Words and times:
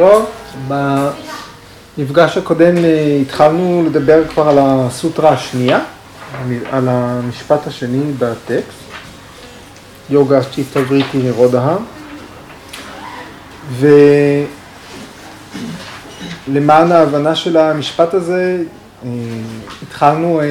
טוב, 0.00 0.30
במפגש 1.98 2.36
הקודם 2.36 2.84
אה, 2.84 3.18
התחלנו 3.22 3.82
לדבר 3.86 4.28
כבר 4.28 4.48
על 4.48 4.58
הסוטרה 4.60 5.30
השנייה, 5.30 5.80
על 6.70 6.88
המשפט 6.88 7.66
השני 7.66 8.12
בטקסט, 8.18 8.78
יוגה 10.10 10.40
צ'יפטה 10.54 10.80
וריטי 10.88 11.18
נרודהה, 11.18 11.76
ולמען 16.48 16.92
ההבנה 16.92 17.34
של 17.34 17.56
המשפט 17.56 18.14
הזה 18.14 18.62
אה, 19.04 19.08
התחלנו 19.82 20.40
אה, 20.40 20.46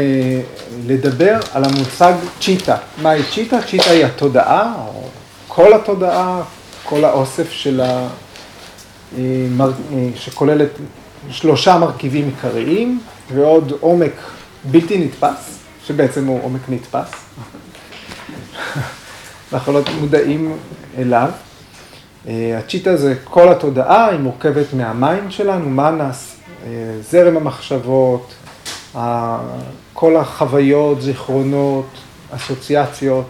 לדבר 0.88 1.38
על 1.54 1.64
המושג 1.64 2.14
צ'יטה. 2.42 2.78
מהי 3.02 3.24
צ'יטה? 3.34 3.58
צ'יטה 3.62 3.90
היא 3.90 4.06
התודעה, 4.06 4.74
או 4.88 5.04
כל 5.48 5.74
התודעה, 5.74 6.42
כל 6.84 7.06
האוסף 7.06 7.52
של 7.52 7.82
ה... 7.82 8.08
אה, 9.18 9.22
שכוללת 10.16 10.70
שלושה 11.30 11.78
מרכיבים 11.78 12.26
עיקריים 12.26 13.02
ועוד 13.34 13.74
עומק 13.80 14.14
בלתי 14.72 15.06
נתפס, 15.06 15.60
שבעצם 15.86 16.26
הוא 16.26 16.44
עומק 16.44 16.62
נתפס. 16.70 17.12
אנחנו 19.54 19.74
לא 19.74 19.82
מודעים 20.00 20.58
אליו. 20.98 21.30
הצ'יטה 22.28 22.98
זה 22.98 23.16
כל 23.24 23.52
התודעה, 23.52 24.10
היא 24.10 24.20
מורכבת 24.20 24.74
מה 24.74 24.93
mind 24.93 25.32
שלנו, 25.32 25.70
מנס, 25.70 26.36
זרם 27.10 27.38
המחשבות, 27.38 28.34
כל 29.94 30.18
החוויות, 30.18 31.02
זיכרונות, 31.02 31.86
אסוציאציות, 32.32 33.26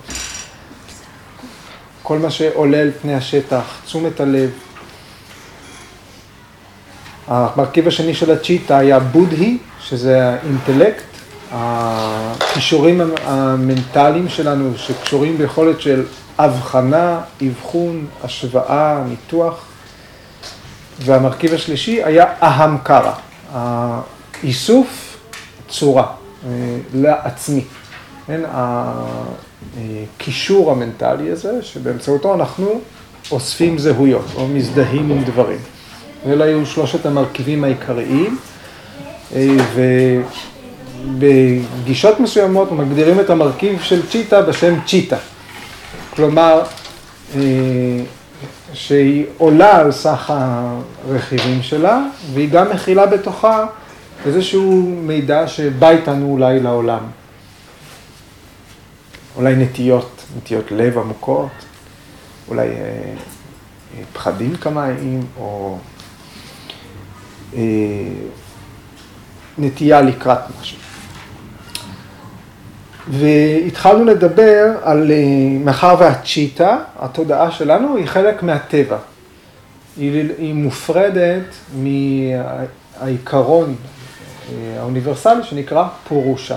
כל 2.04 2.20
מה 2.20 2.32
שעולה 2.32 2.82
על 2.82 2.92
פני 3.02 3.16
השטח, 3.16 3.82
תשומת 3.86 4.20
הלב. 4.20 4.50
המרכיב 7.30 7.88
השני 7.88 8.14
של 8.14 8.32
הצ'יטה 8.32 8.78
היה 8.78 9.00
בודהי, 9.00 9.58
שזה 9.82 10.30
האינטלקט, 10.30 11.04
הכישורים 11.52 13.02
המנטליים 13.24 14.30
שלנו 14.30 14.78
שקשורים 14.78 15.38
ביכולת 15.38 15.82
של 15.82 16.06
הבחנה, 16.38 17.22
אבחון, 17.48 18.06
השוואה, 18.24 19.04
ניתוח. 19.10 19.66
והמרכיב 21.00 21.54
השלישי 21.54 22.04
היה 22.04 22.26
אהמקרה, 22.44 23.14
האיסוף 23.54 25.18
צורה 25.68 26.06
אה, 26.46 26.50
לעצמי. 26.94 27.64
כן, 28.28 28.42
הקישור 29.74 30.72
המנטלי 30.72 31.32
הזה, 31.32 31.64
שבאמצעותו 31.64 32.34
אנחנו 32.34 32.82
אוספים 33.32 33.78
זהויות 33.78 34.26
או 34.36 34.48
מזדהים 34.48 35.12
עם 35.12 35.24
דברים. 35.24 35.60
אלה 36.26 36.46
היו 36.46 36.66
שלושת 36.66 37.06
המרכיבים 37.06 37.64
העיקריים, 37.64 38.38
אה, 39.36 39.56
ובגישות 41.06 42.20
מסוימות 42.20 42.72
מגדירים 42.72 43.20
את 43.20 43.30
המרכיב 43.30 43.82
של 43.82 44.08
צ'יטה 44.08 44.42
בשם 44.42 44.74
צ'יטה. 44.86 45.18
כלומר, 46.16 46.64
אה, 47.36 47.42
שהיא 48.74 49.26
עולה 49.38 49.78
על 49.78 49.92
סך 49.92 50.34
הרכיבים 51.08 51.62
שלה, 51.62 52.02
והיא 52.34 52.50
גם 52.50 52.70
מכילה 52.70 53.06
בתוכה 53.06 53.66
איזשהו 54.26 54.96
מידע 55.02 55.48
שבא 55.48 55.90
איתנו 55.90 56.32
אולי 56.32 56.60
לעולם. 56.60 57.04
אולי 59.36 59.56
נטיות, 59.56 60.24
נטיות 60.38 60.72
לב 60.72 60.98
עמוקות, 60.98 61.50
אולי 62.48 62.68
אה, 62.68 62.74
אה, 62.74 64.04
פחדים 64.14 64.56
כמיים, 64.56 65.24
או 65.38 65.78
נטייה 69.58 70.02
לקראת 70.02 70.40
משהו. 70.62 70.80
והתחלנו 73.10 74.06
לדבר 74.06 74.66
על, 74.84 75.12
אה, 75.12 75.16
מאחר 75.66 75.96
והצ'יטה, 76.00 76.78
התודעה 77.00 77.52
שלנו 77.52 77.96
היא 77.96 78.06
חלק 78.06 78.44
מהטבע. 78.44 78.98
היא, 79.98 80.30
היא 80.38 80.54
מופרדת 80.54 81.56
מהעיקרון 81.76 83.76
אה, 84.50 84.80
האוניברסלי 84.80 85.44
שנקרא 85.44 85.88
פורושה. 86.08 86.56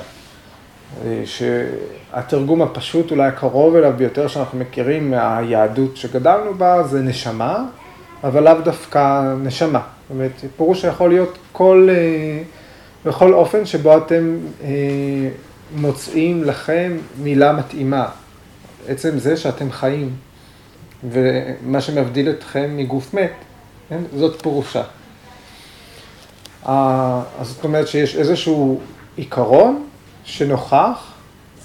אה, 1.05 1.23
שהתרגום 1.25 2.63
הפשוט, 2.63 3.11
אולי 3.11 3.29
הקרוב 3.29 3.77
אליו 3.77 3.93
ביותר 3.97 4.29
שאנחנו 4.29 4.59
מכירים 4.59 5.11
מהיהדות 5.11 5.97
שגדלנו 5.97 6.55
בה, 6.55 6.83
זה 6.83 7.01
נשמה, 7.01 7.65
אבל 8.25 8.45
לאו 8.45 8.61
דווקא 8.65 9.35
נשמה. 9.43 9.81
אומרת, 10.12 10.33
פורושה 10.56 10.89
יכול 10.89 11.09
להיות 11.09 11.39
כל, 11.53 11.89
אה, 11.91 12.43
בכל 13.05 13.34
אופן 13.34 13.67
שבו 13.67 13.97
אתם 13.97 14.39
מוצאים 15.75 16.45
לכם 16.45 16.97
מילה 17.19 17.53
מתאימה. 17.53 18.09
עצם 18.89 19.19
זה 19.19 19.37
שאתם 19.37 19.71
חיים, 19.71 20.11
ומה 21.11 21.81
שמבדיל 21.81 22.31
אתכם 22.31 22.77
מגוף 22.77 23.15
מת, 23.15 23.33
כן? 23.89 24.00
זאת 24.17 24.43
פורושה. 24.43 24.83
אז 26.65 27.25
זאת 27.41 27.65
אומרת 27.65 27.89
שיש 27.89 28.17
איזשהו 28.17 28.81
עיקרון 29.17 29.87
שנוכח, 30.25 31.12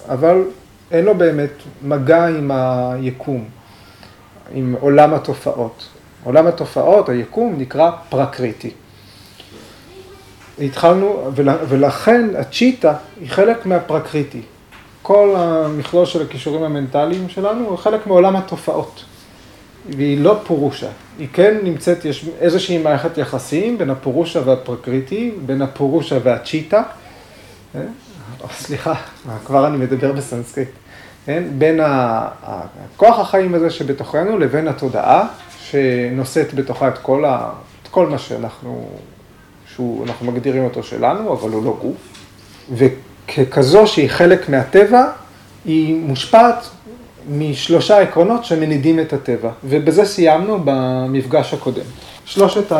אבל 0.09 0.43
אין 0.91 1.05
לו 1.05 1.15
באמת 1.17 1.51
מגע 1.83 2.27
עם 2.27 2.51
היקום, 2.51 3.45
עם 4.53 4.75
עולם 4.79 5.13
התופעות. 5.13 5.87
עולם 6.27 6.47
התופעות, 6.47 7.09
היקום, 7.09 7.55
נקרא 7.57 7.91
פרקריטי. 8.09 8.71
התחלנו, 10.59 11.31
ולכן 11.69 12.29
הצ'יטה 12.37 12.93
היא 13.19 13.29
חלק 13.29 13.65
מהפרקריטי. 13.65 14.41
כל 15.01 15.33
המכלול 15.37 16.05
של 16.05 16.21
הכישורים 16.21 16.63
המנטליים 16.63 17.29
שלנו 17.29 17.65
הוא 17.65 17.77
חלק 17.77 18.07
מעולם 18.07 18.35
התופעות. 18.35 19.03
והיא 19.89 20.21
לא 20.21 20.39
פורושה. 20.47 20.87
היא 21.19 21.27
כן 21.33 21.57
נמצאת, 21.63 22.05
יש 22.05 22.25
איזושהי 22.39 22.77
מערכת 22.77 23.17
יחסים 23.17 23.77
בין 23.77 23.89
הפורושה 23.89 24.41
והפרקריטי, 24.45 25.31
בין 25.45 25.61
הפורושה 25.61 26.17
והצ'יטה. 26.23 26.83
אה? 27.75 27.81
סליחה, 28.51 28.93
כבר 29.45 29.67
אני 29.67 29.77
מדבר 29.77 30.11
בסנסקריט. 30.11 30.69
כן? 31.25 31.43
בין 31.57 31.79
הכוח 31.83 33.19
החיים 33.19 33.55
הזה 33.55 33.69
שבתוכנו 33.69 34.39
לבין 34.39 34.67
התודעה 34.67 35.27
שנושאת 35.71 36.53
בתוכה 36.53 36.87
את 36.87 36.97
כל, 36.97 37.25
ה, 37.25 37.49
את 37.83 37.87
כל 37.87 38.07
מה 38.07 38.17
שאנחנו, 38.17 38.89
שאנחנו 39.75 40.31
מגדירים 40.31 40.63
אותו 40.63 40.83
שלנו, 40.83 41.33
אבל 41.33 41.49
הוא 41.49 41.65
לא 41.65 41.77
גוף. 41.81 41.97
וככזו 42.73 43.87
שהיא 43.87 44.09
חלק 44.09 44.49
מהטבע, 44.49 45.11
היא 45.65 45.95
מושפעת 45.95 46.69
משלושה 47.29 47.99
עקרונות 47.99 48.45
שמנידים 48.45 48.99
את 48.99 49.13
הטבע, 49.13 49.51
ובזה 49.63 50.05
סיימנו 50.05 50.59
במפגש 50.65 51.53
הקודם. 51.53 51.85
שלושת 52.25 52.71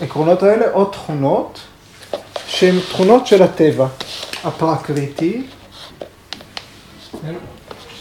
העקרונות 0.00 0.42
האלה, 0.42 0.72
או 0.72 0.84
תכונות, 0.84 1.60
שהן 2.46 2.80
תכונות 2.90 3.26
של 3.26 3.42
הטבע, 3.42 3.86
הפרקריטי? 4.44 5.42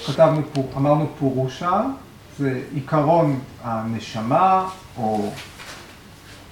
כתבנו, 0.06 0.42
אמרנו 0.78 1.08
פורושה, 1.20 1.82
עיקרון 2.74 3.40
הנשמה, 3.64 4.68
או 4.98 5.32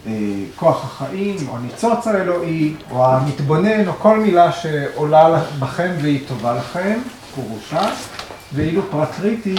אה, 0.07 0.11
כוח 0.55 0.85
החיים, 0.85 1.38
או 1.50 1.57
הניצוץ 1.57 2.07
האלוהי, 2.07 2.75
או 2.91 3.05
המתבונן, 3.05 3.88
או 3.88 3.94
כל 3.94 4.19
מילה 4.19 4.51
שעולה 4.51 5.44
בכם 5.59 5.91
והיא 6.01 6.27
טובה 6.27 6.53
לכם, 6.53 7.00
פורושה. 7.36 7.89
ואילו 8.53 8.81
פרקריטי 8.91 9.56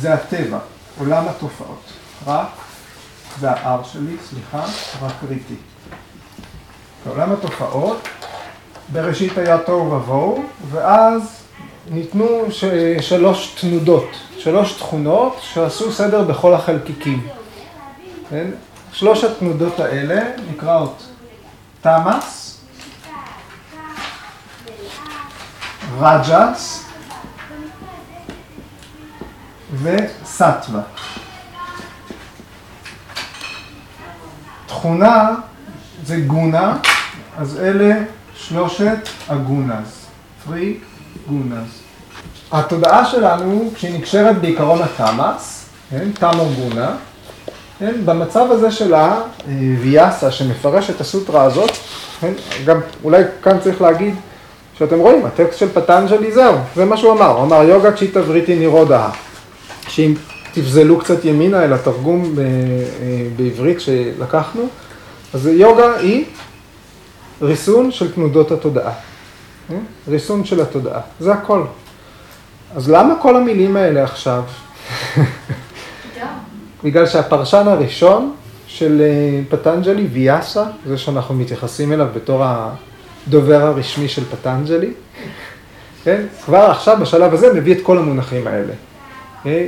זה 0.00 0.14
הטבע, 0.14 0.58
עולם 0.98 1.28
התופעות. 1.28 1.82
פרק, 2.24 2.48
זה 3.40 3.50
ה-R 3.50 3.84
שלי, 3.84 4.16
סליחה, 4.28 4.62
פרקריטי. 5.00 5.54
עולם 7.08 7.32
התופעות, 7.32 8.08
בראשית 8.92 9.38
היה 9.38 9.58
תוהו 9.58 9.90
ובוהו, 9.92 10.44
ואז 10.70 11.43
ניתנו 11.90 12.46
ש... 12.50 12.64
שלוש 13.00 13.54
תנודות, 13.60 14.16
שלוש 14.38 14.72
תכונות 14.72 15.36
שעשו 15.40 15.92
סדר 15.92 16.22
בכל 16.22 16.54
החלקיקים. 16.54 17.26
כן? 18.30 18.50
שלוש 18.92 19.24
התנודות 19.24 19.80
האלה 19.80 20.22
נקראות 20.50 21.08
תמאס, 21.80 22.60
רג'ס, 26.00 26.84
וסטווה. 29.82 30.82
תכונה 34.66 35.30
זה 36.04 36.20
גונה, 36.20 36.76
אז 37.38 37.60
אלה 37.60 37.94
שלושת 38.34 39.08
הגונז, 39.28 40.06
פרי 40.44 40.78
גונז. 41.28 41.68
התודעה 42.52 43.04
שלנו, 43.04 43.70
כשהיא 43.74 43.98
נקשרת 43.98 44.40
בעיקרון 44.40 44.78
התמאס, 44.82 45.64
כן, 45.90 46.10
תמו 46.18 46.44
גונה, 46.56 46.96
כן? 47.78 47.94
במצב 48.04 48.46
הזה 48.50 48.70
של 48.70 48.94
הוויאסה 48.94 50.30
שמפרש 50.30 50.90
את 50.90 51.00
הסוטרה 51.00 51.42
הזאת, 51.42 51.70
כן? 52.20 52.32
גם 52.64 52.80
אולי 53.04 53.22
כאן 53.42 53.58
צריך 53.60 53.80
להגיד 53.80 54.14
שאתם 54.78 54.98
רואים, 54.98 55.26
הטקסט 55.26 55.58
של 55.58 55.68
פטנג'לי 55.74 56.32
זהו, 56.32 56.54
זה 56.76 56.84
מה 56.84 56.96
שהוא 56.96 57.12
אמר, 57.12 57.26
הוא 57.30 57.42
אמר 57.44 57.62
יוגה 57.62 57.92
צ'יטה 57.92 58.20
וריטי 58.26 58.56
נירודה, 58.56 59.08
שאם 59.88 60.14
תפזלו 60.52 60.98
קצת 60.98 61.24
ימינה 61.24 61.64
אל 61.64 61.72
התרגום 61.72 62.34
ב- 62.36 62.38
אה, 62.40 62.44
בעברית 63.36 63.80
שלקחנו, 63.80 64.68
אז 65.34 65.46
יוגה 65.46 65.96
היא 65.96 66.24
ריסון 67.42 67.92
של 67.92 68.12
תנודות 68.12 68.52
התודעה? 68.52 68.92
ריסון 70.08 70.44
של 70.44 70.60
התודעה, 70.60 71.00
זה 71.20 71.32
הכל. 71.32 71.62
אז 72.76 72.90
למה 72.90 73.14
כל 73.22 73.36
המילים 73.36 73.76
האלה 73.76 74.04
עכשיו? 74.04 74.42
בגלל 76.84 77.06
שהפרשן 77.06 77.68
הראשון 77.68 78.34
של 78.66 79.00
אה, 79.00 79.40
פטנג'לי, 79.48 80.06
ויאסה, 80.12 80.64
זה 80.86 80.98
שאנחנו 80.98 81.34
מתייחסים 81.34 81.92
אליו 81.92 82.06
בתור 82.14 82.44
הדובר 82.44 83.62
הרשמי 83.66 84.08
של 84.08 84.24
פטנג'לי, 84.24 84.92
כן? 86.04 86.22
כבר 86.44 86.70
עכשיו, 86.70 86.96
בשלב 87.00 87.34
הזה, 87.34 87.52
מביא 87.52 87.74
את 87.74 87.80
כל 87.82 87.98
המונחים 87.98 88.46
האלה. 88.46 88.72
כן? 89.42 89.64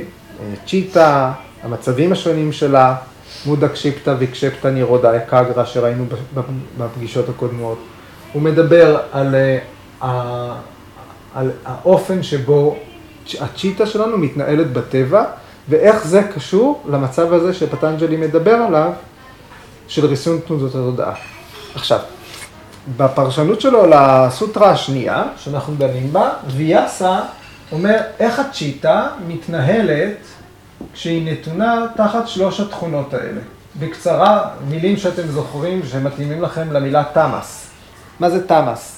צ'יטה, 0.67 1.31
המצבים 1.63 2.11
השונים 2.11 2.51
שלה, 2.51 2.95
מודה 3.45 3.67
קשיפתא 3.67 4.15
וקשפתא 4.19 4.67
נירודה 4.67 5.17
אקגרה 5.17 5.65
שראינו 5.65 6.05
בפגישות 6.77 7.29
הקודמות. 7.29 7.79
הוא 8.33 8.41
מדבר 8.41 8.99
על, 9.11 9.35
אה, 9.35 9.57
על 10.01 11.51
האופן 11.65 12.23
שבו 12.23 12.75
הצ'יטה 13.39 13.85
שלנו 13.85 14.17
מתנהלת 14.17 14.73
בטבע, 14.73 15.23
ואיך 15.69 16.07
זה 16.07 16.23
קשור 16.35 16.83
למצב 16.89 17.33
הזה 17.33 17.53
שפטנג'לי 17.53 18.17
מדבר 18.17 18.53
עליו, 18.53 18.91
של 19.87 20.05
ריסון 20.05 20.39
תנודות 20.47 20.69
התודעה. 20.75 21.13
עכשיו, 21.75 21.99
בפרשנות 22.97 23.61
שלו 23.61 23.85
לסוטרה 23.85 24.71
השנייה, 24.71 25.23
שאנחנו 25.37 25.75
דנים 25.75 26.13
בה, 26.13 26.29
ויאסה 26.47 27.19
אומר 27.71 27.97
איך 28.19 28.39
הצ'יטה 28.39 29.07
מתנהלת 29.27 30.17
כשהיא 30.93 31.31
נתונה 31.31 31.85
תחת 31.95 32.27
שלוש 32.27 32.59
התכונות 32.59 33.13
האלה. 33.13 33.41
בקצרה, 33.79 34.49
מילים 34.69 34.97
שאתם 34.97 35.27
זוכרים 35.27 35.81
שמתאימים 35.85 36.41
לכם 36.41 36.71
למילה 36.71 37.03
תמאס. 37.13 37.67
מה 38.19 38.29
זה 38.29 38.47
תמאס? 38.47 38.96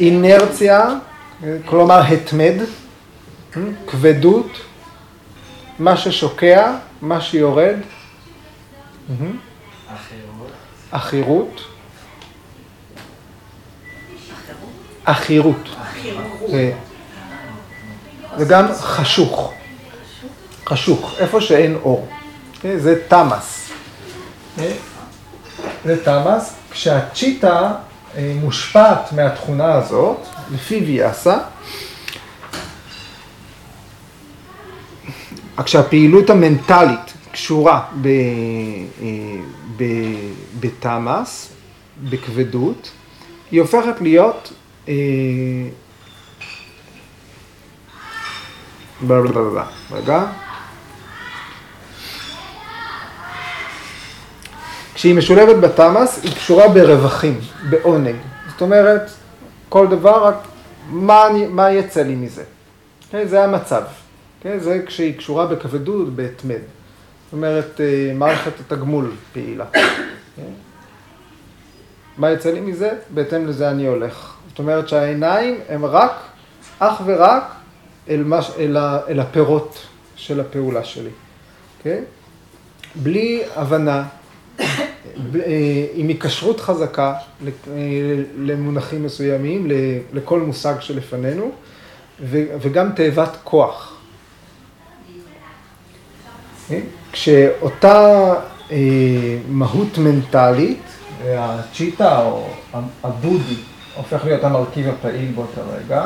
אינרציה, 0.00 0.88
כלומר 1.64 2.00
התמד, 2.00 2.54
כבדות, 3.86 4.50
מה 5.78 5.96
ששוקע, 5.96 6.74
מה 7.02 7.20
שיורד. 7.20 7.76
עכירות. 10.92 11.60
עכירות. 15.04 15.68
וגם 18.38 18.66
חשוך. 18.80 19.52
חשוך, 20.66 21.14
איפה 21.18 21.40
שאין 21.40 21.74
אור. 21.74 22.08
זה 22.76 23.02
תמאס. 23.08 23.70
זה 25.84 26.04
תמאס, 26.04 26.54
כשהצ'יטה 26.70 27.74
מושפעת 28.18 29.12
מהתכונה 29.12 29.74
הזאת, 29.74 30.26
לפי 30.54 30.84
ויאסה, 30.86 31.38
כשהפעילות 35.64 36.30
המנטלית 36.30 37.12
קשורה 37.32 37.84
בתמאס, 40.60 41.52
בכבדות, 42.02 42.90
היא 43.50 43.60
הופכת 43.60 44.00
להיות 44.00 44.52
רגע. 49.92 50.24
כשהיא 54.96 55.14
משולבת 55.14 55.56
בתמ"ס, 55.56 56.20
היא 56.22 56.34
קשורה 56.34 56.68
ברווחים, 56.68 57.40
בעונג. 57.70 58.14
זאת 58.48 58.60
אומרת, 58.60 59.10
כל 59.68 59.86
דבר, 59.86 60.24
רק 60.24 60.34
מה, 60.90 61.24
מה 61.48 61.72
יצא 61.72 62.02
לי 62.02 62.14
מזה. 62.14 62.42
Okay, 62.42 63.12
כן, 63.12 63.28
זה 63.28 63.44
המצב. 63.44 63.82
Okay, 63.82 64.42
כן, 64.42 64.58
זה 64.58 64.82
כשהיא 64.86 65.18
קשורה 65.18 65.46
בכבדות, 65.46 66.16
בהתמד. 66.16 66.54
זאת 67.24 67.32
אומרת, 67.32 67.80
אה, 67.80 68.12
מערכת 68.14 68.52
התגמול 68.60 69.12
פעילה. 69.32 69.64
כן? 70.36 70.52
מה 72.18 72.30
יצא 72.30 72.50
לי 72.50 72.60
מזה? 72.60 72.90
בהתאם 73.10 73.46
לזה 73.46 73.70
אני 73.70 73.86
הולך. 73.86 74.34
זאת 74.48 74.58
אומרת 74.58 74.88
שהעיניים 74.88 75.60
הם 75.68 75.84
רק, 75.84 76.12
אך 76.78 77.02
ורק, 77.04 77.44
אל, 78.08 78.22
מש, 78.22 78.50
אל, 78.58 78.76
ה, 78.76 78.98
אל 79.08 79.20
הפירות 79.20 79.78
של 80.16 80.40
הפעולה 80.40 80.84
שלי. 80.84 81.10
Okay? 81.82 81.88
בלי 82.94 83.42
הבנה, 83.56 84.04
עם 85.94 86.08
היקשרות 86.08 86.60
חזקה 86.60 87.14
אה, 87.46 87.52
למונחים 88.38 89.04
מסוימים, 89.04 89.68
לכל 90.12 90.40
מושג 90.40 90.74
שלפנינו, 90.80 91.50
וגם 92.30 92.92
תאוות 92.92 93.36
כוח. 93.44 93.96
אה? 96.70 96.80
כשאותה 97.12 98.34
מהות 99.48 99.98
מנטלית, 99.98 100.82
הצ'יטה 101.24 102.22
או 102.22 102.48
הבודהי, 103.04 103.56
הופך 103.96 104.24
להיות 104.24 104.44
המרכיב 104.44 104.88
הפעיל 104.88 105.32
באותו 105.34 105.60
רגע, 105.78 106.04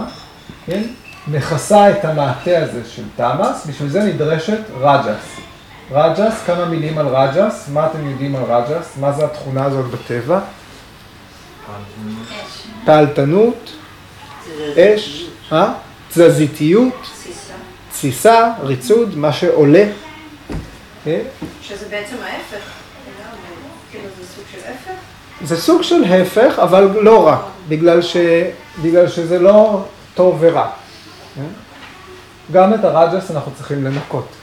כן? 0.67 0.83
מכסה 1.29 1.91
את 1.91 2.05
המעטה 2.05 2.59
הזה 2.59 2.85
של 2.89 3.03
תמאס, 3.17 3.67
בשביל 3.67 3.89
זה 3.89 4.03
נדרשת 4.03 4.61
רג'ס. 4.81 5.50
רג'ס, 5.93 6.43
כמה 6.47 6.65
מילים 6.65 6.99
על 6.99 7.09
רג'ס, 7.09 7.69
מה 7.73 7.87
אתם 7.87 8.11
יודעים 8.11 8.37
על 8.37 8.43
רג'ס? 8.43 8.97
מה 9.01 9.13
זה 9.13 9.25
התכונה 9.25 9.65
הזאת 9.65 9.85
בטבע? 9.87 10.41
פעלתנות, 12.85 13.73
אש, 14.77 15.27
אה? 15.53 15.73
תזזיתיות, 16.09 16.95
תסיסה, 17.91 18.53
ריצוד, 18.63 19.17
מה 19.17 19.33
שעולה. 19.33 19.85
אה? 21.07 21.21
שזה 21.63 21.87
בעצם 21.91 22.17
ההפך, 22.23 22.65
כאילו 23.91 24.05
זה 24.21 24.27
סוג 24.27 24.45
של 24.53 24.59
הפך? 24.59 25.01
זה 25.45 25.57
סוג 25.57 25.83
של 25.83 26.05
הפך, 26.05 26.59
אבל 26.59 26.89
לא 27.01 27.27
רק, 27.27 27.41
בגלל, 27.69 28.03
ש... 28.03 28.17
בגלל 28.83 29.09
שזה 29.09 29.39
לא 29.39 29.85
טוב 30.15 30.37
ורע. 30.41 30.71
אה? 31.39 31.43
גם 32.53 32.75
את 32.75 32.85
הרג'ס 32.85 33.31
אנחנו 33.31 33.53
צריכים 33.57 33.85
לנקות. 33.85 34.40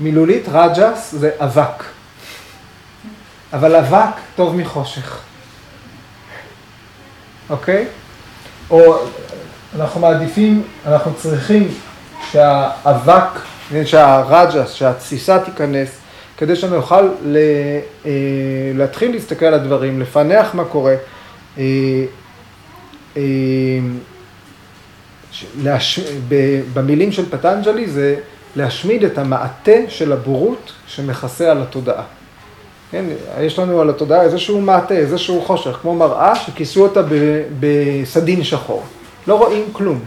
מילולית 0.00 0.44
רג'ס 0.48 1.12
זה 1.12 1.30
אבק. 1.38 1.84
אבל 3.52 3.76
אבק 3.76 4.14
טוב 4.36 4.56
מחושך. 4.56 5.20
אוקיי? 7.50 7.86
או 8.70 8.98
אנחנו 9.76 10.00
מעדיפים, 10.00 10.62
אנחנו 10.86 11.14
צריכים 11.14 11.68
שהאבק, 12.30 13.40
שהרג'ס, 13.84 14.72
שהתסיסה 14.72 15.38
תיכנס, 15.44 15.98
כדי 16.36 16.56
שנוכל 16.56 17.00
לה, 17.22 17.40
אה, 18.06 18.10
להתחיל 18.74 19.12
להסתכל 19.12 19.46
על 19.46 19.54
הדברים, 19.54 20.00
לפענח 20.00 20.54
מה 20.54 20.64
קורה. 20.64 20.94
אה, 21.58 21.64
אה, 23.16 23.22
להש... 25.62 26.00
במילים 26.74 27.12
של 27.12 27.30
פטנג'לי 27.30 27.88
זה 27.88 28.16
להשמיד 28.56 29.04
את 29.04 29.18
המעטה 29.18 29.80
של 29.88 30.12
הבורות 30.12 30.72
שמכסה 30.86 31.50
על 31.50 31.62
התודעה. 31.62 32.02
כן, 32.90 33.04
יש 33.40 33.58
לנו 33.58 33.80
על 33.80 33.90
התודעה 33.90 34.22
איזשהו 34.22 34.60
מעטה, 34.60 34.94
איזשהו 34.94 35.42
חושך, 35.42 35.78
כמו 35.82 35.94
מראה 35.94 36.36
שכיסו 36.36 36.82
אותה 36.82 37.02
בסדין 37.60 38.44
שחור. 38.44 38.82
לא 39.26 39.34
רואים 39.34 39.64
כלום. 39.72 40.00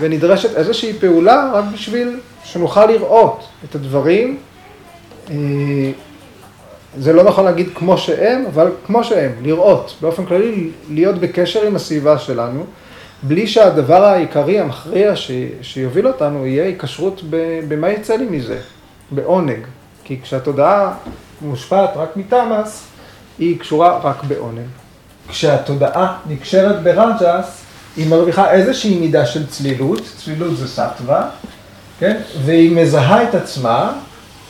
ונדרשת 0.00 0.56
איזושהי 0.56 0.92
פעולה 0.92 1.50
רק 1.54 1.64
בשביל 1.74 2.20
שנוכל 2.44 2.86
לראות 2.86 3.44
את 3.64 3.74
הדברים. 3.74 4.38
אה, 5.30 5.34
זה 6.98 7.12
לא 7.12 7.24
נכון 7.24 7.44
להגיד 7.44 7.68
כמו 7.74 7.98
שהם, 7.98 8.44
אבל 8.46 8.70
כמו 8.86 9.04
שהם, 9.04 9.32
לראות, 9.42 9.94
באופן 10.00 10.26
כללי, 10.26 10.70
להיות 10.90 11.18
בקשר 11.18 11.66
עם 11.66 11.76
הסביבה 11.76 12.18
שלנו. 12.18 12.64
בלי 13.28 13.46
שהדבר 13.46 14.04
העיקרי, 14.04 14.60
המכריע, 14.60 15.16
ש... 15.16 15.30
שיוביל 15.62 16.08
אותנו, 16.08 16.46
יהיה 16.46 16.64
היקשרות 16.64 17.22
במה 17.68 17.90
יצא 17.90 18.16
לי 18.16 18.24
מזה, 18.24 18.58
בעונג. 19.10 19.66
כי 20.04 20.20
כשהתודעה 20.22 20.94
מושפעת 21.42 21.90
רק 21.96 22.16
מתמאס, 22.16 22.86
היא 23.38 23.58
קשורה 23.58 23.98
רק 23.98 24.24
בעונג. 24.24 24.66
כשהתודעה 25.28 26.18
נקשרת 26.26 26.82
ברג'ס, 26.82 27.62
היא 27.96 28.10
מרוויחה 28.10 28.50
איזושהי 28.50 28.98
מידה 28.98 29.26
של 29.26 29.46
צלילות, 29.46 30.02
צלילות 30.16 30.56
זה 30.56 30.68
סטווה, 30.68 31.28
כן? 31.98 32.16
והיא 32.44 32.76
מזהה 32.76 33.22
את 33.22 33.34
עצמה 33.34 33.92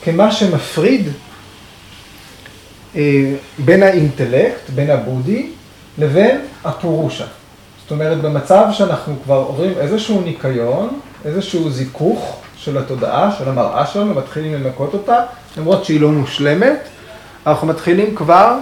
כמה 0.03 0.31
שמפריד 0.31 1.07
אה, 2.95 3.33
בין 3.59 3.83
האינטלקט, 3.83 4.69
בין 4.75 4.89
הבודי, 4.89 5.49
לבין 5.97 6.41
הפורושה. 6.63 7.25
זאת 7.87 7.91
אומרת, 7.91 8.21
במצב 8.21 8.65
שאנחנו 8.71 9.15
כבר 9.23 9.35
עוברים 9.35 9.73
איזשהו 9.77 10.21
ניקיון, 10.21 10.99
איזשהו 11.25 11.69
זיכוך 11.69 12.39
של 12.57 12.77
התודעה, 12.77 13.35
של 13.37 13.49
המראה 13.49 13.85
שלנו, 13.85 14.13
מתחילים 14.13 14.53
לנקות 14.53 14.93
אותה, 14.93 15.23
למרות 15.57 15.85
שהיא 15.85 16.01
לא 16.01 16.11
מושלמת, 16.11 16.79
אנחנו 17.47 17.67
מתחילים 17.67 18.15
כבר 18.15 18.57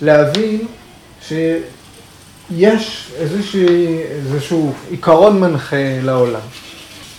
להבין 0.00 0.66
שיש 1.22 3.12
איזשהו, 3.16 3.68
איזשהו 4.10 4.72
עיקרון 4.90 5.40
מנחה 5.40 6.00
לעולם. 6.02 6.40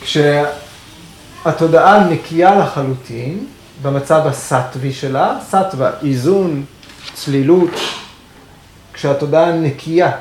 כשהתודעה 0.02 2.10
נקייה 2.10 2.60
לחלוטין, 2.60 3.46
במצב 3.82 4.22
הסטווי 4.26 4.94
שלה, 4.94 5.38
סטווה, 5.48 5.92
איזון, 6.04 6.66
צלילות, 7.14 7.72
כשהתודעה 8.94 9.52
נקייה 9.52 10.12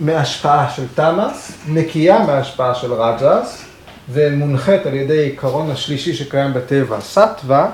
מהשפעה 0.00 0.70
של 0.70 0.84
תמאס, 0.94 1.52
נקייה 1.68 2.26
מהשפעה 2.26 2.74
של 2.74 2.92
רג'ס, 2.92 3.64
ומונחית 4.12 4.86
על 4.86 4.94
ידי 4.94 5.18
עיקרון 5.18 5.70
השלישי 5.70 6.14
שקיים 6.14 6.52
בטבע, 6.52 7.00
סטווה, 7.00 7.70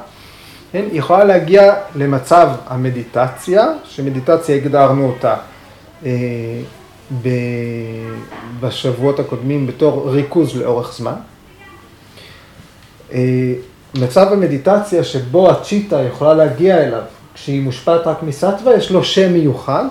כן, 0.72 0.84
יכולה 0.92 1.24
להגיע 1.24 1.74
למצב 1.94 2.50
המדיטציה, 2.66 3.66
שמדיטציה 3.84 4.56
הגדרנו 4.56 5.06
אותה 5.06 5.36
אה, 6.06 6.10
ב, 7.22 7.28
בשבועות 8.60 9.20
הקודמים 9.20 9.66
בתור 9.66 10.10
ריכוז 10.10 10.56
לאורך 10.56 10.92
זמן. 10.96 11.14
אה, 13.12 13.52
מצב 13.94 14.32
המדיטציה 14.32 15.04
שבו 15.04 15.50
הצ'יטה 15.50 16.02
יכולה 16.02 16.34
להגיע 16.34 16.78
אליו 16.78 17.02
כשהיא 17.34 17.62
מושפעת 17.62 18.06
רק 18.06 18.22
מסטווה, 18.22 18.74
יש 18.74 18.90
לו 18.90 19.04
שם 19.04 19.32
מיוחד, 19.32 19.84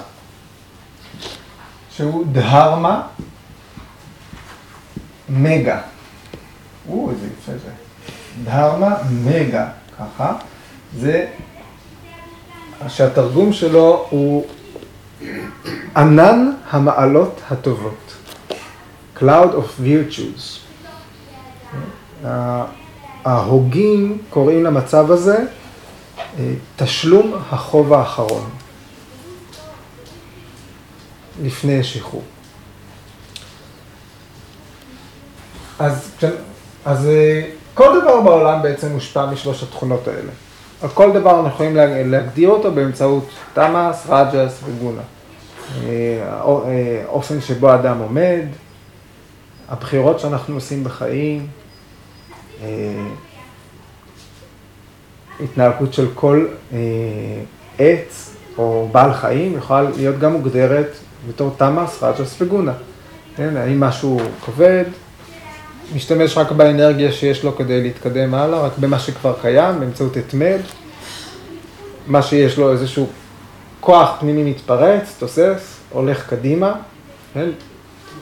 שהוא 2.00 2.26
דהרמה 2.32 3.02
מגה. 5.30 5.82
או, 6.90 7.10
איזה 7.12 7.28
יפה 7.28 7.52
זה. 7.52 7.72
דהרמה 8.44 8.96
מגה, 9.12 9.68
ככה. 10.00 10.36
זה 10.98 11.28
שהתרגום 12.88 13.54
שלו 13.54 14.06
הוא 14.10 14.46
ענן 15.98 16.52
המעלות 16.70 17.42
הטובות. 17.52 18.14
Cloud 19.18 19.52
of 19.54 19.82
Virtues. 19.84 20.60
ההוגים 23.26 24.18
קוראים 24.30 24.64
למצב 24.64 25.12
הזה 25.12 25.46
אה, 26.40 26.54
תשלום 26.76 27.34
החוב 27.52 27.94
האחרון 27.94 28.50
לפני 31.44 31.84
שחרור. 31.84 32.24
אז, 35.80 36.12
אז 36.86 37.08
אה, 37.08 37.42
כל 37.74 38.00
דבר 38.02 38.22
בעולם 38.22 38.62
בעצם 38.62 38.92
מושפע 38.92 39.26
משלוש 39.26 39.64
התכונות 39.64 40.08
האלה. 40.08 40.32
על 40.82 40.90
כל 40.90 41.12
דבר 41.12 41.40
אנחנו 41.40 41.50
יכולים 41.50 41.76
להגדיר 42.12 42.50
אותו 42.50 42.72
באמצעות 42.72 43.30
תמאס, 43.54 44.08
רג'ס 44.10 44.60
וגונה. 44.64 45.02
האופן 47.06 47.36
אה, 47.36 47.42
שבו 47.42 47.70
האדם 47.70 48.00
עומד, 48.00 48.46
הבחירות 49.70 50.20
שאנחנו 50.20 50.56
עושים 50.56 50.84
בחיים, 50.84 51.48
אה, 52.64 52.68
התנהגות 55.44 55.94
של 55.94 56.08
כל 56.14 56.48
אה, 56.74 56.78
עץ 57.80 58.36
או 58.58 58.90
בעל 58.92 59.14
חיים 59.14 59.58
יכולה 59.58 59.82
להיות 59.82 60.20
גם 60.20 60.34
מוגדרת 60.34 60.92
בתור 61.28 61.56
תמאס, 61.58 62.04
רג'ס 62.04 62.42
וגונה. 62.42 62.74
כן, 63.36 63.58
האם 63.58 63.80
משהו 63.80 64.20
כבד, 64.46 64.86
משתמש 65.96 66.38
רק 66.38 66.52
באנרגיה 66.52 67.12
שיש 67.12 67.44
לו 67.44 67.56
כדי 67.56 67.82
להתקדם 67.82 68.34
הלאה, 68.34 68.60
רק 68.60 68.78
במה 68.78 69.00
שכבר 69.00 69.34
קיים, 69.42 69.80
באמצעות 69.80 70.18
התמד, 70.18 70.60
מה 72.08 72.22
שיש 72.22 72.58
לו 72.58 72.72
איזשהו 72.72 73.08
כוח 73.80 74.16
פנימי 74.20 74.44
מתפרץ, 74.44 75.16
תוסס, 75.20 75.78
הולך 75.90 76.30
קדימה, 76.30 76.74
כן? 77.34 77.50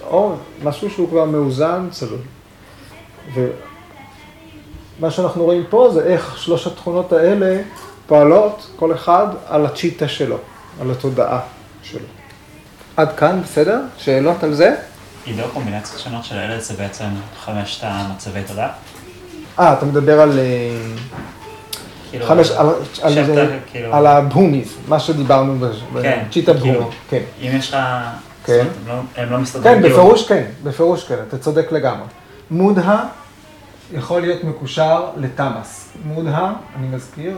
או 0.03 0.35
משהו 0.63 0.89
שהוא 0.89 1.09
כבר 1.09 1.25
מאוזן, 1.25 1.87
צלול. 1.91 2.19
ומה 3.33 5.11
שאנחנו 5.11 5.43
רואים 5.43 5.63
פה 5.69 5.89
זה 5.93 6.03
איך 6.03 6.37
שלוש 6.37 6.67
התכונות 6.67 7.13
האלה 7.13 7.61
פועלות, 8.07 8.67
כל 8.75 8.93
אחד 8.93 9.27
על 9.47 9.65
הצ'יטה 9.65 10.07
שלו, 10.07 10.37
על 10.81 10.91
התודעה 10.91 11.39
שלו. 11.83 12.05
עד 12.97 13.15
כאן, 13.17 13.41
בסדר? 13.41 13.81
שאלות 13.97 14.43
על 14.43 14.53
זה? 14.53 14.75
עידו 15.25 15.43
קומבינציות 15.53 15.99
שונות 15.99 16.25
של 16.25 16.35
אלה 16.35 16.59
זה 16.59 16.73
בעצם 16.73 17.05
חמשת 17.45 17.83
המצבי 17.83 18.39
תודעה? 18.47 18.69
אה, 19.59 19.73
אתה 19.73 19.85
מדבר 19.85 20.21
על... 20.21 20.39
אה, 20.39 20.45
כאילו, 22.09 22.25
חמש, 22.25 22.51
על, 22.51 22.73
כאילו... 23.71 23.93
על 23.95 24.07
הבומיז, 24.07 24.77
מה 24.87 24.99
שדיברנו 24.99 25.67
כן, 26.01 26.23
בצ'יטה 26.29 26.53
כאילו, 26.53 26.79
בומו, 26.79 26.91
כן. 27.09 27.21
אם 27.41 27.51
יש 27.53 27.69
לך... 27.69 27.77
כן. 28.45 28.59
הם 28.59 28.87
לא, 28.87 28.93
הם 29.17 29.31
לא 29.31 29.37
מסתדרים. 29.37 29.81
כן, 29.81 29.89
בפירוש 29.89 30.27
כן, 30.27 30.43
בפירוש 30.63 31.03
כן, 31.03 31.17
אתה 31.27 31.37
צודק 31.37 31.71
לגמרי. 31.71 32.07
מודה 32.51 33.03
יכול 33.93 34.21
להיות 34.21 34.43
מקושר 34.43 35.09
לתמאס. 35.17 35.89
מודה, 36.05 36.53
אני 36.79 36.87
מזכיר, 36.87 37.37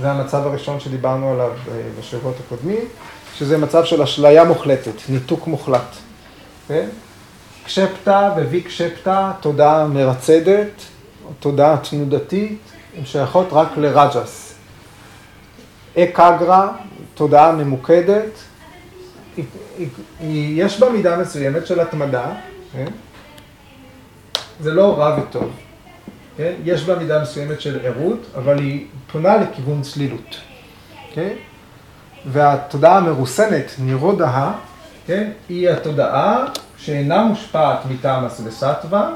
זה 0.00 0.10
המצב 0.10 0.46
הראשון 0.46 0.80
שדיברנו 0.80 1.32
עליו 1.32 1.50
אה, 1.50 1.82
בשבועות 1.98 2.36
הקודמים, 2.46 2.84
שזה 3.38 3.58
מצב 3.58 3.84
של 3.84 4.02
אשליה 4.02 4.44
מוחלטת, 4.44 5.08
ניתוק 5.08 5.46
מוחלט. 5.46 5.96
כן? 6.68 6.88
קשפתא 7.64 8.30
וויקשפתא, 8.36 9.30
תודעה 9.40 9.86
מרצדת, 9.86 10.82
תודעה 11.40 11.76
תנודתית, 11.76 12.58
הן 12.96 13.04
שייכות 13.04 13.48
רק 13.52 13.68
לרג'ס. 13.76 14.54
אקגרה, 15.98 16.72
תודעה 17.14 17.52
ממוקדת, 17.52 18.30
יש 20.20 20.80
בה 20.80 20.90
מידה 20.90 21.16
מסוימת 21.16 21.66
של 21.66 21.80
התמדה, 21.80 22.32
כן? 22.72 22.86
זה 24.60 24.72
לא 24.74 24.98
רע 24.98 25.18
וטוב, 25.20 25.50
כן? 26.36 26.52
יש 26.64 26.82
בה 26.84 26.98
מידה 26.98 27.22
מסוימת 27.22 27.60
של 27.60 27.86
ערות, 27.86 28.26
אבל 28.34 28.58
היא 28.58 28.86
פונה 29.12 29.36
לכיוון 29.36 29.82
צלילות, 29.82 30.36
כן? 31.14 31.34
והתודעה 32.26 32.96
המרוסנת, 32.96 33.72
נירודה, 33.78 34.52
כן? 35.06 35.30
היא 35.48 35.70
התודעה 35.70 36.44
שאינה 36.76 37.24
מושפעת 37.24 37.78
מתמאס 37.90 38.40
וסטווה, 38.44 39.10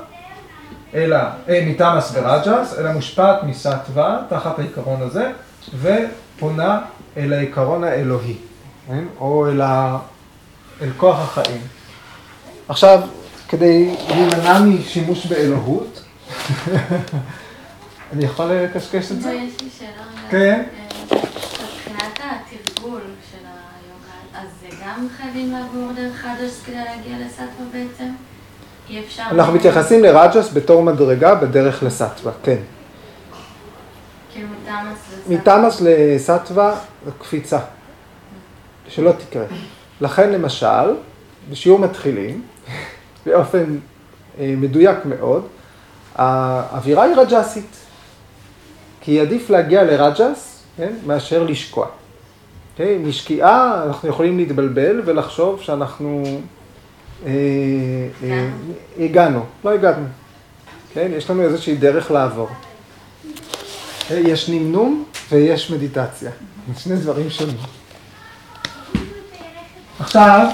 אלא, 0.94 1.16
אה, 1.48 1.64
מתמאס 1.66 2.12
ורג'ס, 2.14 2.78
אלא 2.78 2.92
מושפעת 2.92 3.42
מסטווה, 3.42 4.22
תחת 4.28 4.58
העיקרון 4.58 5.02
הזה, 5.02 5.30
ופונה 5.80 6.80
אל 7.16 7.32
העיקרון 7.32 7.84
האלוהי, 7.84 8.36
כן? 8.88 9.04
או 9.20 9.48
אל, 9.48 9.60
ה... 9.60 9.98
אל 10.82 10.90
כוח 10.96 11.20
החיים. 11.20 11.60
עכשיו, 12.68 13.00
כדי 13.48 13.96
להימנע 14.08 14.60
משימוש 14.60 15.26
באלוהות, 15.26 16.02
אני 18.12 18.24
יכול 18.24 18.46
לקשקש 18.46 19.12
את 19.12 19.22
זה? 19.22 19.32
יש 19.32 19.62
לי 19.62 19.68
שאלה. 19.78 20.30
כן. 20.30 20.62
אה, 20.74 20.80
מבחינת 21.12 22.18
התרגול 22.18 23.00
של 23.30 23.46
היוגה, 23.46 24.48
גם 25.00 25.06
חייבים 25.16 25.52
לעבור 25.52 25.92
דרך 25.96 26.16
חדש 26.16 26.50
כדי 26.66 26.76
להגיע 26.76 27.26
לסטווה 27.26 27.66
בעצם? 27.72 28.10
אי 28.88 29.00
אפשר... 29.00 29.22
אנחנו 29.30 29.52
מתייחסים 29.52 30.02
לרג'ס 30.02 30.52
בתור 30.52 30.82
מדרגה 30.82 31.34
בדרך 31.34 31.82
לסטווה, 31.82 32.32
כן. 32.42 32.56
כאילו 34.32 34.48
מתמאס 34.62 34.98
מתמאס 35.28 35.80
לסטווה 35.80 36.78
קפיצה, 37.18 37.58
שלא 38.88 39.12
תקרה. 39.12 39.44
לכן 40.00 40.32
למשל, 40.32 40.94
בשיעור 41.50 41.78
מתחילים, 41.78 42.42
באופן 43.26 43.78
אה, 44.38 44.54
מדויק 44.56 44.98
מאוד, 45.04 45.46
האווירה 46.14 47.02
היא 47.02 47.14
רג'סית. 47.14 47.76
כי 49.00 49.20
עדיף 49.20 49.50
להגיע 49.50 49.84
לרג'ס, 49.84 50.62
כן, 50.76 50.92
מאשר 51.06 51.44
לשקוע. 51.44 51.86
Okay? 52.80 53.08
משקיעה 53.08 53.84
אנחנו 53.86 54.08
יכולים 54.08 54.36
להתבלבל 54.36 55.02
ולחשוב 55.04 55.60
שאנחנו 55.60 56.24
אה, 57.26 57.30
אה, 58.24 58.48
הגענו, 58.98 59.44
לא 59.64 59.70
הגענו. 59.70 60.06
כן, 60.92 61.10
יש 61.16 61.30
לנו 61.30 61.42
איזושהי 61.42 61.76
דרך 61.76 62.10
לעבור. 62.10 62.48
יש 64.10 64.48
נמנום 64.48 65.04
ויש 65.30 65.70
מדיטציה, 65.70 66.30
שני 66.78 66.96
דברים 66.96 67.30
שונים. 67.30 67.56
עכשיו, 70.00 70.46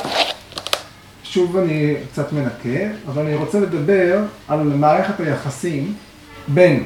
שוב 1.22 1.56
אני 1.56 1.96
קצת 2.12 2.32
מנקה, 2.32 2.94
אבל 3.08 3.22
אני 3.22 3.34
רוצה 3.34 3.60
לדבר 3.60 4.20
על 4.48 4.62
מערכת 4.62 5.20
היחסים 5.20 5.94
בין 6.48 6.84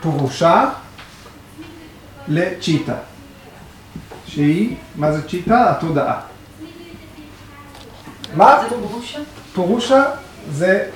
פרושה 0.00 0.70
לצ'יטה, 2.28 2.96
שהיא, 4.30 4.76
מה 4.96 5.12
זה 5.12 5.28
צ'יטה? 5.28 5.70
התודעה. 5.70 6.20
מה 8.36 8.56
זה 8.62 8.76
פרושה? 8.88 9.18
פרושה 9.54 10.04
זה 10.50 10.88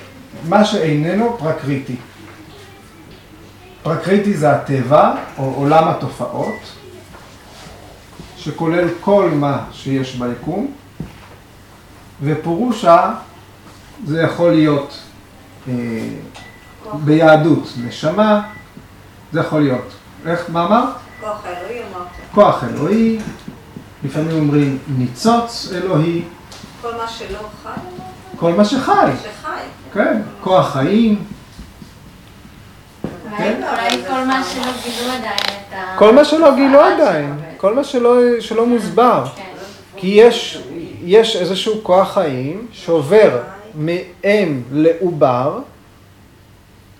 מה 0.49 0.65
שאיננו 0.65 1.37
פרקריטי. 1.37 1.95
פרקריטי 3.83 4.33
זה 4.33 4.51
הטבע, 4.51 5.15
או 5.37 5.53
עולם 5.55 5.87
התופעות, 5.87 6.59
שכולל 8.37 8.87
כל 9.01 9.29
מה 9.33 9.63
שיש 9.71 10.15
ביקום, 10.15 10.71
ופורושה 12.21 13.13
זה 14.05 14.21
יכול 14.21 14.51
להיות 14.51 14.99
אה, 15.67 15.73
ביהדות 16.93 17.73
נשמה, 17.85 18.41
זה 19.31 19.39
יכול 19.39 19.61
להיות, 19.61 19.93
איך, 20.25 20.49
מה 20.49 20.65
אמרת? 20.65 21.04
כוח 21.21 21.45
האלוהי 21.45 21.79
אמרת. 21.79 22.07
כוח 22.31 22.63
אלוהי, 22.63 23.19
לפעמים 24.03 24.37
אומרים 24.37 24.77
ניצוץ 24.97 25.71
אלוהי, 25.75 26.23
כל 26.81 26.95
מה 26.95 27.07
שלא 27.07 27.39
חי, 27.63 27.69
כל 28.39 28.53
מה 28.53 28.65
שחי, 28.65 29.11
שחי. 29.23 29.61
כן, 29.93 30.21
כוח 30.41 30.73
חיים, 30.73 31.23
אולי 33.39 34.03
כל 34.07 34.25
מה 34.25 34.43
שלא 34.43 34.71
גילו 34.83 35.11
עדיין. 35.11 35.55
כל 35.97 36.15
מה 36.15 36.25
שלא 36.25 36.55
גילו 36.55 36.79
התופעה 36.81 36.93
עדיין, 36.93 37.25
שלו 37.25 37.35
בעצם. 37.41 37.57
כל 37.57 37.73
מה 37.73 37.83
שלא, 37.83 38.39
שלא 38.39 38.65
מוסבר. 38.65 39.25
כן. 39.35 39.43
כי 39.95 40.07
יש, 40.07 40.63
יש 41.03 41.35
איזשהו 41.35 41.83
כוח 41.83 42.13
חיים 42.13 42.67
שעובר 42.71 43.41
מאם 43.75 44.61
לעובר, 44.71 45.59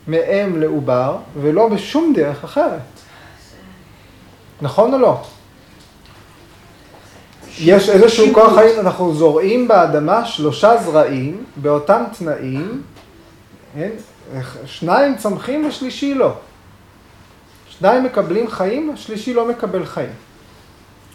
מאם 0.08 0.60
לעובר, 0.62 1.18
ולא 1.42 1.68
בשום 1.68 2.14
דרך 2.16 2.44
אחרת. 2.44 2.95
נכון 4.62 4.94
או 4.94 5.00
לא? 5.00 5.22
יש 7.60 7.90
איזשהו 7.90 8.34
כוח 8.34 8.54
חיים, 8.56 8.80
אנחנו 8.80 9.16
זורעים 9.16 9.68
באדמה 9.68 10.26
שלושה 10.26 10.78
זרעים 10.78 11.44
באותם 11.56 12.04
תנאים, 12.18 12.82
כן? 13.76 13.90
שניים 14.66 15.18
צמחים 15.18 15.66
ושלישי 15.66 16.14
לא. 16.14 16.34
שניים 17.80 18.04
מקבלים 18.04 18.50
חיים, 18.50 18.92
השלישי 18.94 19.34
לא 19.34 19.48
מקבל 19.48 19.86
חיים, 19.86 20.10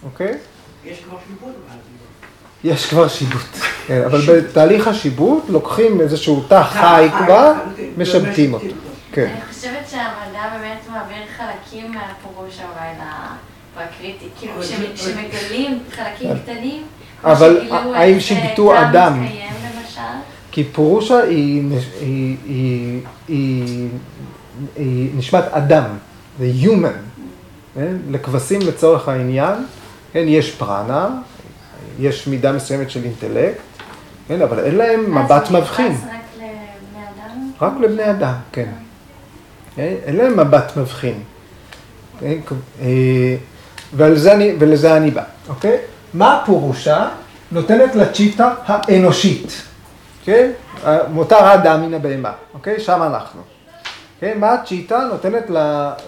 אוקיי? 0.04 0.38
יש 0.84 1.00
כבר 1.00 1.16
שיבוט 1.26 1.42
באוויר. 1.42 2.74
יש 2.74 2.86
כבר 2.86 3.08
שיבוט, 3.08 3.56
כן, 3.86 4.02
אבל 4.04 4.20
בתהליך 4.28 4.88
השיבוט 4.88 5.44
לוקחים 5.48 6.00
איזשהו 6.00 6.44
תא 6.48 6.62
חי 6.62 7.08
כבר, 7.18 7.52
משבטים 7.98 8.54
אותו. 8.54 8.66
כן. 9.12 9.26
אני 9.26 9.52
חושבת 9.54 9.88
שהמדע 10.42 10.58
באמת 10.58 10.78
מעביר 10.90 11.22
חלקים 11.36 11.92
מהפורושה 11.92 12.62
אולי 12.62 12.92
לפרקריטי, 13.76 14.24
כאילו 14.38 14.52
כשמגלים 14.94 15.78
חלקים 15.90 16.30
קטנים, 16.44 16.82
אבל 17.24 17.70
האם 17.94 18.14
איך, 18.14 18.22
שיבטו 18.22 18.72
אה, 18.72 18.90
אדם? 18.90 19.26
כי 20.52 20.64
פורושה 20.64 21.18
היא, 21.22 21.62
נש- 21.64 21.88
היא, 22.00 22.36
היא, 22.44 23.00
היא, 23.28 23.88
היא 24.76 25.10
נשמת 25.14 25.44
אדם, 25.50 25.84
זה 26.38 26.50
human, 26.62 27.20
כן? 27.74 27.96
לכבשים 28.10 28.60
לצורך 28.60 29.08
העניין, 29.08 29.54
כן? 30.12 30.24
יש 30.26 30.50
פרנה, 30.50 31.08
יש 32.00 32.26
מידה 32.26 32.52
מסוימת 32.52 32.90
של 32.90 33.04
אינטלקט, 33.04 33.60
כן? 34.28 34.42
אבל 34.42 34.58
אין 34.64 34.74
להם 34.74 35.18
אז 35.18 35.24
מבט 35.24 35.50
מבחין. 35.50 35.92
רק 35.92 36.00
לבני 36.36 37.02
אדם? 37.04 37.50
רק 37.60 37.72
לבני 37.80 38.10
אדם, 38.10 38.34
כן. 38.52 38.68
כן? 39.76 39.94
אין 40.04 40.16
להם 40.16 40.40
מבט 40.40 40.76
מבחין. 40.76 41.22
אה, 42.22 43.36
זה 44.14 44.32
אני, 44.32 44.52
ולזה 44.58 44.96
אני 44.96 45.10
בא, 45.10 45.22
אוקיי? 45.48 45.78
מה 46.14 46.36
הפורושה 46.36 47.08
נותנת 47.52 47.94
לצ'יטה 47.94 48.54
האנושית? 48.66 49.62
כן? 50.24 50.50
מותר 51.08 51.36
האדם 51.36 51.82
מן 51.82 51.94
הבהמה, 51.94 52.32
אוקיי? 52.54 52.80
שם 52.80 53.02
אנחנו. 53.02 53.40
כן? 54.20 54.38
מה 54.40 54.52
הצ'יטה 54.52 54.98
נותנת 55.10 55.44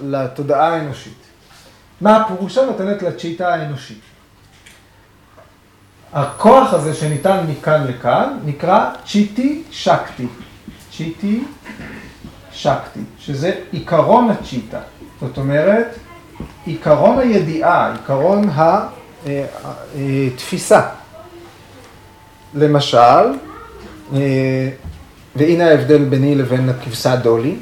לתודעה 0.03 0.69
האנושית? 0.69 1.23
מה 2.01 2.17
הפורושה 2.17 2.65
נותנת 2.67 3.03
לצ'יטה 3.03 3.55
האנושית? 3.55 4.01
הכוח 6.13 6.75
הזה 6.75 6.95
שניתן 6.95 7.45
מכאן 7.49 7.87
לכאן 7.89 8.39
נקרא 8.45 8.91
צ'יטי 9.07 9.63
שקטי. 9.71 10.27
צ'יטי 10.97 11.45
שקטי, 12.53 13.01
שזה 13.19 13.53
עיקרון 13.73 14.31
הצ'יטה. 14.31 14.79
זאת 15.21 15.39
אומרת, 15.39 15.87
עיקרון 16.67 17.19
הידיעה, 17.19 17.93
עיקרון 17.93 18.51
התפיסה. 19.97 20.81
למשל, 22.55 22.99
אה, 24.15 24.69
והנה 25.37 25.69
ההבדל 25.71 26.05
ביני 26.05 26.35
לבין 26.35 26.69
הכבשה 26.69 27.17
דולי. 27.17 27.57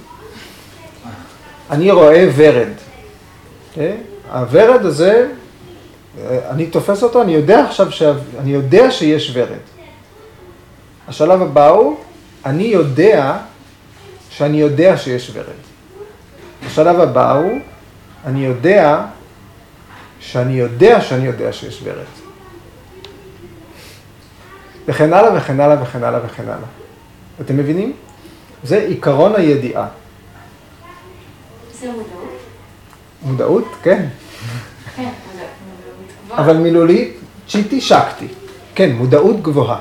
אני 1.70 1.90
רואה 1.90 2.29
ורד. 2.37 2.68
אה? 3.79 3.96
הוורד 4.33 4.87
הזה, 4.87 5.29
אה, 6.18 6.38
אני 6.50 6.66
תופס 6.66 7.03
אותו, 7.03 7.22
אני 7.22 7.33
יודע 7.33 7.64
עכשיו, 7.64 7.92
שה- 7.92 8.12
אני 8.40 8.50
יודע 8.53 8.90
שיש 8.90 9.31
ורד. 9.35 9.59
השלב 11.09 11.42
הבא 11.42 11.68
הוא, 11.68 11.96
אני 12.46 12.64
יודע 12.64 13.37
שאני 14.31 14.61
יודע 14.61 14.97
שיש 14.97 15.31
ורד. 15.35 15.47
השלב 16.66 17.01
הבא 17.01 17.33
הוא, 17.33 17.61
אני 18.27 18.47
יודע 18.47 19.05
שאני 20.21 20.53
יודע 20.53 21.01
שאני 21.01 21.27
יודע 21.27 21.53
שיש 21.53 21.81
ורד. 21.85 22.05
וכן 24.88 25.12
הלאה 25.12 25.37
וכן 25.37 25.61
הלאה 25.61 25.83
וכן 25.83 26.05
הלאה 26.05 26.21
וכן 26.27 26.43
הלאה. 26.43 26.69
אתם 27.40 27.57
מבינים? 27.57 27.93
זה 28.64 28.79
עיקרון 28.79 29.37
הידיעה. 29.37 29.87
זה 31.81 31.87
מודעות? 31.87 32.38
מודעות? 33.23 33.64
כן. 33.83 34.07
כן, 34.97 35.03
מודעות. 35.03 36.40
אבל 36.40 36.57
מילולית, 36.57 37.16
צ'יטי 37.49 37.81
שקטי. 37.81 38.29
כן, 38.75 38.93
מודעות 38.93 39.43
גבוהה. 39.43 39.81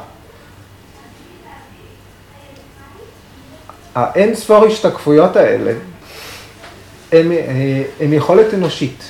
האין 4.00 4.36
ספור 4.36 4.66
השתקפויות 4.66 5.36
האלה 5.36 5.72
הם, 7.12 7.32
אה, 7.32 7.84
הם 8.00 8.14
יכולת 8.14 8.54
אנושית. 8.54 9.04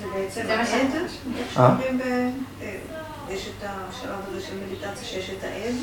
זה 0.00 0.06
בעצם 0.14 0.40
העד, 0.50 0.90
אה? 1.56 1.76
אה, 2.62 2.74
יש 3.30 3.48
את 3.48 3.64
השלב 3.64 4.10
הזה 4.28 4.46
של 4.46 4.52
מדיטציה 4.66 5.04
שיש 5.08 5.30
את 5.38 5.44
העד, 5.44 5.74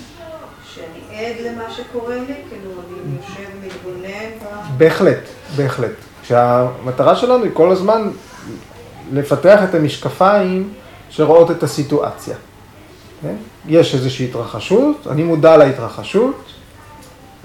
שאני 0.73 1.25
עד 1.25 1.35
למה 1.45 1.71
שקורה 1.71 2.15
לי, 2.15 2.35
כאילו 2.49 2.71
אני 2.71 3.17
יושב 3.17 3.49
מתבונן, 3.65 4.47
בהחלט, 4.77 5.23
בהחלט. 5.55 5.95
כשהמטרה 6.23 7.15
שלנו 7.15 7.43
היא 7.43 7.51
כל 7.53 7.71
הזמן 7.71 8.09
לפתח 9.11 9.59
את 9.69 9.75
המשקפיים 9.75 10.73
שרואות 11.09 11.51
את 11.51 11.63
הסיטואציה. 11.63 12.35
כן? 13.21 13.35
יש 13.67 13.95
איזושהי 13.95 14.25
התרחשות, 14.25 15.07
אני 15.11 15.23
מודע 15.23 15.57
להתרחשות, 15.57 16.43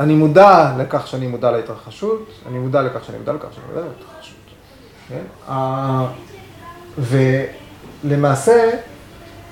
אני 0.00 0.14
מודע 0.14 0.72
לכך 0.78 1.06
שאני 1.06 1.26
מודע 1.26 1.50
להתרחשות, 1.50 2.30
אני 2.48 2.58
מודע 2.58 2.82
לכך 2.82 3.04
שאני 3.04 3.18
מודע 3.18 3.32
לכך 3.32 3.48
שאני 3.54 3.66
מודע 3.68 3.80
להתרחשות. 3.88 4.36
כן? 5.08 5.52
ולמעשה, 8.04 8.70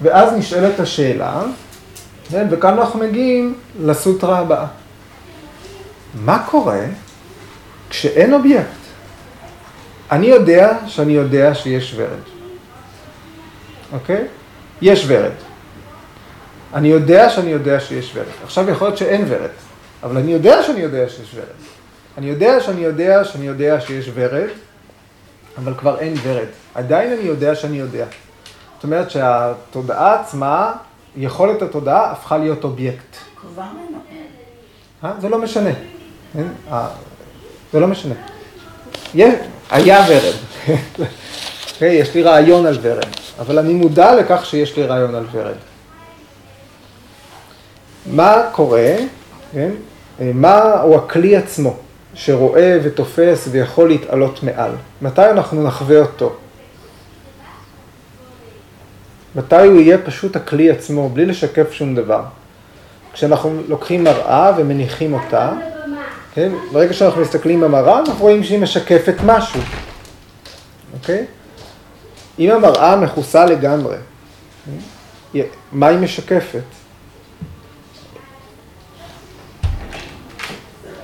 ואז 0.03 0.33
נשאלת 0.33 0.81
השאלה, 0.81 1.43
כן? 2.31 2.47
וכאן 2.51 2.79
אנחנו 2.79 3.01
מגיעים 3.01 3.55
לסוטרה 3.81 4.39
הבאה. 4.39 4.67
מה 6.15 6.47
קורה 6.51 6.81
כשאין 7.91 8.35
אובייקט? 8.35 8.81
אני 10.11 10.27
יודע 10.27 10.79
שאני 10.87 11.13
יודע 11.13 11.55
שיש 11.55 11.95
ורד, 11.97 12.09
אוקיי? 13.93 14.25
יש 14.83 15.05
ורד. 15.07 15.50
אני 16.75 16.89
יודע 16.89 17.31
שאני 17.31 17.51
יודע 17.51 17.81
שיש 17.81 18.13
ורד. 18.15 18.27
עכשיו 18.45 18.71
יכול 18.71 18.87
להיות 18.87 18.99
שאין 18.99 19.25
ורד, 19.29 19.51
אבל 20.03 20.17
אני 20.17 20.33
יודע 20.33 20.63
שאני 20.63 20.81
יודע 20.81 21.09
שיש 21.09 21.35
ורד. 21.35 21.47
אני 22.19 22.27
יודע 22.27 22.61
שאני 22.61 22.81
יודע 22.81 23.25
שאני 23.25 23.47
יודע 23.47 23.81
שיש 23.81 24.11
ורד, 24.15 24.49
אבל 25.59 25.75
כבר 25.75 25.99
אין 25.99 26.15
ורד. 26.23 26.47
עדיין 26.75 27.13
אני 27.13 27.23
יודע 27.23 27.55
שאני 27.55 27.79
יודע. 27.79 28.07
זאת 28.77 28.85
אומרת 28.85 29.11
שהתודעה 29.11 30.21
עצמה, 30.21 30.73
יכולת 31.17 31.63
התודעה 31.63 32.11
הפכה 32.11 32.39
להיות 32.39 32.65
אובייקט. 32.65 33.17
אה? 35.05 35.13
זה 35.21 35.29
לא 35.29 35.39
משנה. 35.39 35.71
אה, 36.71 36.89
זה 37.73 37.81
לא 37.81 37.87
משנה. 37.87 38.15
יש, 39.15 39.35
היה 39.71 40.05
ורד. 40.09 40.35
יש 41.81 42.15
לי 42.15 42.23
רעיון 42.23 42.67
על 42.67 42.79
ורד, 42.83 43.09
אבל 43.39 43.59
אני 43.59 43.75
מודע 43.75 44.15
לכך 44.15 44.47
שיש 44.47 44.77
לי 44.77 44.83
רעיון 44.83 45.15
על 45.15 45.27
ורד. 45.33 45.55
מה 48.07 48.43
קורה, 48.53 48.97
כן? 49.53 49.71
אה, 50.21 50.31
מה 50.35 50.81
הוא 50.81 50.97
הכלי 50.97 51.37
עצמו? 51.37 51.77
שרואה 52.15 52.79
ותופס 52.83 53.49
ויכול 53.51 53.89
להתעלות 53.89 54.43
מעל. 54.43 54.71
מתי 55.03 55.31
אנחנו 55.31 55.63
נחווה 55.63 56.01
אותו? 56.01 56.37
מתי 59.35 59.67
הוא 59.67 59.81
יהיה 59.81 59.99
פשוט 59.99 60.37
הכלי 60.37 60.71
עצמו, 60.71 61.09
בלי 61.09 61.27
לשקף 61.27 61.73
שום 61.73 61.95
דבר. 61.95 62.23
כשאנחנו 63.13 63.61
לוקחים 63.69 64.05
מראה 64.05 64.53
ומניחים 64.57 65.15
אותה, 65.15 65.53
כן? 66.35 66.53
ברגע 66.73 66.93
שאנחנו 66.93 67.21
מסתכלים 67.21 67.61
במראה, 67.61 67.99
אנחנו 67.99 68.15
רואים 68.19 68.45
שהיא 68.45 68.59
משקפת 68.59 69.15
משהו, 69.25 69.61
אוקיי? 70.95 71.25
אם 72.39 72.51
המראה 72.51 72.97
מכוסה 72.97 73.47
לגמרי, 73.47 73.97
מה 75.73 75.87
היא 75.87 75.99
משקפת? 75.99 76.80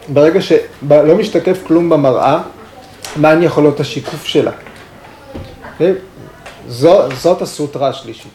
ברגע 0.09 0.41
שלא 0.43 1.15
משתקף 1.19 1.59
כלום 1.67 1.91
במראה, 1.91 2.43
מהן 3.17 3.43
יכולות 3.43 3.81
השיקוף 3.81 4.25
שלה? 4.25 4.53
אוקיי? 5.73 5.93
זו, 6.69 7.13
זאת 7.15 7.43
הסוטרה 7.43 7.89
השלישית. 7.89 8.33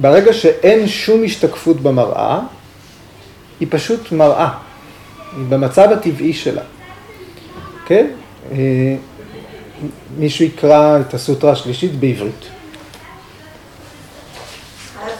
ברגע 0.00 0.32
שאין 0.32 0.88
שום 0.88 1.24
השתקפות 1.24 1.80
במראה, 1.80 2.40
היא 3.60 3.68
פשוט 3.70 4.12
מראה, 4.12 4.50
היא 5.36 5.44
במצב 5.48 5.92
הטבעי 5.92 6.32
שלה. 6.32 6.62
כן? 7.86 8.10
אה, 8.52 8.96
מישהו 10.18 10.44
יקרא 10.44 11.00
את 11.00 11.14
הסוטרה 11.14 11.52
השלישית 11.52 11.94
בעברית. 11.94 12.44
אז, 15.02 15.12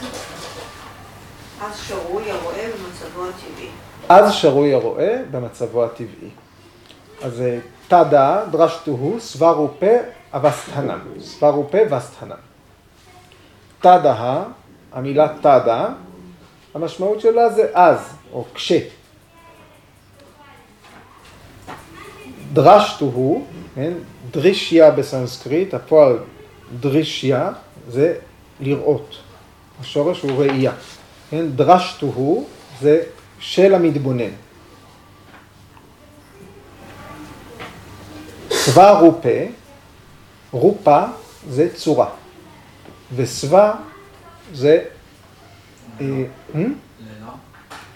אז 1.60 1.72
שרוי 1.88 2.30
הרואה 2.30 2.66
במצבו 2.66 3.24
הטבעי. 3.24 3.68
אז 4.14 4.32
שרוי 4.32 4.74
הרואה 4.74 5.16
במצבו 5.30 5.84
הטבעי. 5.84 6.30
אז 7.22 7.40
אה, 7.40 7.58
תדה 7.88 8.44
דרשתוהו 8.50 9.20
סברופה 9.20 9.96
אבסטהנם. 10.32 10.98
סברופה 11.20 11.78
ואסטהנם. 11.90 12.36
תדה, 13.80 14.42
המילה 14.92 15.28
תדה, 15.40 15.88
המשמעות 16.74 17.20
שלה 17.20 17.48
זה 17.48 17.66
אז, 17.72 17.98
או 18.32 18.44
כש. 18.54 18.72
דרשתוהו, 22.52 23.44
כן, 23.74 23.92
דרישיה 24.30 24.90
בסנסקריט, 24.90 25.74
הפועל 25.74 26.18
דרישיה 26.80 27.50
זה 27.88 28.14
לראות. 28.60 29.16
השורש 29.80 30.22
הוא 30.22 30.30
ראייה. 30.42 30.72
כן, 31.30 31.46
דרשתוהו 31.54 32.46
זה 32.80 33.02
של 33.44 33.74
המתבונן. 33.74 34.30
סבה 38.50 38.90
רופה, 38.90 39.38
רופה 40.50 41.04
זה 41.48 41.74
צורה, 41.74 42.08
וסבה 43.16 43.72
זה... 44.52 44.84
אה, 46.00 46.06
hmm? 46.54 46.58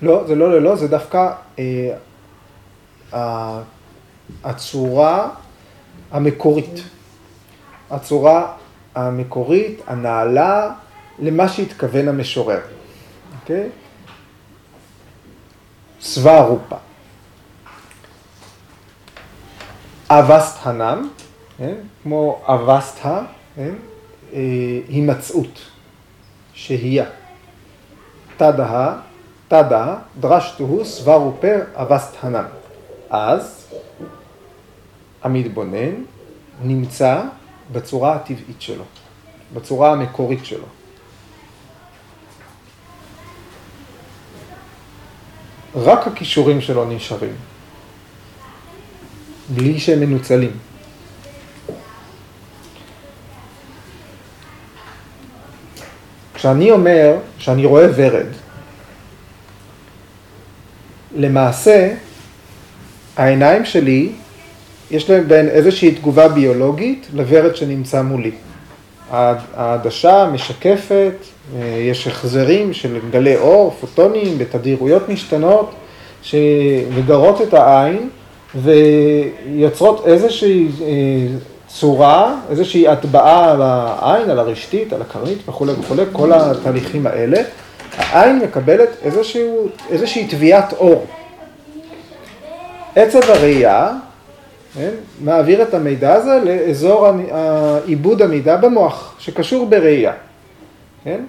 לא, 0.02 0.24
זה 0.26 0.34
לא 0.34 0.52
ללא, 0.52 0.76
זה 0.76 0.88
דווקא 0.88 1.32
אה, 3.12 3.60
הצורה 4.44 5.30
המקורית. 6.10 6.82
הצורה 7.90 8.52
המקורית, 8.94 9.80
הנעלה, 9.86 10.70
למה 11.18 11.48
שהתכוון 11.48 12.08
המשורר. 12.08 12.60
אוקיי? 13.40 13.68
רופה. 16.26 16.76
אבסטהנם, 20.10 21.08
כן? 21.58 21.74
כמו 22.02 22.40
אבסטה, 22.46 23.22
כן? 23.56 23.74
אה, 24.32 24.38
הימצאות, 24.88 25.60
שהייה. 26.52 27.04
תדה, 28.36 28.96
תדה, 29.48 29.96
דרשתוהו 30.20 30.84
סברו 30.84 31.32
פר 31.40 31.60
אבסטהנם. 31.74 32.44
אז 33.10 33.66
המתבונן 35.22 35.94
נמצא 36.62 37.22
בצורה 37.72 38.14
הטבעית 38.14 38.62
שלו, 38.62 38.84
בצורה 39.54 39.92
המקורית 39.92 40.44
שלו. 40.44 40.66
רק 45.74 46.06
הכישורים 46.06 46.60
שלו 46.60 46.84
נשארים, 46.84 47.32
בלי 49.48 49.80
שהם 49.80 50.00
מנוצלים. 50.00 50.50
כשאני 56.34 56.70
אומר 56.70 57.16
שאני 57.38 57.64
רואה 57.64 57.86
ורד, 57.96 58.26
למעשה 61.16 61.94
העיניים 63.16 63.64
שלי, 63.64 64.12
יש 64.90 65.10
להם 65.10 65.28
בין 65.28 65.48
איזושהי 65.48 65.94
תגובה 65.94 66.28
ביולוגית 66.28 67.06
לוורד 67.12 67.56
שנמצא 67.56 68.02
מולי. 68.02 68.32
העדשה 69.10 70.28
משקפת, 70.32 71.14
יש 71.60 72.06
החזרים 72.06 72.72
של 72.72 72.98
גלי 73.10 73.36
אור, 73.36 73.74
פוטונים, 73.80 74.38
בתדירויות 74.38 75.08
משתנות, 75.08 75.70
שמגרות 76.22 77.42
את 77.42 77.54
העין 77.54 78.08
ויוצרות 78.54 80.06
איזושהי 80.06 80.68
אה, 80.82 80.86
צורה, 81.66 82.34
איזושהי 82.50 82.88
הטבעה 82.88 83.50
על 83.52 83.62
העין, 83.62 84.30
על 84.30 84.38
הרשתית, 84.38 84.92
על 84.92 85.02
הקרנית 85.02 85.48
וכולי 85.48 85.72
וכולי, 85.72 86.02
כל 86.12 86.32
התהליכים 86.32 87.06
האלה. 87.06 87.42
העין 87.96 88.38
מקבלת 88.38 88.88
איזושהי 89.90 90.26
טביעת 90.30 90.72
אור. 90.72 91.06
עצב 92.96 93.30
הראייה 93.30 93.90
כן, 94.74 94.90
מעביר 95.20 95.62
את 95.62 95.74
המידע 95.74 96.14
הזה 96.14 96.38
לאזור 96.44 97.06
עיבוד 97.86 98.22
המידע 98.22 98.56
במוח, 98.56 99.14
שקשור 99.18 99.66
בראייה. 99.66 100.12
כן? 101.04 101.20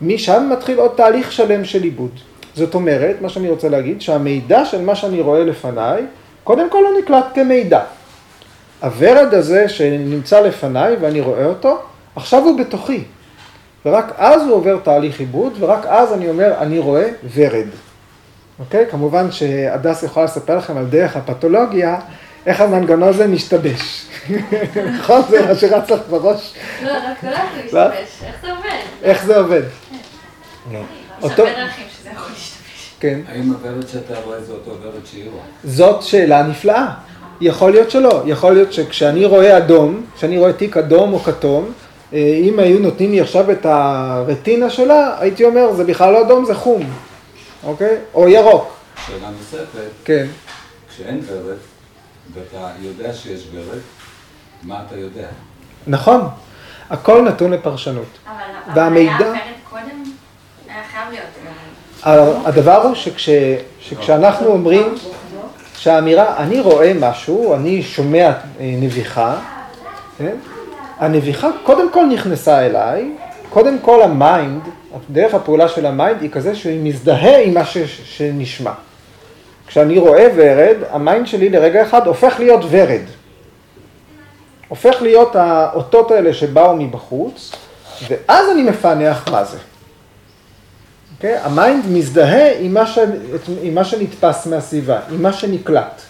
משם 0.00 0.48
מתחיל 0.52 0.78
עוד 0.78 0.90
תהליך 0.96 1.32
שלם 1.32 1.64
של 1.64 1.82
עיבוד. 1.82 2.10
זאת 2.54 2.74
אומרת, 2.74 3.16
מה 3.20 3.28
שאני 3.28 3.48
רוצה 3.50 3.68
להגיד, 3.68 4.00
שהמידע 4.00 4.64
של 4.64 4.80
מה 4.80 4.94
שאני 4.94 5.20
רואה 5.20 5.44
לפניי, 5.44 6.02
קודם 6.44 6.70
כל 6.70 6.84
הוא 6.86 6.98
נקלט 6.98 7.24
כמידע. 7.34 7.80
הוורד 8.82 9.34
הזה 9.34 9.68
שנמצא 9.68 10.40
לפניי 10.40 10.96
ואני 11.00 11.20
רואה 11.20 11.46
אותו, 11.46 11.78
עכשיו 12.16 12.42
הוא 12.42 12.58
בתוכי. 12.58 13.04
ורק 13.86 14.12
אז 14.16 14.42
הוא 14.42 14.52
עובר 14.52 14.78
תהליך 14.82 15.20
עיבוד, 15.20 15.52
ורק 15.58 15.86
אז 15.86 16.12
אני 16.12 16.28
אומר, 16.28 16.54
אני 16.58 16.78
רואה 16.78 17.08
ורד. 17.34 17.66
אוקיי? 18.58 18.86
כמובן 18.90 19.30
שהדס 19.30 20.02
יכולה 20.02 20.26
לספר 20.26 20.56
לכם 20.56 20.76
על 20.76 20.86
דרך 20.86 21.16
הפתולוגיה, 21.16 21.96
איך 22.46 22.60
המנגנון 22.60 23.08
הזה 23.08 23.26
משתבש. 23.26 24.06
נכון? 24.98 25.22
זה 25.30 25.46
מה 25.46 25.54
שרץ 25.54 25.90
לך 25.90 26.00
בראש. 26.10 26.54
לא, 26.82 26.90
רק 26.90 27.24
לא 27.24 27.30
איך 27.30 27.44
זה 27.54 27.62
משתבש, 27.64 28.22
איך 28.22 28.36
זה 28.42 28.50
עובד. 28.52 28.82
איך 29.02 29.24
זה 29.24 29.38
עובד. 29.38 29.62
יש 30.72 30.78
הרבה 31.20 31.44
דרכים 31.44 31.84
שזה 31.98 32.10
יכול 32.10 32.28
להשתבש. 32.30 32.92
כן. 33.00 33.20
האם 33.28 33.52
הוורד 33.52 33.88
שאתה 33.88 34.14
רואה 34.24 34.40
זה 34.40 34.52
אותו 34.52 34.70
ורד 34.82 35.06
שיעור? 35.06 35.40
זאת 35.64 36.02
שאלה 36.02 36.42
נפלאה. 36.42 36.94
יכול 37.40 37.70
להיות 37.70 37.90
שלא. 37.90 38.22
יכול 38.26 38.52
להיות 38.52 38.72
שכשאני 38.72 39.24
רואה 39.24 39.58
אדום, 39.58 40.06
כשאני 40.16 40.38
רואה 40.38 40.52
תיק 40.52 40.76
אדום 40.76 41.12
או 41.12 41.18
כתום, 41.18 41.72
אה, 42.12 42.18
אם 42.42 42.58
היו 42.58 42.78
נותנים 42.78 43.10
לי 43.10 43.20
עכשיו 43.20 43.50
את 43.50 43.66
הרטינה 43.66 44.70
שלה, 44.70 45.16
הייתי 45.20 45.44
אומר, 45.44 45.72
זה 45.72 45.84
בכלל 45.84 46.12
לא 46.12 46.20
אדום, 46.20 46.44
זה 46.44 46.54
חום. 46.54 46.90
אוקיי? 47.64 47.96
או 48.14 48.28
ירוק. 48.28 48.72
שאלה 49.06 49.30
נוספת, 49.38 49.90
כן. 50.04 50.26
כשאין 50.94 51.20
ורד, 51.26 51.56
ואתה 52.34 52.70
יודע 52.80 53.12
שיש 53.14 53.46
ורד, 53.52 53.78
מה 54.62 54.82
אתה 54.86 54.96
יודע? 54.96 55.26
נכון. 55.86 56.28
הכל 56.90 57.22
נתון 57.22 57.50
לפרשנות. 57.50 58.18
אבל 58.26 58.34
והמידע- 58.80 59.14
אבל 59.16 59.24
היה 59.24 59.30
ורד 59.30 59.38
קודם? 59.70 60.02
היה 60.68 60.82
חייב 60.92 61.08
להיות 61.10 61.26
ורד. 61.44 62.46
הדבר 62.46 62.82
הוא 62.82 62.94
שכש, 62.94 63.28
שכשאנחנו 63.80 64.46
אומרים 64.46 64.94
שהאמירה, 65.76 66.36
אני 66.36 66.60
רואה 66.60 66.92
משהו, 67.00 67.54
אני 67.54 67.82
שומע 67.82 68.26
אה, 68.26 68.34
נביחה, 68.60 69.36
כן? 70.18 70.36
הנביחה 70.98 71.48
קודם 71.64 71.92
כל 71.92 72.06
נכנסה 72.06 72.66
אליי, 72.66 73.12
קודם 73.50 73.78
כל 73.78 74.02
ה 74.02 74.12
mind, 74.12 74.62
דרך 75.10 75.34
הפעולה 75.34 75.68
של 75.68 75.86
ה 75.86 75.93
mind 75.93 76.22
היא 76.22 76.30
כזה 76.30 76.54
שהוא 76.54 76.72
מזדהה 76.82 77.42
עם 77.42 77.54
מה 77.54 77.64
ש, 77.64 77.78
שנשמע. 78.04 78.72
כשאני 79.72 79.98
רואה 79.98 80.28
ורד, 80.34 80.76
ה 80.90 80.97
mind 80.97 81.26
שלי 81.26 81.48
לרגע 81.48 81.82
אחד 81.82 82.06
הופך 82.06 82.34
להיות 82.38 82.60
ורד. 82.70 83.00
הופך 84.68 85.02
להיות 85.02 85.36
האותות 85.36 86.10
האלה 86.10 86.34
שבאו 86.34 86.76
מבחוץ, 86.76 87.52
ואז 88.08 88.50
אני 88.50 88.62
מפענח 88.62 89.28
מה 89.30 89.44
זה. 89.44 89.58
כן? 91.20 91.38
ה 91.42 91.50
mind 91.50 91.84
מזדהה 91.88 92.58
עם 92.58 92.74
מה, 92.74 92.86
ש... 92.86 92.98
עם 93.62 93.74
מה 93.74 93.84
שנתפס 93.84 94.46
מהסביבה, 94.46 95.00
עם 95.10 95.22
מה 95.22 95.32
שנקלט. 95.32 96.02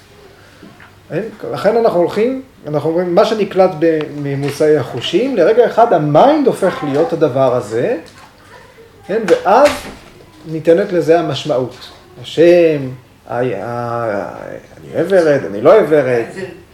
כן? 1.09 1.23
לכן 1.53 1.77
אנחנו 1.77 1.99
הולכים, 2.01 2.43
אנחנו 2.67 2.91
אומרים, 2.91 3.15
מה 3.15 3.25
שנקלט 3.25 3.71
ממושאי 4.17 4.77
החושים, 4.77 5.37
לרגע 5.37 5.67
אחד 5.67 5.93
ה 5.93 6.04
mind 6.04 6.47
הופך 6.47 6.85
להיות 6.85 7.13
הדבר 7.13 7.55
הזה, 7.55 7.99
כן? 9.07 9.23
ואז 9.27 9.69
ניתנת 10.47 10.93
לזה 10.93 11.21
המשמעות. 11.21 11.75
השם, 12.23 12.89
אני 13.41 14.95
אוהב 14.95 15.07
ורד, 15.11 15.41
אני 15.51 15.61
לא 15.61 15.75
אוהב 15.75 15.87
ורד. 15.89 16.25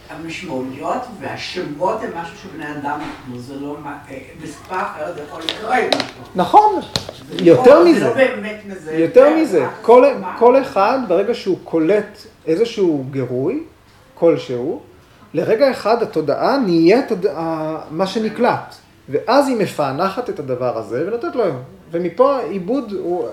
המשמעויות 0.09 1.01
והשמות 1.21 1.99
הם 2.03 2.09
משהו 2.15 2.37
שבני 2.37 2.65
אדם 2.71 2.99
נתנו, 2.99 3.39
זה 3.39 3.53
לא, 3.55 3.77
בשפה 4.43 4.81
אחרת 4.81 5.15
זה 5.15 5.21
יכול 5.27 5.41
לקרוא 5.41 5.73
עם 5.73 5.89
משהו. 5.89 6.23
נכון, 6.35 6.81
יותר 7.41 7.83
מזה. 7.83 7.99
זה 7.99 8.05
לא 8.05 8.13
באמת 8.13 8.59
מזה. 8.67 8.93
יותר 8.93 9.35
מזה, 9.35 9.65
כל 10.37 10.61
אחד 10.61 10.99
ברגע 11.07 11.33
שהוא 11.33 11.57
קולט 11.63 12.17
איזשהו 12.47 13.05
גירוי, 13.11 13.63
כלשהו, 14.13 14.81
לרגע 15.33 15.71
אחד 15.71 16.03
התודעה 16.03 16.57
נהיית 16.57 17.05
מה 17.91 18.07
שנקלט, 18.07 18.75
ואז 19.09 19.47
היא 19.47 19.57
מפענחת 19.57 20.29
את 20.29 20.39
הדבר 20.39 20.77
הזה 20.77 21.03
ונותנת 21.07 21.35
לו, 21.35 21.43
ומפה 21.91 22.37
העיבוד 22.37 22.93
הוא 22.99 23.27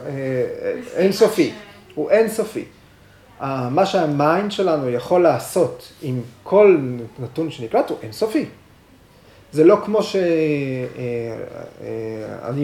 אינסופי, 0.97 1.53
הוא 1.95 2.11
אינסופי. 2.11 2.65
מה 3.41 3.87
שהמיינד 3.87 4.53
שלנו 4.53 4.91
יכול 4.91 5.23
לעשות 5.23 5.93
עם 6.03 6.21
כל 6.43 6.79
נתון 7.19 7.51
שנקלט 7.51 7.91
הוא 7.91 7.99
אינסופי. 8.03 8.45
זה 9.53 9.65
לא 9.65 9.77
כמו 9.85 10.03
שאני 10.03 10.27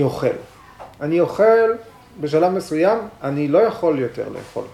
אוכל. 0.02 0.26
אני 1.00 1.20
אוכל, 1.20 1.70
בשלב 2.20 2.52
מסוים, 2.52 2.98
אני 3.22 3.48
לא 3.48 3.58
יכול 3.58 3.98
יותר 3.98 4.28
לאכול. 4.28 4.64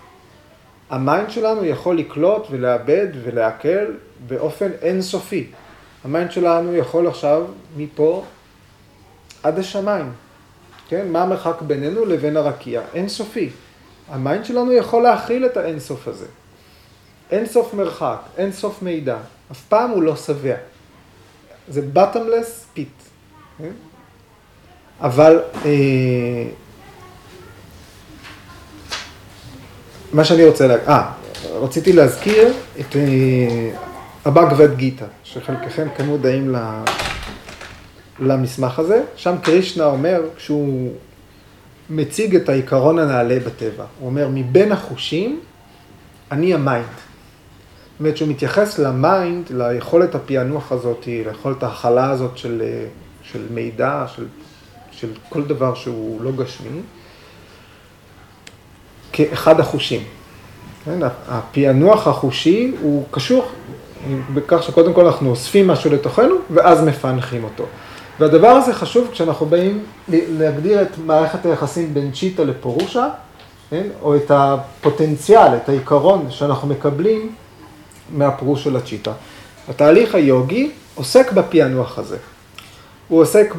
ה 0.91 0.99
mind 0.99 1.31
שלנו 1.31 1.65
יכול 1.65 1.99
לקלוט 1.99 2.47
ולעבד 2.51 3.07
ולעכל 3.23 3.87
באופן 4.27 4.71
אינסופי. 4.83 5.47
ה 6.05 6.11
mind 6.11 6.33
שלנו 6.33 6.77
יכול 6.77 7.07
עכשיו 7.07 7.45
מפה 7.77 8.25
עד 9.43 9.59
השמיים. 9.59 10.13
כן? 10.89 11.09
מה 11.09 11.23
המרחק 11.23 11.63
בינינו 11.63 12.05
לבין 12.05 12.37
הרקיע? 12.37 12.81
אינסופי. 12.95 13.51
ה 14.11 14.18
mind 14.18 14.45
שלנו 14.45 14.73
יכול 14.73 15.03
להכיל 15.03 15.47
את 15.47 15.57
האינסוף 15.57 16.09
הזה. 16.09 16.27
אינסוף 17.31 17.75
מרחק, 17.75 18.19
אינסוף 18.37 18.83
מידע. 18.83 19.17
אף 19.53 19.61
פעם 19.69 19.91
הוא 19.91 20.03
לא 20.03 20.17
שבע. 20.17 20.55
זה 21.69 21.83
bottomless 21.95 22.77
pit. 22.77 23.03
כן? 23.59 23.71
אבל 25.01 25.41
אה, 25.65 25.71
מה 30.13 30.25
שאני 30.25 30.45
רוצה 30.45 30.67
להגיד, 30.67 30.89
אה, 30.89 31.13
רציתי 31.45 31.93
להזכיר 31.93 32.53
את 32.81 32.97
אה, 32.97 33.71
הבהגווד 34.25 34.77
גיטה, 34.77 35.05
שחלקכם 35.25 35.87
כאן 35.97 36.07
מודעים 36.07 36.55
למסמך 38.19 38.79
הזה. 38.79 39.03
שם 39.17 39.35
קרישנה 39.43 39.85
אומר, 39.85 40.23
כשהוא 40.37 40.93
מציג 41.91 42.37
את 42.37 42.49
העיקרון 42.49 42.99
הנעלה 42.99 43.39
בטבע, 43.47 43.85
הוא 44.01 44.09
אומר, 44.09 44.29
מבין 44.33 44.73
החושים, 44.73 45.41
אני 46.33 46.55
ה 46.55 46.60
mind. 46.60 46.87
זאת 46.87 48.01
אומרת 48.01 48.17
שהוא 48.17 48.29
מתייחס 48.29 48.79
ל 48.79 48.90
mind, 48.90 49.47
ליכולת 49.51 50.15
הפענוח 50.15 50.73
הזאת, 50.73 51.07
ליכולת 51.07 51.63
ההכלה 51.63 52.11
הזאת 52.11 52.39
של, 52.39 52.63
של 53.23 53.47
מידע, 53.51 54.05
של, 54.17 54.27
של 54.91 55.09
כל 55.29 55.43
דבר 55.43 55.75
שהוא 55.75 56.23
לא 56.23 56.33
גשמי, 56.33 56.81
כאחד 59.13 59.61
החושים. 59.61 60.01
כן? 60.85 60.99
הפענוח 61.29 62.07
החושי 62.07 62.73
הוא 62.81 63.07
קשור 63.11 63.51
בכך 64.35 64.63
שקודם 64.63 64.93
כל 64.93 65.07
אנחנו 65.07 65.31
אוספים 65.31 65.67
משהו 65.69 65.91
לתוכנו 65.91 66.35
ואז 66.51 66.85
מפענחים 66.85 67.45
אותו. 67.45 67.67
והדבר 68.21 68.49
הזה 68.49 68.75
חשוב 68.75 69.09
כשאנחנו 69.13 69.47
באים 69.47 69.85
להגדיר 70.09 70.83
את 70.83 70.99
מערכת 71.07 71.47
היחסים 71.47 71.95
בין 71.95 72.13
צ'יטה 72.13 72.45
לפורושה, 72.45 73.09
כן? 73.71 73.87
או 74.03 74.17
את 74.17 74.31
הפוטנציאל, 74.31 75.57
את 75.57 75.69
העיקרון 75.69 76.31
שאנחנו 76.31 76.69
מקבלים 76.69 77.33
מהפירוש 78.13 78.65
של 78.65 78.77
הצ'יטה. 78.77 79.13
התהליך 79.69 80.15
היוגי 80.15 80.71
עוסק 80.95 81.33
בפענוח 81.33 81.99
הזה. 81.99 82.17
הוא 83.09 83.21
עוסק 83.21 83.55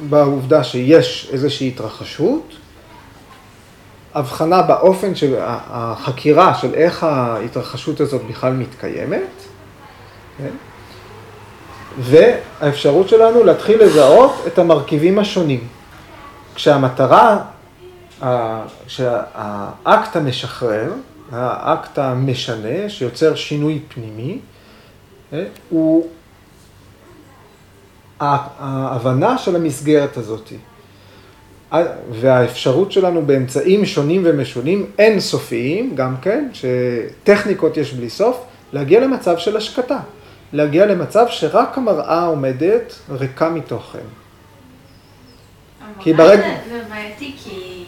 בעובדה 0.00 0.64
שיש 0.64 1.28
איזושהי 1.32 1.68
התרחשות, 1.68 2.52
הבחנה 4.14 4.62
באופן 4.62 5.14
של 5.14 5.34
החקירה 5.48 6.54
של 6.54 6.74
איך 6.74 7.04
ההתרחשות 7.04 8.00
הזאת 8.00 8.22
בכלל 8.30 8.52
מתקיימת, 8.52 9.30
כן? 10.38 10.50
והאפשרות 11.98 13.08
שלנו 13.08 13.44
להתחיל 13.44 13.82
לזהות 13.82 14.32
את 14.46 14.58
המרכיבים 14.58 15.18
השונים. 15.18 15.68
כשהמטרה, 16.54 17.38
כשהאקט 18.86 20.16
המשחרר, 20.16 20.92
האקט 21.32 21.98
המשנה, 21.98 22.88
שיוצר 22.88 23.34
שינוי 23.34 23.80
פנימי, 23.88 24.38
כן? 25.30 25.44
הוא 25.70 26.06
ההבנה 28.20 29.38
של 29.38 29.56
המסגרת 29.56 30.16
הזאת. 30.16 30.52
והאפשרות 32.10 32.92
שלנו 32.92 33.22
באמצעים 33.22 33.86
שונים 33.86 34.22
ומשונים, 34.24 34.86
אינסופיים 34.98 35.94
גם 35.94 36.16
כן, 36.22 36.48
שטכניקות 36.52 37.76
יש 37.76 37.92
בלי 37.92 38.10
סוף, 38.10 38.44
להגיע 38.72 39.00
למצב 39.00 39.38
של 39.38 39.56
השקטה. 39.56 39.98
להגיע 40.54 40.86
למצב 40.86 41.26
שרק 41.28 41.78
המראה 41.78 42.24
עומדת 42.24 42.94
ריקה 43.10 43.48
מתוכן. 43.48 43.98
כי 46.00 46.12
ברגע... 46.12 46.46
זה 46.68 46.82
בעייתי 46.90 47.34
כי 47.44 47.84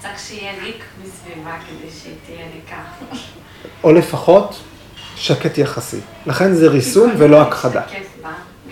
צריך 0.00 0.18
שיהיה 0.18 0.52
ריק 0.62 0.84
בסביבה 1.02 1.56
כדי 1.68 1.90
שתהיה 1.90 2.46
ריקה. 2.54 2.82
או 3.84 3.92
לפחות 3.92 4.60
שקט 5.16 5.58
יחסי. 5.58 6.00
לכן 6.26 6.54
זה 6.54 6.68
ריסון 6.68 7.10
ולא 7.18 7.42
הכחדה. 7.42 7.82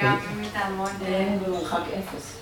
גם 0.01 0.17
אם 0.40 0.45
תעמוד 0.53 0.90
במרחק 1.47 1.79
אפס. 1.79 2.37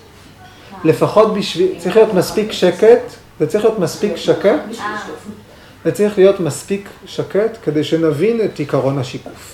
לפחות 0.83 1.33
בשביל, 1.33 1.71
צריך 1.77 1.95
להיות 1.95 2.13
מספיק 2.13 2.51
שקט, 2.51 3.01
זה 3.39 3.47
צריך 3.47 3.63
להיות 3.63 3.79
מספיק 3.79 4.15
שקט, 4.15 4.59
זה 5.85 5.91
צריך 5.91 6.17
להיות 6.17 6.39
מספיק 6.39 6.89
שקט 7.05 7.57
כדי 7.63 7.83
שנבין 7.83 8.41
את 8.41 8.59
עיקרון 8.59 8.99
השיקוף. 8.99 9.51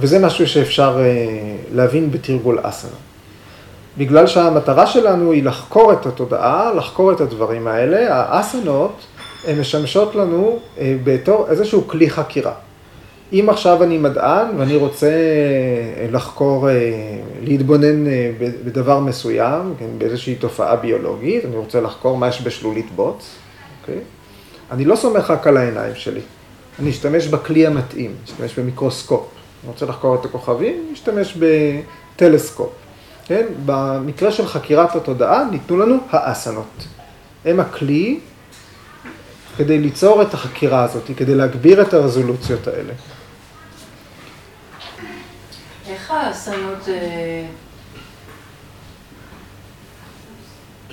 וזה 0.00 0.18
משהו 0.18 0.48
שאפשר 0.48 0.98
להבין 1.72 2.10
בתרגול 2.10 2.58
אסנה. 2.62 2.90
בגלל 3.98 4.26
שהמטרה 4.26 4.86
שלנו 4.86 5.32
היא 5.32 5.42
לחקור 5.42 5.92
את 5.92 6.06
התודעה, 6.06 6.74
לחקור 6.74 7.12
את 7.12 7.20
הדברים 7.20 7.66
האלה, 7.66 8.14
האסנות 8.14 9.06
הן 9.46 9.60
משמשות 9.60 10.14
לנו 10.14 10.58
בתור 11.04 11.46
איזשהו 11.50 11.88
כלי 11.88 12.10
חקירה. 12.10 12.52
אם 13.32 13.46
עכשיו 13.50 13.82
אני 13.82 13.98
מדען 13.98 14.46
ואני 14.56 14.76
רוצה 14.76 15.12
לחקור, 16.12 16.68
להתבונן 17.42 18.04
בדבר 18.64 19.00
מסוים, 19.00 19.74
כן, 19.78 19.86
באיזושהי 19.98 20.34
תופעה 20.34 20.76
ביולוגית, 20.76 21.44
אני 21.44 21.56
רוצה 21.56 21.80
לחקור 21.80 22.16
מה 22.16 22.28
יש 22.28 22.42
בשלולית 22.42 22.90
בוץ, 22.96 23.34
אוקיי? 23.80 23.98
אני 24.70 24.84
לא 24.84 24.96
סומך 24.96 25.30
רק 25.30 25.46
על 25.46 25.56
העיניים 25.56 25.94
שלי, 25.94 26.20
אני 26.78 26.90
אשתמש 26.90 27.26
בכלי 27.26 27.66
המתאים, 27.66 28.14
אשתמש 28.24 28.58
במיקרוסקופ. 28.58 29.28
אני 29.62 29.72
רוצה 29.72 29.86
לחקור 29.86 30.14
את 30.14 30.24
הכוכבים, 30.24 30.90
אשתמש 30.92 31.38
בטלסקופ. 32.16 32.70
כן? 33.24 33.46
במקרה 33.66 34.32
של 34.32 34.46
חקירת 34.46 34.96
התודעה 34.96 35.44
ניתנו 35.50 35.76
לנו 35.76 35.96
האסנות. 36.10 36.86
הם 37.44 37.60
הכלי 37.60 38.20
כדי 39.56 39.78
ליצור 39.78 40.22
את 40.22 40.34
החקירה 40.34 40.84
הזאת, 40.84 41.10
כדי 41.16 41.34
להגביר 41.34 41.82
את 41.82 41.94
הרזולוציות 41.94 42.66
האלה. 42.66 42.92
איך 45.86 46.10
האסנות, 46.10 46.88
אה, 46.88 47.46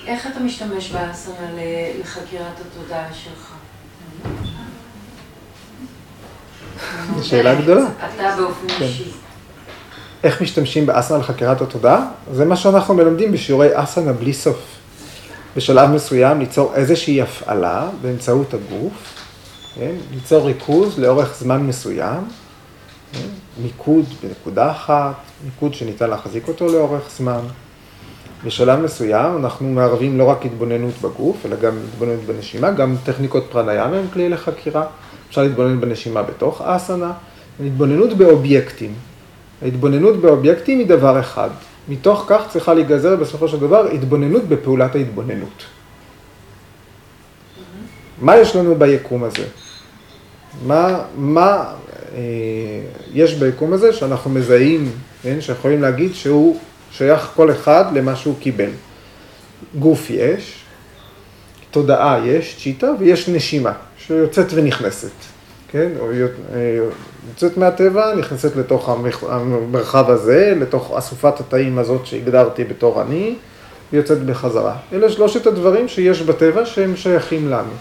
איך 0.06 0.26
אתה 0.26 0.40
משתמש 0.40 0.90
באסנה 0.90 1.50
לחקירת 2.00 2.60
התודעה 2.60 3.14
שלך? 3.14 3.52
זו 6.76 6.95
שאלה 7.22 7.54
גדולה. 7.54 7.86
אתה 7.98 8.36
באופן 8.36 8.68
כן. 8.68 8.84
אישי. 8.84 9.10
איך 10.24 10.42
משתמשים 10.42 10.86
באסנה 10.86 11.18
לחקירת 11.18 11.60
התודעה? 11.60 12.08
זה 12.32 12.44
מה 12.44 12.56
שאנחנו 12.56 12.94
מלמדים 12.94 13.32
בשיעורי 13.32 13.68
אסנה 13.74 14.12
בלי 14.12 14.32
סוף. 14.32 14.76
בשלב 15.56 15.90
מסוים 15.90 16.38
ליצור 16.38 16.74
איזושהי 16.74 17.22
הפעלה 17.22 17.88
באמצעות 18.02 18.54
הגוף, 18.54 19.14
כן? 19.74 19.92
ליצור 20.14 20.46
ריכוז 20.46 20.98
לאורך 20.98 21.36
זמן 21.38 21.62
מסוים, 21.62 22.20
מיקוד 23.62 24.04
בנקודה 24.22 24.70
אחת, 24.70 25.14
מיקוד 25.44 25.74
שניתן 25.74 26.10
להחזיק 26.10 26.48
אותו 26.48 26.66
לאורך 26.66 27.02
זמן. 27.16 27.40
בשלב 28.44 28.80
מסוים 28.80 29.36
אנחנו 29.36 29.68
מערבים 29.68 30.18
לא 30.18 30.24
רק 30.24 30.46
התבוננות 30.46 30.94
בגוף, 31.02 31.46
אלא 31.46 31.56
גם 31.56 31.78
התבוננות 31.88 32.24
בנשימה, 32.26 32.70
גם 32.70 32.96
טכניקות 33.04 33.46
פרניאם 33.50 33.94
הם 33.94 34.06
כלי 34.12 34.28
לחקירה. 34.28 34.86
אפשר 35.28 35.42
להתבונן 35.42 35.80
בנשימה 35.80 36.22
בתוך 36.22 36.60
אסנה, 36.60 37.12
התבוננות 37.66 38.12
באובייקטים. 38.12 38.94
ההתבוננות 39.62 40.16
באובייקטים 40.16 40.78
היא 40.78 40.86
דבר 40.86 41.20
אחד. 41.20 41.50
מתוך 41.88 42.24
כך 42.28 42.42
צריכה 42.48 42.74
להיגזר 42.74 43.16
בסופו 43.16 43.48
של 43.48 43.60
דבר 43.60 43.86
התבוננות 43.86 44.44
בפעולת 44.44 44.94
ההתבוננות. 44.94 45.64
מה 48.20 48.36
יש 48.36 48.56
לנו 48.56 48.74
ביקום 48.74 49.24
הזה? 49.24 49.44
מה, 50.66 51.00
מה 51.16 51.64
אה, 52.14 52.20
יש 53.12 53.34
ביקום 53.34 53.72
הזה 53.72 53.92
שאנחנו 53.92 54.30
מזהים, 54.30 54.90
כן, 55.22 55.40
שיכולים 55.40 55.82
להגיד 55.82 56.14
שהוא 56.14 56.58
שייך 56.90 57.30
כל 57.36 57.50
אחד 57.50 57.84
למה 57.94 58.16
שהוא 58.16 58.34
קיבל. 58.40 58.70
גוף 59.78 60.10
יש, 60.10 60.54
תודעה 61.70 62.26
יש, 62.26 62.56
צ'יטה, 62.62 62.90
ויש 62.98 63.28
נשימה 63.28 63.72
שיוצאת 64.06 64.46
ונכנסת, 64.54 65.10
כן? 65.68 65.88
או 65.98 66.06
יוצאת 67.28 67.56
מהטבע, 67.56 68.14
נכנסת 68.14 68.56
לתוך 68.56 68.88
המרחב 69.28 70.10
הזה, 70.10 70.54
לתוך 70.60 70.94
אסופת 70.98 71.40
התאים 71.40 71.78
הזאת 71.78 72.06
שהגדרתי 72.06 72.64
בתור 72.64 73.02
אני, 73.02 73.34
ויוצאת 73.92 74.22
בחזרה. 74.22 74.76
אלה 74.92 75.10
שלושת 75.10 75.46
הדברים 75.46 75.88
שיש 75.88 76.22
בטבע 76.22 76.66
שהם 76.66 76.96
שייכים 76.96 77.50
לנו. 77.50 77.72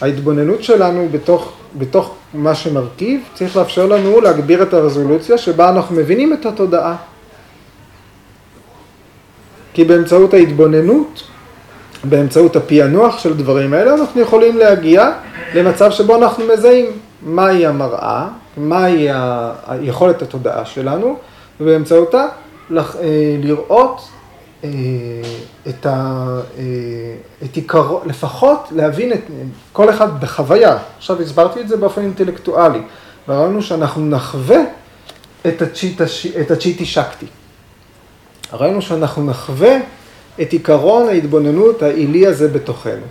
ההתבוננות 0.00 0.62
שלנו 0.62 1.08
בתוך, 1.10 1.52
בתוך 1.78 2.14
מה 2.34 2.54
שמרכיב, 2.54 3.20
צריך 3.34 3.56
לאפשר 3.56 3.86
לנו 3.86 4.20
להגביר 4.20 4.62
את 4.62 4.74
הרזולוציה 4.74 5.38
שבה 5.38 5.68
אנחנו 5.68 5.96
מבינים 5.96 6.32
את 6.32 6.46
התודעה. 6.46 6.96
כי 9.74 9.84
באמצעות 9.84 10.34
ההתבוננות, 10.34 11.22
באמצעות 12.04 12.56
הפענוח 12.56 13.18
של 13.18 13.36
דברים 13.36 13.74
האלה, 13.74 13.94
אנחנו 13.94 14.20
יכולים 14.20 14.58
להגיע 14.58 15.12
למצב 15.54 15.90
שבו 15.90 16.16
אנחנו 16.16 16.44
מזהים 16.52 16.86
מהי 17.22 17.66
המראה, 17.66 18.28
מהי 18.56 19.08
היכולת 19.66 20.22
התודעה 20.22 20.64
שלנו, 20.64 21.16
ובאמצעותה 21.60 22.26
אה, 22.76 22.80
לראות 23.42 24.08
אה, 24.64 24.70
את, 25.68 25.86
ה, 25.86 26.26
אה, 26.58 26.62
את 27.44 27.56
עיקרו, 27.56 28.00
לפחות 28.06 28.68
להבין 28.70 29.12
את 29.12 29.20
כל 29.72 29.90
אחד 29.90 30.20
בחוויה. 30.20 30.78
עכשיו 30.98 31.22
הסברתי 31.22 31.60
את 31.60 31.68
זה 31.68 31.76
באופן 31.76 32.02
אינטלקטואלי, 32.02 32.82
וראינו 33.28 33.62
שאנחנו 33.62 34.06
נחווה 34.06 34.58
את 35.46 35.62
הצ'יטי, 36.50 36.84
שקטי. 36.84 37.26
ראינו 38.52 38.82
שאנחנו 38.82 39.26
נחווה 39.26 39.76
את 40.40 40.52
עיקרון 40.52 41.08
ההתבוננות 41.08 41.82
העילי 41.82 42.26
הזה 42.26 42.48
בתוכנו. 42.48 43.06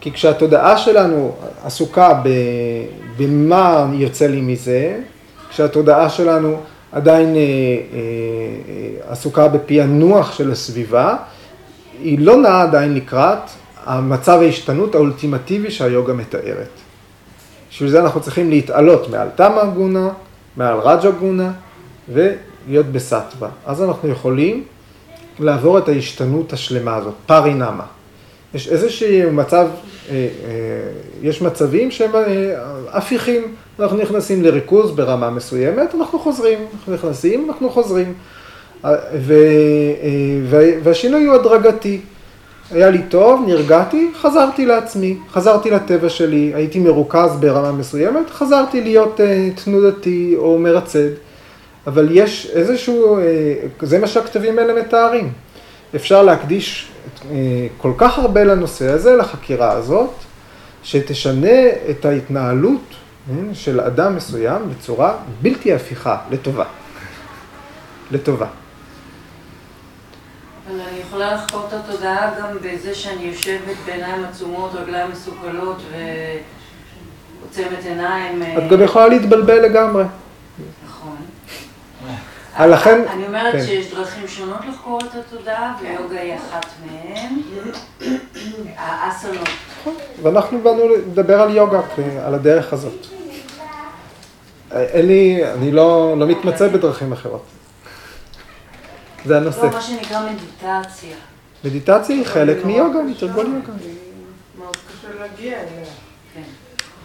כי 0.00 0.12
כשהתודעה 0.12 0.78
שלנו 0.78 1.34
עסוקה 1.64 2.22
במה 3.16 3.86
יוצא 3.92 4.26
לי 4.26 4.40
מזה, 4.40 5.00
כשהתודעה 5.50 6.08
שלנו 6.10 6.56
עדיין 6.92 7.36
אה, 7.36 7.40
אה, 7.40 9.12
עסוקה 9.12 9.48
בפענוח 9.48 10.32
של 10.32 10.52
הסביבה, 10.52 11.16
היא 12.02 12.18
לא 12.18 12.36
נעה 12.36 12.62
עדיין 12.62 12.94
לקראת 12.94 13.38
המצב 13.84 14.38
ההשתנות 14.42 14.94
האולטימטיבי 14.94 15.70
שהיוגה 15.70 16.12
מתארת. 16.12 16.68
בשביל 17.70 17.90
זה 17.90 18.00
אנחנו 18.00 18.20
צריכים 18.20 18.50
להתעלות 18.50 19.10
מעל 19.10 19.28
תמה 19.34 19.64
גונה, 19.64 20.08
מעל 20.56 20.78
רג'ה 20.78 21.10
גונה, 21.10 21.52
ולהיות 22.12 22.86
בסטווה. 22.86 23.48
אז 23.66 23.82
אנחנו 23.82 24.08
יכולים 24.08 24.64
לעבור 25.38 25.78
את 25.78 25.88
ההשתנות 25.88 26.52
השלמה 26.52 26.96
הזאת, 26.96 27.14
פארינמה. 27.26 27.84
יש 28.54 28.68
איזשהו 28.68 29.32
מצב, 29.32 29.66
יש 31.22 31.42
מצבים 31.42 31.90
שהם 31.90 32.10
הפיכים. 32.88 33.42
אנחנו 33.80 33.96
נכנסים 33.96 34.42
לריכוז 34.42 34.90
ברמה 34.90 35.30
מסוימת, 35.30 35.94
אנחנו 35.94 36.18
חוזרים, 36.18 36.58
אנחנו 36.74 36.94
נכנסים, 36.94 37.46
אנחנו 37.48 37.70
חוזרים. 37.70 38.14
ו, 39.14 39.34
והשינוי 40.82 41.24
הוא 41.24 41.34
הדרגתי. 41.34 42.00
היה 42.70 42.90
לי 42.90 43.02
טוב, 43.08 43.44
נרגעתי, 43.46 44.10
חזרתי 44.20 44.66
לעצמי, 44.66 45.16
חזרתי 45.30 45.70
לטבע 45.70 46.08
שלי, 46.08 46.52
הייתי 46.54 46.78
מרוכז 46.78 47.36
ברמה 47.40 47.72
מסוימת, 47.72 48.30
חזרתי 48.30 48.80
להיות 48.80 49.20
תנודתי 49.64 50.34
או 50.36 50.58
מרצד. 50.58 51.08
אבל 51.86 52.08
יש 52.10 52.50
איזשהו, 52.52 53.18
uh, 53.18 53.20
זה 53.82 53.98
מה 53.98 54.06
שהכתבים 54.06 54.58
האלה 54.58 54.82
מתארים. 54.82 55.32
אפשר 55.94 56.22
להקדיש 56.22 56.88
uh, 57.20 57.24
כל 57.76 57.92
כך 57.98 58.18
הרבה 58.18 58.44
לנושא 58.44 58.88
הזה, 58.88 59.16
לחקירה 59.16 59.72
הזאת, 59.72 60.10
שתשנה 60.82 61.68
את 61.90 62.04
ההתנהלות 62.04 62.94
של 63.52 63.80
אדם 63.80 64.16
מסוים 64.16 64.70
בצורה 64.70 65.16
בלתי 65.42 65.74
הפיכה, 65.74 66.16
לטובה. 66.30 66.64
לטובה. 68.10 68.46
אבל 70.68 70.80
אני 70.80 70.98
יכולה 71.06 71.34
לחקור 71.34 71.62
את 71.68 71.72
התודעה 71.72 72.30
גם 72.40 72.56
בזה 72.62 72.94
שאני 72.94 73.22
יושבת 73.22 73.76
בעיניים 73.86 74.24
עצומות, 74.24 74.70
רגליים 74.74 75.10
מסוכלות 75.10 75.82
ועוצמת 77.40 77.84
עיניים. 77.84 78.42
את 78.42 78.70
גם 78.70 78.82
יכולה 78.82 79.08
להתבלבל 79.08 79.60
לגמרי. 79.60 80.04
לכן... 82.60 83.04
אני 83.08 83.26
אומרת 83.26 83.52
כן. 83.52 83.66
שיש 83.66 83.94
דרכים 83.94 84.28
שונות 84.28 84.60
לחקור 84.68 84.98
את 84.98 85.14
התודעה, 85.14 85.76
ויוגה 85.80 86.20
היא 86.20 86.34
אחת 86.34 86.66
מהן. 86.86 87.40
האסונות. 88.76 89.48
ואנחנו 90.22 90.60
באנו 90.62 90.88
לדבר 90.88 91.40
על 91.40 91.56
יוגה, 91.56 91.80
על 92.24 92.34
הדרך 92.34 92.72
הזאת. 92.72 93.06
אין 94.72 95.06
לי, 95.06 95.52
אני 95.54 95.72
לא, 95.72 96.14
לא 96.18 96.26
מתמצא 96.26 96.68
בדרכים 96.68 97.12
אחרות. 97.12 97.44
זה 99.24 99.36
הנושא. 99.36 99.60
לא, 99.60 99.70
מה 99.70 99.80
שנקרא 99.80 100.20
מדיטציה. 100.30 101.16
מדיטציה 101.64 102.16
היא 102.16 102.26
חלק 102.26 102.64
מיוגה, 102.64 103.02
מתרגול 103.02 103.46
יוגה. 103.46 103.72
מאוד 104.58 104.76
קשה 104.76 105.08
להגיע 105.20 105.52
אליה. 105.58 105.84
כן. 106.34 106.42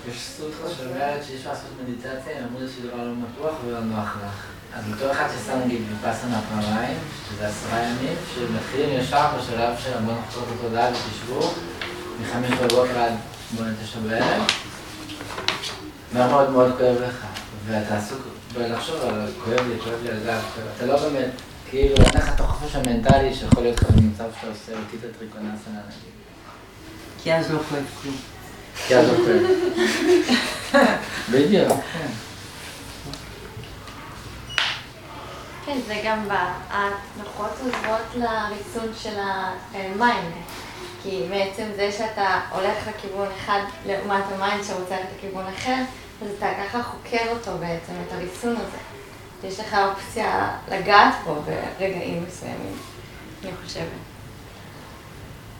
יש 0.09 0.27
סוטרה 0.37 0.69
שאומרת 0.69 1.23
שיש 1.23 1.45
לעשות 1.45 1.69
מדיטציה, 1.83 2.37
הם 2.37 2.43
אמרו 2.49 2.59
שזה 2.59 2.87
דבר 2.87 2.97
לא 2.97 3.11
בטוח 3.13 3.55
ולא 3.65 3.79
נוח 3.79 4.17
לך. 4.25 4.60
אז 4.75 4.83
בתור 4.93 5.11
אחד 5.11 5.27
ששם 5.29 5.59
נגיד 5.65 5.81
ויפאסנה 5.89 6.41
פעמיים, 6.49 6.97
שזה 7.29 7.47
עשרה 7.47 7.79
ימים, 7.79 8.15
שמתחילים 8.35 8.99
ישר 8.99 9.25
בשלב 9.37 9.73
של 9.83 9.99
בוא 10.05 10.13
נחקור 10.13 10.43
את 10.43 10.59
התודעה 10.59 10.89
ותשבו, 10.89 11.53
מחמש 12.21 12.51
בבוקר 12.51 12.99
עד 12.99 13.13
בוא 13.51 13.65
נתשע 13.65 13.99
בערב, 13.99 14.43
מאוד 16.13 16.49
מאוד 16.49 16.71
כואב 16.77 16.95
לך. 17.07 17.25
ואתה 17.67 17.97
עסוק 17.97 18.19
בלחשוב 18.53 19.01
על 19.01 19.31
כואב 19.43 19.67
לי, 19.67 19.79
כואב 19.83 20.03
לי 20.03 20.09
על 20.09 20.19
גב, 20.25 20.41
אתה 20.77 20.85
לא 20.85 20.97
באמת, 20.97 21.29
כאילו, 21.69 21.95
אין 21.95 22.13
לך 22.15 22.33
את 22.35 22.39
החופש 22.39 22.75
המנטלי 22.75 23.35
שיכול 23.35 23.63
להיות 23.63 23.81
לך 23.81 23.89
במצב 23.89 24.25
שאתה 24.35 24.47
עושה 24.47 24.71
אותי 24.71 24.97
את 24.97 25.15
הטריקונסנה 25.15 25.51
נגיד. 25.67 26.11
כי 27.23 27.33
אז 27.33 27.51
לא 27.51 27.59
כואב 27.69 27.83
כלום. 28.01 28.15
כי 28.87 28.95
אז 28.95 29.07
לא 29.07 29.13
כואב. 29.13 29.41
בדיוק, 31.31 31.69
כן. 31.69 32.30
כן, 35.65 35.77
זה 35.87 36.01
גם 36.05 36.27
ההנחות 36.69 37.51
עוזרות 37.63 38.15
לריסון 38.15 38.93
של 38.95 39.19
ה 39.73 39.83
mind. 39.83 40.33
כי 41.03 41.23
בעצם 41.29 41.63
זה 41.75 41.91
שאתה 41.91 42.39
הולך 42.51 42.87
לכיוון 42.87 43.27
אחד 43.37 43.59
לעומת 43.85 44.23
ה 44.35 44.41
mind 44.41 44.63
שרוצה 44.63 44.95
ללכת 44.95 45.09
לכיוון 45.17 45.45
אחר, 45.57 45.83
אז 46.21 46.27
אתה 46.37 46.47
ככה 46.63 46.83
חוקר 46.83 47.31
אותו 47.31 47.51
בעצם, 47.59 47.93
את 48.07 48.13
הריסון 48.13 48.55
הזה. 48.55 48.77
יש 49.43 49.59
לך 49.59 49.77
אופציה 49.89 50.51
לגעת 50.71 51.13
בו 51.25 51.35
ברגעים 51.45 52.23
מסוימים, 52.27 52.77
אני 53.43 53.51
חושבת. 53.65 53.83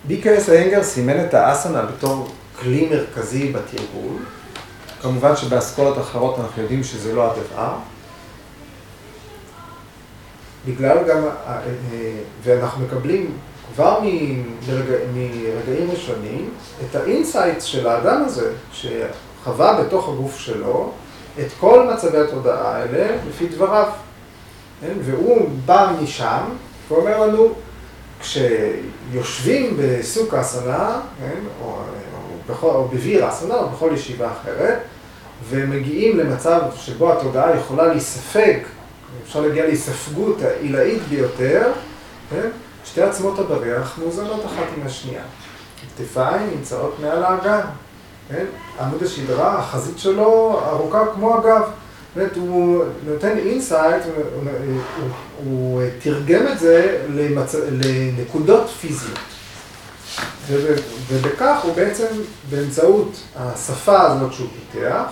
בי.קיי.אס 0.04 0.50
איינגר 0.50 0.84
סימן 0.84 1.26
את 1.26 1.34
האסנה 1.34 1.82
בתור 1.82 2.32
כלי 2.60 2.90
מרכזי 2.90 3.52
בתרגול. 3.52 4.18
כמובן 5.02 5.36
שבאסכולות 5.36 5.98
אחרות 5.98 6.40
אנחנו 6.40 6.62
יודעים 6.62 6.84
שזה 6.84 7.14
לא 7.14 7.32
הדבר. 7.32 7.76
בגלל 10.66 10.98
גם, 11.08 11.18
אה, 11.18 11.32
אה, 11.48 11.60
ואנחנו 12.44 12.86
מקבלים 12.86 13.32
כבר 13.76 14.00
מרגעים 15.14 15.92
ראשונים 15.92 16.50
את 16.86 16.96
ה 16.96 17.03
insights 17.03 17.64
של 17.64 17.88
האדם 17.88 18.24
הזה, 18.26 18.52
חווה 19.44 19.84
בתוך 19.84 20.10
הגוף 20.10 20.40
שלו 20.40 20.92
את 21.40 21.48
כל 21.60 21.88
מצבי 21.94 22.18
התודעה 22.18 22.76
האלה 22.76 23.16
לפי 23.30 23.48
דבריו. 23.48 23.90
כן? 24.82 24.94
והוא 25.02 25.50
בא 25.66 25.94
משם 26.02 26.44
ואומר 26.90 27.20
לנו, 27.20 27.54
כשיושבים 28.20 29.78
בסוקהאסנה, 29.80 31.00
כן? 31.20 31.40
או, 31.64 31.78
או, 32.64 32.70
או 32.70 32.88
בוויראסנה 32.88 33.56
או 33.56 33.70
בכל 33.70 33.90
ישיבה 33.94 34.30
אחרת, 34.32 34.80
ומגיעים 35.50 36.18
למצב 36.18 36.62
שבו 36.76 37.14
התודעה 37.14 37.56
יכולה 37.56 37.88
להיספג, 37.88 38.58
אפשר 39.24 39.42
להגיע 39.42 39.66
להיספגות 39.66 40.42
העילאית 40.42 41.02
ביותר, 41.10 41.72
כן? 42.30 42.50
שתי 42.86 43.02
עצמות 43.02 43.40
הבריח 43.40 44.00
מאוזנות 44.00 44.46
אחת 44.46 44.66
עם 44.78 44.86
השנייה. 44.86 45.24
הכתפיים 45.86 46.50
נמצאות 46.56 46.96
מעל 47.02 47.24
האגן, 47.24 47.66
כן? 48.30 48.46
עמוד 48.80 49.04
השדרה, 49.04 49.60
החזית 49.60 50.00
שלו 50.00 50.62
ארוכה 50.66 51.06
כמו 51.14 51.38
הגב. 51.38 51.62
זאת 52.16 52.36
הוא 52.36 52.84
נותן 53.06 53.38
insight, 53.38 54.04
הוא, 54.06 54.44
הוא, 54.66 55.10
הוא 55.44 55.82
תרגם 56.00 56.48
את 56.48 56.60
זה 56.60 57.06
למצ... 57.10 57.56
לנקודות 57.72 58.70
פיזיות. 58.70 59.20
ובכך 61.08 61.60
הוא 61.64 61.76
בעצם, 61.76 62.06
באמצעות 62.50 63.22
השפה 63.36 64.02
הזאת 64.02 64.34
שהוא 64.34 64.48
פיתח, 64.72 65.06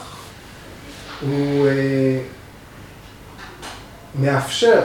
הוא 1.22 1.68
אה, 1.68 2.20
מאפשר, 4.16 4.82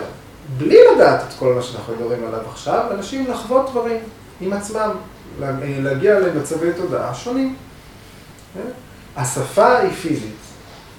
בלי 0.59 0.79
לדעת 0.95 1.21
את 1.29 1.35
כל 1.39 1.55
מה 1.55 1.63
שאנחנו 1.63 1.95
מדברים 1.95 2.27
עליו 2.27 2.41
עכשיו, 2.51 2.87
אנשים 2.91 3.31
לחוות 3.31 3.71
דברים 3.71 3.99
עם 4.41 4.53
עצמם, 4.53 4.91
להגיע 5.59 6.21
למצבי 6.21 6.73
תודעה 6.77 7.15
שונים. 7.15 7.57
כן? 8.55 8.71
השפה 9.17 9.79
היא 9.79 9.93
פיזית, 9.93 10.37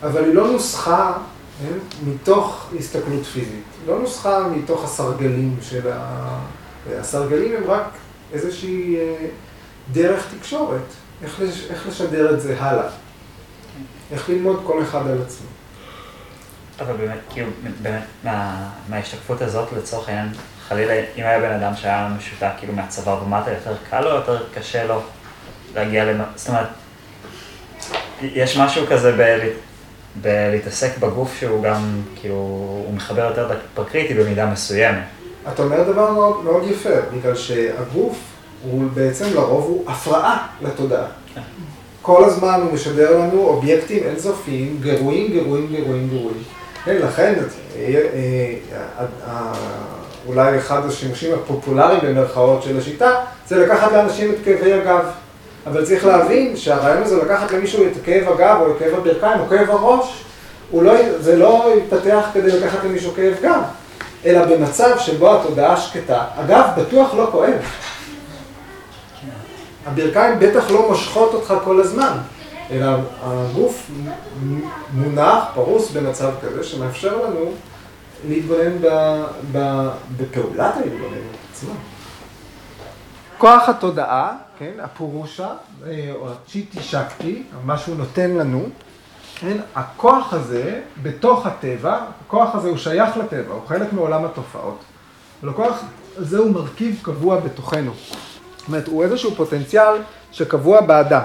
אבל 0.04 0.24
היא 0.24 0.34
לא 0.34 0.52
נוסחה 0.52 1.14
כן? 1.60 2.08
מתוך 2.10 2.68
הסתכלות 2.80 3.26
פיזית, 3.26 3.64
לא 3.88 4.00
נוסחה 4.00 4.48
מתוך 4.48 4.84
הסרגלים 4.84 5.58
של 5.62 5.92
ה... 5.92 6.40
הסרגלים 7.00 7.56
הם 7.56 7.64
רק 7.68 7.88
איזושהי 8.34 8.96
אה, 8.96 9.28
דרך 9.92 10.28
תקשורת, 10.38 10.82
איך, 11.24 11.42
לש... 11.42 11.68
איך 11.70 11.88
לשדר 11.88 12.34
את 12.34 12.42
זה 12.42 12.62
הלאה, 12.62 12.90
איך 14.12 14.30
ללמוד 14.30 14.64
כל 14.68 14.84
אחד 14.84 15.08
על 15.08 15.22
עצמו. 15.22 15.48
אבל 16.80 16.94
באמת, 16.98 17.20
כאילו, 17.30 17.50
באמת, 17.82 18.04
מה, 18.24 18.70
מההשתקפות 18.90 19.42
הזאת 19.42 19.68
לצורך 19.78 20.10
העניין, 20.10 20.30
חלילה, 20.68 20.94
אם 20.94 21.24
היה 21.24 21.40
בן 21.40 21.52
אדם 21.52 21.76
שהיה 21.76 22.10
משותק 22.18 22.52
כאילו 22.58 22.74
מהצבא 22.74 23.12
ומטה, 23.12 23.52
יותר 23.52 23.76
קל 23.90 24.02
לו, 24.02 24.10
יותר 24.10 24.44
קשה 24.54 24.88
לו 24.88 25.02
להגיע 25.76 26.06
למ... 26.06 26.22
זאת 26.36 26.50
אומרת, 26.50 26.68
יש 28.22 28.58
משהו 28.58 28.86
כזה 28.90 29.12
ב... 29.18 29.50
בלהתעסק 30.22 30.98
בגוף 30.98 31.40
שהוא 31.40 31.64
גם, 31.64 32.02
כאילו, 32.16 32.36
הוא 32.86 32.94
מחבר 32.94 33.22
יותר 33.22 33.50
פרקריטי 33.74 34.14
במידה 34.14 34.46
מסוימת. 34.46 35.04
אתה 35.54 35.64
אומר 35.64 35.84
דבר 35.84 36.12
מאוד, 36.12 36.44
מאוד 36.44 36.64
יפה, 36.68 36.90
בגלל 37.14 37.36
שהגוף 37.36 38.18
הוא 38.64 38.84
בעצם 38.94 39.26
לרוב 39.34 39.64
הוא 39.64 39.92
הפרעה 39.92 40.48
לתודעה. 40.62 41.06
כל 42.02 42.24
הזמן 42.24 42.60
הוא 42.64 42.74
משדר 42.74 43.20
לנו 43.20 43.48
אובייקטים 43.48 44.04
אינסופיים, 44.04 44.78
גירויים, 44.82 45.32
גירויים, 45.32 45.68
גירויים, 45.68 46.10
גירויים. 46.10 46.44
כן, 46.86 46.98
לכן 47.02 47.34
אה, 47.76 48.04
אה, 49.28 49.54
אולי 50.28 50.58
אחד 50.58 50.86
השימושים 50.86 51.34
הפופולריים 51.34 52.00
במרכאות 52.04 52.64
של 52.64 52.78
השיטה 52.78 53.12
זה 53.48 53.66
לקחת 53.66 53.92
לאנשים 53.92 54.32
את 54.32 54.36
כאבי 54.46 54.74
הגב. 54.74 55.06
אבל 55.68 55.86
צריך 55.86 56.06
להבין 56.06 56.58
שהרעיון 56.58 57.04
הזה 57.04 57.24
לקחת 57.24 57.52
למישהו 57.52 57.86
את 57.88 57.92
כאב 58.06 58.30
הגב 58.30 58.58
או 58.62 58.72
את 58.72 58.80
כאב 58.80 58.94
הברכיים 58.94 59.40
או 59.40 59.48
כאב 59.50 59.70
הראש, 59.70 60.24
לא, 60.74 60.94
זה 61.20 61.36
לא 61.36 61.74
יתפתח 61.78 62.26
כדי 62.34 62.60
לקחת 62.60 62.84
למישהו 62.84 63.14
כאב 63.16 63.34
גב, 63.42 63.62
אלא 64.26 64.46
במצב 64.46 64.98
שבו 64.98 65.36
התודעה 65.36 65.78
שקטה, 65.78 66.24
הגב 66.36 66.70
בטוח 66.78 67.14
לא 67.14 67.28
כואב. 67.32 67.54
הברכיים 69.86 70.40
בטח 70.40 70.72
לא 70.72 70.90
מושכות 70.90 71.34
אותך 71.34 71.54
כל 71.64 71.82
הזמן, 71.82 72.18
אלא 72.72 72.92
הגוף 73.22 73.92
מונח, 74.94 75.44
פרוס 75.54 75.92
במצב 75.92 76.32
כזה 76.42 76.64
שמאפשר 76.64 77.26
לנו 77.26 77.52
להתבונן 78.28 78.78
בפעולת 80.18 80.76
ההתבוננות 80.78 81.36
עצמה. 81.52 81.74
כוח 83.38 83.70
התודעה, 83.70 84.38
כן, 84.60 84.72
הפורושה, 84.84 85.50
אה, 85.88 86.12
או 86.16 86.30
הצ'יטי 86.32 86.84
שקטי, 86.84 87.44
מה 87.64 87.78
שהוא 87.78 87.96
נותן 87.96 88.32
לנו, 88.32 88.66
כן, 89.36 89.58
הכוח 89.76 90.34
הזה 90.34 90.82
בתוך 91.02 91.46
הטבע, 91.46 92.00
הכוח 92.26 92.56
הזה 92.56 92.70
הוא 92.70 92.78
שייך 92.78 93.18
לטבע, 93.18 93.54
הוא 93.54 93.62
חלק 93.68 93.94
מעולם 93.94 94.26
התופעות. 94.26 94.80
אבל 95.42 95.50
הכוח 95.50 95.84
הזה 96.18 96.38
הוא 96.38 96.52
מרכיב 96.52 97.00
קבוע 97.02 97.40
בתוכנו. 97.40 97.92
זאת 98.58 98.68
אומרת, 98.68 98.88
הוא 98.88 99.04
איזשהו 99.04 99.36
פוטנציאל 99.36 99.94
שקבוע 100.32 100.82
באדם. 100.82 101.24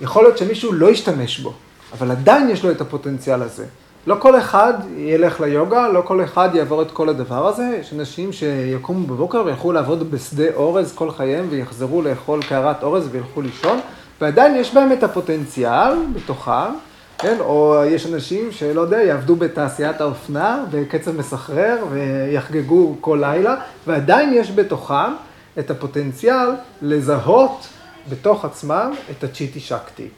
יכול 0.00 0.22
להיות 0.24 0.38
שמישהו 0.38 0.72
לא 0.72 0.90
ישתמש 0.90 1.38
בו, 1.40 1.52
אבל 1.92 2.10
עדיין 2.10 2.50
יש 2.50 2.64
לו 2.64 2.70
את 2.70 2.80
הפוטנציאל 2.80 3.42
הזה. 3.42 3.64
לא 4.06 4.16
כל 4.18 4.38
אחד 4.38 4.74
ילך 4.96 5.40
ליוגה, 5.40 5.88
לא 5.88 6.00
כל 6.00 6.24
אחד 6.24 6.48
יעבור 6.54 6.82
את 6.82 6.90
כל 6.90 7.08
הדבר 7.08 7.48
הזה. 7.48 7.78
יש 7.80 7.92
אנשים 7.92 8.32
שיקומו 8.32 9.06
בבוקר 9.06 9.42
וילכו 9.46 9.72
לעבוד 9.72 10.10
בשדה 10.10 10.44
אורז 10.54 10.92
כל 10.94 11.10
חייהם 11.10 11.46
ויחזרו 11.50 12.02
לאכול 12.02 12.42
קערת 12.42 12.82
אורז 12.82 13.08
וילכו 13.10 13.42
לישון, 13.42 13.80
ועדיין 14.20 14.56
יש 14.56 14.74
בהם 14.74 14.92
את 14.92 15.02
הפוטנציאל 15.02 15.92
בתוכם, 16.14 16.72
כן? 17.18 17.36
או 17.40 17.82
יש 17.86 18.06
אנשים 18.06 18.52
שלא 18.52 18.80
יודע, 18.80 19.02
יעבדו 19.02 19.36
בתעשיית 19.36 20.00
האופנה 20.00 20.64
בקצב 20.70 21.16
מסחרר 21.16 21.76
ויחגגו 21.90 22.94
כל 23.00 23.18
לילה, 23.20 23.56
ועדיין 23.86 24.34
יש 24.34 24.50
בתוכם 24.50 25.12
את 25.58 25.70
הפוטנציאל 25.70 26.50
לזהות 26.82 27.68
בתוך 28.08 28.44
עצמם 28.44 28.92
את 29.10 29.24
הצ'יטי 29.24 29.60
שקטי, 29.60 30.08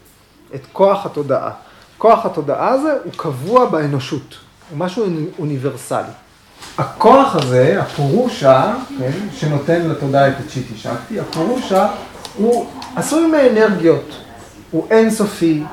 את 0.55 0.61
כוח 0.73 1.05
התודעה. 1.05 1.51
כוח 1.97 2.25
התודעה 2.25 2.69
הזה 2.69 2.93
הוא 3.03 3.13
קבוע 3.15 3.65
באנושות, 3.65 4.35
הוא 4.69 4.77
משהו 4.77 5.05
אוניברסלי. 5.39 6.11
הכוח 6.77 7.35
הזה, 7.35 7.81
הפורושה, 7.81 8.73
כן, 8.99 9.11
שנותן 9.33 9.89
לתודעה 9.89 10.27
את 10.27 10.33
הצ'יטי 10.45 10.77
שקטי, 10.77 11.19
הפורושה 11.19 11.87
הוא 12.37 12.65
עשוי 12.95 13.27
מאנרגיות, 13.27 14.17
הוא 14.71 14.87
אינסופי, 14.91 15.63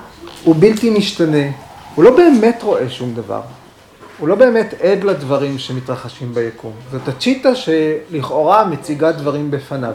הוא 0.44 0.56
בלתי 0.58 0.90
משתנה, 0.90 1.46
הוא 1.94 2.04
לא 2.04 2.16
באמת 2.16 2.62
רואה 2.62 2.90
שום 2.90 3.14
דבר, 3.14 3.40
הוא 4.18 4.28
לא 4.28 4.34
באמת 4.34 4.74
עד 4.82 5.04
לדברים 5.04 5.58
שמתרחשים 5.58 6.34
ביקום. 6.34 6.72
זאת 6.92 7.08
הצ'יטה 7.08 7.48
שלכאורה 7.54 8.64
מציגה 8.64 9.12
דברים 9.12 9.50
בפניו. 9.50 9.92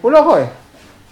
הוא 0.00 0.12
לא 0.12 0.20
רואה. 0.20 0.44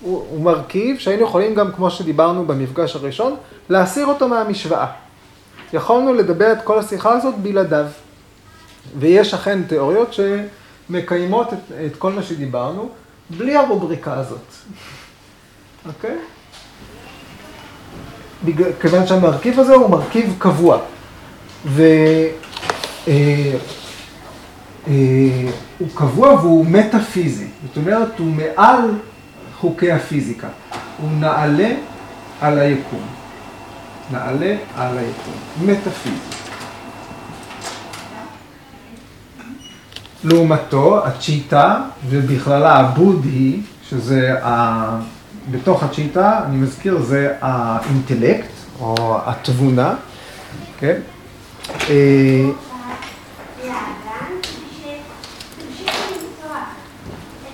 הוא, 0.05 0.25
הוא 0.31 0.41
מרכיב 0.41 0.99
שהיינו 0.99 1.23
יכולים 1.23 1.55
גם, 1.55 1.73
כמו 1.73 1.91
שדיברנו 1.91 2.47
במפגש 2.47 2.97
הראשון, 2.97 3.37
להסיר 3.69 4.07
אותו 4.07 4.29
מהמשוואה. 4.29 4.87
יכולנו 5.73 6.15
לדבר 6.15 6.53
את 6.53 6.63
כל 6.65 6.79
השיחה 6.79 7.13
הזאת 7.13 7.35
בלעדיו. 7.35 7.87
ויש 8.99 9.35
אכן 9.35 9.63
תיאוריות 9.63 10.17
שמקיימות 10.89 11.53
את, 11.53 11.59
את 11.87 11.97
כל 11.97 12.13
מה 12.13 12.23
שדיברנו 12.23 12.89
בלי 13.31 13.57
הרובריקה 13.57 14.15
הזאת. 14.15 14.39
אוקיי? 15.89 16.17
בגלל, 18.45 18.71
כיוון 18.81 19.07
שהמרכיב 19.07 19.61
הזה 19.61 19.75
הוא 19.75 19.91
מרכיב 19.91 20.35
קבוע. 20.39 20.79
והוא 21.65 21.85
אה, 23.09 23.57
אה, 24.89 25.51
קבוע 25.95 26.35
והוא 26.35 26.67
מטאפיזי. 26.67 27.47
זאת 27.67 27.77
אומרת, 27.77 28.19
הוא 28.19 28.33
מעל 28.33 28.91
חוקי 29.65 29.93
הפיזיקה. 29.93 30.47
הוא 31.01 31.11
נעלה 31.11 31.71
על 32.41 32.59
היקום. 32.59 33.03
נעלה 34.13 34.57
על 34.77 34.99
היקום. 34.99 35.35
מטאפיזי. 35.63 36.17
לעומתו, 40.25 41.07
הצ'יטה, 41.07 41.79
ובכללה 42.09 42.77
הבודהי, 42.77 43.61
שזה 43.89 44.45
ה... 44.45 45.01
בתוך 45.51 45.83
הצ'יטה, 45.83 46.41
אני 46.47 46.57
מזכיר, 46.57 47.03
זה 47.03 47.33
האינטלקט, 47.41 48.53
או 48.81 49.19
התבונה, 49.27 49.95
כן? 50.79 50.97
אה, 51.91 52.51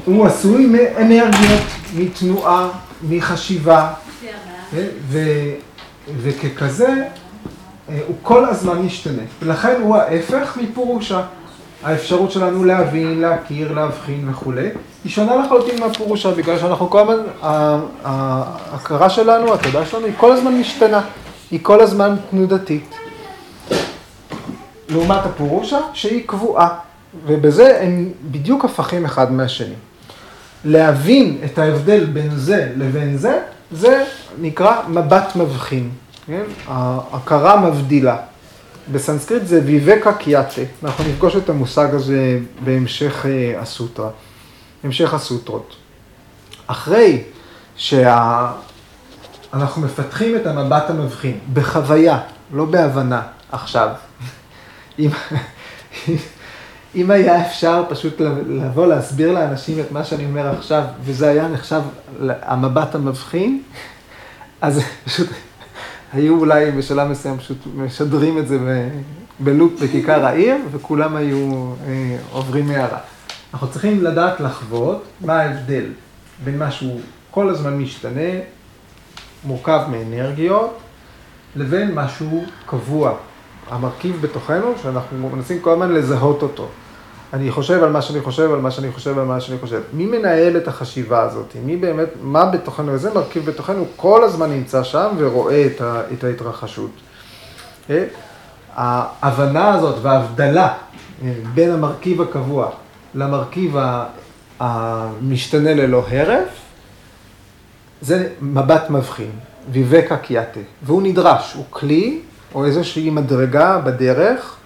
הוא 0.04 0.26
עשוי 0.26 0.66
מאנרגיות, 0.66 1.80
מתנועה, 1.97 2.68
מחשיבה, 3.09 3.93
כן? 4.70 4.86
וככזה 6.22 6.88
אה, 7.88 7.99
הוא 8.07 8.16
כל 8.22 8.45
הזמן 8.45 8.78
משתנה, 8.78 9.22
ולכן 9.43 9.80
הוא 9.80 9.97
ההפך 9.97 10.59
מפורושה. 10.62 11.22
האפשרות 11.82 12.30
שלנו 12.30 12.64
להבין, 12.64 13.20
להכיר, 13.20 13.72
להבחין 13.72 14.28
וכולי, 14.30 14.68
היא 15.05 15.12
שונה 15.12 15.36
לחלוטין 15.36 15.80
מהפורושה, 15.80 16.30
בגלל 16.30 16.59
שאנחנו 16.59 16.91
כל 16.91 17.01
הזמן, 17.01 17.24
ההכרה 18.05 19.11
שלנו, 19.11 19.55
התודעה 19.55 19.86
שלנו, 19.86 20.07
היא 20.07 20.14
כל 20.16 20.32
הזמן 20.32 20.55
משתנה, 20.55 21.01
היא 21.51 21.61
כל 21.62 21.80
הזמן 21.80 22.16
תנודתית. 22.30 22.95
לעומת 24.88 25.26
הפורושה, 25.26 25.78
שהיא 25.93 26.22
קבועה, 26.26 26.68
ובזה 27.26 27.80
הם 27.82 28.12
בדיוק 28.30 28.64
הפכים 28.64 29.05
אחד 29.05 29.32
מהשני. 29.32 29.74
להבין 30.64 31.38
את 31.44 31.58
ההבדל 31.58 32.04
בין 32.04 32.30
זה 32.36 32.72
לבין 32.76 33.16
זה, 33.16 33.42
זה 33.72 34.04
נקרא 34.40 34.88
מבט 34.88 35.36
מבחין. 35.36 35.90
כן? 36.26 36.42
ההכרה 36.66 37.70
מבדילה. 37.70 38.16
בסנסקריט 38.92 39.46
זה 39.46 39.61
ויבקה 39.64 40.12
קיאטה, 40.12 40.61
אנחנו 40.84 41.04
נפגוש 41.04 41.36
את 41.36 41.48
המושג 41.48 41.94
הזה 41.94 42.38
בהמשך 42.64 43.26
אה, 43.26 43.61
הסוטרה, 43.61 44.11
המשך 44.84 45.14
הסוטרות. 45.14 45.76
אחרי 46.66 47.22
שאנחנו 47.76 48.22
מפתחים 49.82 50.36
את 50.36 50.46
המבט 50.46 50.90
המבחין, 50.90 51.38
בחוויה, 51.52 52.18
לא 52.52 52.64
בהבנה, 52.64 53.22
עכשיו. 53.52 53.88
אם 56.95 57.11
היה 57.11 57.47
אפשר 57.47 57.84
פשוט 57.88 58.20
לבוא 58.49 58.86
להסביר 58.86 59.32
לאנשים 59.32 59.80
את 59.80 59.93
מה 59.93 60.05
שאני 60.05 60.24
אומר 60.24 60.47
עכשיו, 60.59 60.84
וזה 61.05 61.28
היה 61.28 61.49
נחשב 61.49 61.80
המבט 62.43 62.95
המבחין, 62.95 63.62
אז 64.61 64.80
פשוט 65.05 65.28
היו 66.12 66.38
אולי 66.38 66.70
בשלב 66.70 67.09
מסוים 67.09 67.38
פשוט 67.38 67.59
משדרים 67.74 68.38
את 68.38 68.49
זה 68.49 68.59
בלופ 69.41 69.82
בכיכר 69.82 70.26
העיר, 70.26 70.57
וכולם 70.70 71.16
היו 71.16 71.72
אה, 71.86 72.16
עוברים 72.32 72.66
מערה. 72.66 72.99
אנחנו 73.55 73.68
צריכים 73.68 74.05
לדעת 74.05 74.41
לחוות 74.41 75.05
מה 75.20 75.41
ההבדל 75.41 75.84
בין 76.45 76.59
משהו 76.59 77.01
כל 77.30 77.49
הזמן 77.49 77.78
משתנה, 77.78 78.30
מורכב 79.45 79.80
מאנרגיות, 79.91 80.78
לבין 81.57 81.95
משהו 81.95 82.45
קבוע, 82.66 83.14
המרכיב 83.71 84.18
בתוכנו, 84.21 84.75
שאנחנו 84.83 85.31
מנסים 85.31 85.61
כל 85.61 85.73
הזמן 85.73 85.93
לזהות 85.93 86.43
אותו. 86.43 86.68
אני 87.33 87.51
חושב 87.51 87.83
על 87.83 87.93
מה 87.93 88.03
שאני 88.03 88.21
חושב, 88.21 88.53
על 88.53 88.61
מה 88.61 88.71
שאני 88.71 88.93
חושב, 88.93 89.18
על 89.18 89.25
מה 89.25 89.41
שאני 89.41 89.59
חושב. 89.59 89.81
מי 89.93 90.07
מנהל 90.07 90.57
את 90.57 90.68
החשיבה 90.68 91.23
הזאת? 91.23 91.57
מי 91.64 91.77
באמת, 91.77 92.09
מה 92.23 92.45
בתוכנו, 92.45 92.93
איזה 92.93 93.14
מרכיב 93.14 93.47
בתוכנו 93.47 93.85
כל 93.97 94.25
הזמן 94.25 94.51
נמצא 94.51 94.83
שם 94.83 95.09
ורואה 95.18 95.66
את, 95.66 95.81
ה, 95.81 96.03
את 96.12 96.25
ההתרחשות. 96.25 96.91
אה? 97.91 98.05
ההבנה 98.75 99.75
הזאת 99.75 99.95
וההבדלה 100.03 100.75
אה, 101.25 101.33
בין 101.55 101.71
המרכיב 101.71 102.23
הקבוע 102.23 102.71
למרכיב 103.14 103.77
המשתנה 104.61 105.75
ללא 105.75 106.05
הרף, 106.11 106.49
זה 108.01 108.29
מבט 108.41 108.91
מבחין, 108.91 109.31
ויבקה 109.73 110.16
קיאטה, 110.16 110.61
והוא 110.83 111.03
נדרש, 111.03 111.55
הוא 111.55 111.64
כלי 111.71 112.21
או 112.55 112.64
איזושהי 112.64 113.11
מדרגה 113.11 113.78
בדרך 113.78 114.57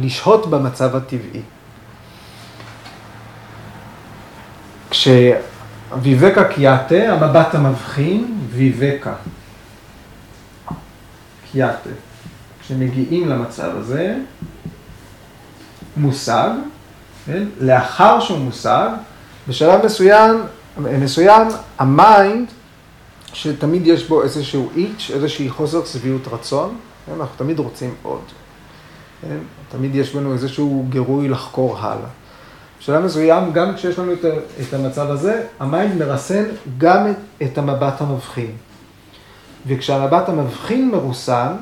לשהות 0.00 0.50
במצב 0.50 0.96
הטבעי. 0.96 1.42
כשוויבקה 4.90 6.44
קיאטה, 6.44 6.94
המבט 6.94 7.54
המבחין, 7.54 8.38
ויבקה. 8.50 9.14
קיאטה. 11.52 11.90
כשמגיעים 12.60 13.28
למצב 13.28 13.70
הזה, 13.76 14.16
מושג, 15.96 16.50
כן? 17.26 17.42
לאחר 17.60 18.20
שהוא 18.20 18.38
מושג, 18.38 18.88
בשלב 19.48 19.84
מסוים, 19.86 20.42
מסוים 20.78 21.48
ה 21.78 21.90
mind, 21.90 22.48
שתמיד 23.32 23.86
יש 23.86 24.08
בו 24.08 24.22
איזשהו 24.22 24.70
itch, 24.76 25.10
איזושהי 25.14 25.50
חוסר 25.50 25.84
שביעות 25.84 26.28
רצון, 26.32 26.76
כן? 27.06 27.12
אנחנו 27.12 27.34
תמיד 27.36 27.58
רוצים 27.58 27.94
עוד. 28.02 28.20
כן? 29.22 29.38
תמיד 29.70 29.94
יש 29.94 30.14
בנו 30.14 30.32
איזשהו 30.32 30.86
גירוי 30.88 31.28
לחקור 31.28 31.78
הלאה. 31.78 32.08
בשלב 32.80 33.04
מסוים, 33.04 33.52
גם 33.52 33.74
כשיש 33.74 33.98
לנו 33.98 34.12
את, 34.12 34.24
את 34.60 34.74
המצב 34.74 35.10
הזה, 35.10 35.42
ה 35.60 35.68
mind 35.68 35.98
מרסן 35.98 36.44
גם 36.78 37.10
את, 37.10 37.16
את 37.42 37.58
המבט 37.58 38.00
המבחין. 38.00 38.50
וכשהמבט 39.66 40.28
המבחין 40.28 40.90
מרוסן, 40.90 41.52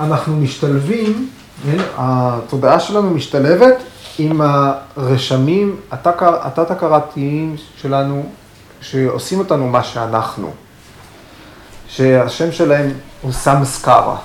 אנחנו 0.00 0.36
משתלבים, 0.36 1.30
כן? 1.64 1.76
התודעה 1.96 2.80
שלנו 2.80 3.10
משתלבת 3.10 3.76
עם 4.18 4.40
הרשמים 4.40 5.76
התת-הכרתיים 5.90 7.56
שלנו, 7.76 8.26
שעושים 8.84 9.38
אותנו 9.38 9.68
מה 9.68 9.82
שאנחנו, 9.82 10.50
שהשם 11.88 12.52
שלהם 12.52 12.90
הוא 13.22 13.32
סמסקרה. 13.32 14.16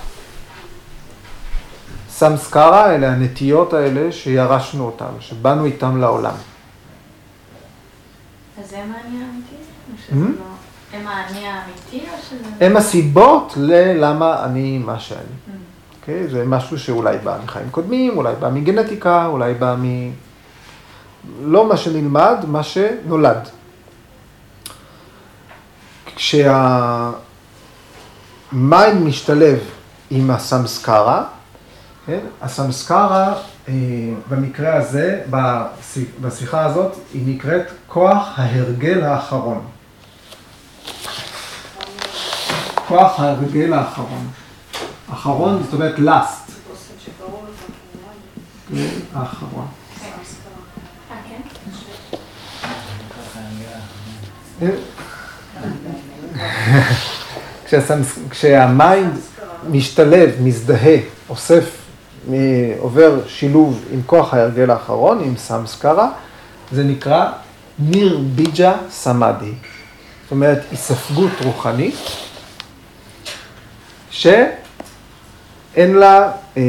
סמסקרה 2.10 2.94
אלה 2.94 3.12
הנטיות 3.12 3.72
האלה 3.72 4.12
שירשנו 4.12 4.86
אותן, 4.86 5.10
שבאנו 5.20 5.64
איתן 5.64 5.96
לעולם. 5.96 6.34
אז 8.60 8.72
הם 8.72 8.92
האני 8.92 9.24
האמיתי? 9.24 9.56
Hmm? 10.10 10.14
לא- 10.14 10.98
הם 10.98 11.06
האני 11.06 11.46
האמיתי 11.48 12.10
או 12.12 12.18
שזה... 12.30 12.66
הם 12.66 12.76
הסיבות 12.76 13.52
ללמה 13.56 14.44
אני 14.44 14.78
מה 14.78 14.98
שאני. 14.98 15.20
Hmm. 15.20 15.50
אוקיי? 16.00 16.28
זה 16.28 16.44
משהו 16.46 16.78
שאולי 16.78 17.18
בא 17.18 17.38
מחיים 17.44 17.70
קודמים, 17.70 18.16
אולי 18.16 18.34
בא 18.40 18.48
מגנטיקה, 18.48 19.26
אולי 19.26 19.54
בא 19.54 19.76
מ... 19.82 20.10
לא 21.42 21.68
מה 21.68 21.76
שנלמד, 21.76 22.36
מה 22.48 22.62
שנולד. 22.62 23.48
כשהמים 26.20 27.16
משתלב 29.06 29.58
עם 30.10 30.30
הסמסקרה, 30.30 31.24
כן? 32.06 32.18
הסמסקרה 32.42 33.34
אה, 33.68 33.74
במקרה 34.28 34.74
הזה, 34.74 35.22
בשיחה 36.20 36.64
הזאת, 36.64 36.96
היא 37.14 37.34
נקראת 37.34 37.66
כוח 37.86 38.28
ההרגל 38.36 39.02
האחרון. 39.02 39.64
כוח 42.88 43.20
ההרגל 43.20 43.72
האחרון. 43.72 44.28
אחרון 45.12 45.62
זאת 45.62 45.74
אומרת 45.74 45.98
last. 45.98 46.52
כן, 54.60 54.70
האחרון. 57.68 58.02
כשהמיינד 58.30 59.18
משתלב, 59.70 60.30
מזדהה, 60.40 60.96
אוסף 61.28 61.80
עובר 62.78 63.20
שילוב 63.26 63.84
עם 63.92 64.00
כוח 64.06 64.34
ההרגל 64.34 64.70
האחרון, 64.70 65.20
עם 65.24 65.36
סמסקרה, 65.36 66.10
זה 66.72 66.84
נקרא 66.84 67.28
ניר 67.78 68.20
ביג'ה 68.34 68.74
סמאדי. 68.90 69.52
זאת 70.22 70.30
אומרת, 70.30 70.58
היספגות 70.70 71.30
רוחנית, 71.44 71.94
שאין 74.10 75.94
לה 75.94 76.32
אה, 76.56 76.62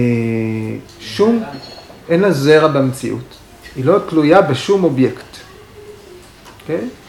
שום, 0.99 1.43
אין 2.09 2.19
לה 2.19 2.31
זרע 2.31 2.67
במציאות. 2.67 3.35
היא 3.75 3.85
לא 3.85 3.99
תלויה 4.09 4.41
בשום 4.41 4.83
אובייקט. 4.83 5.23
Okay? 6.67 7.00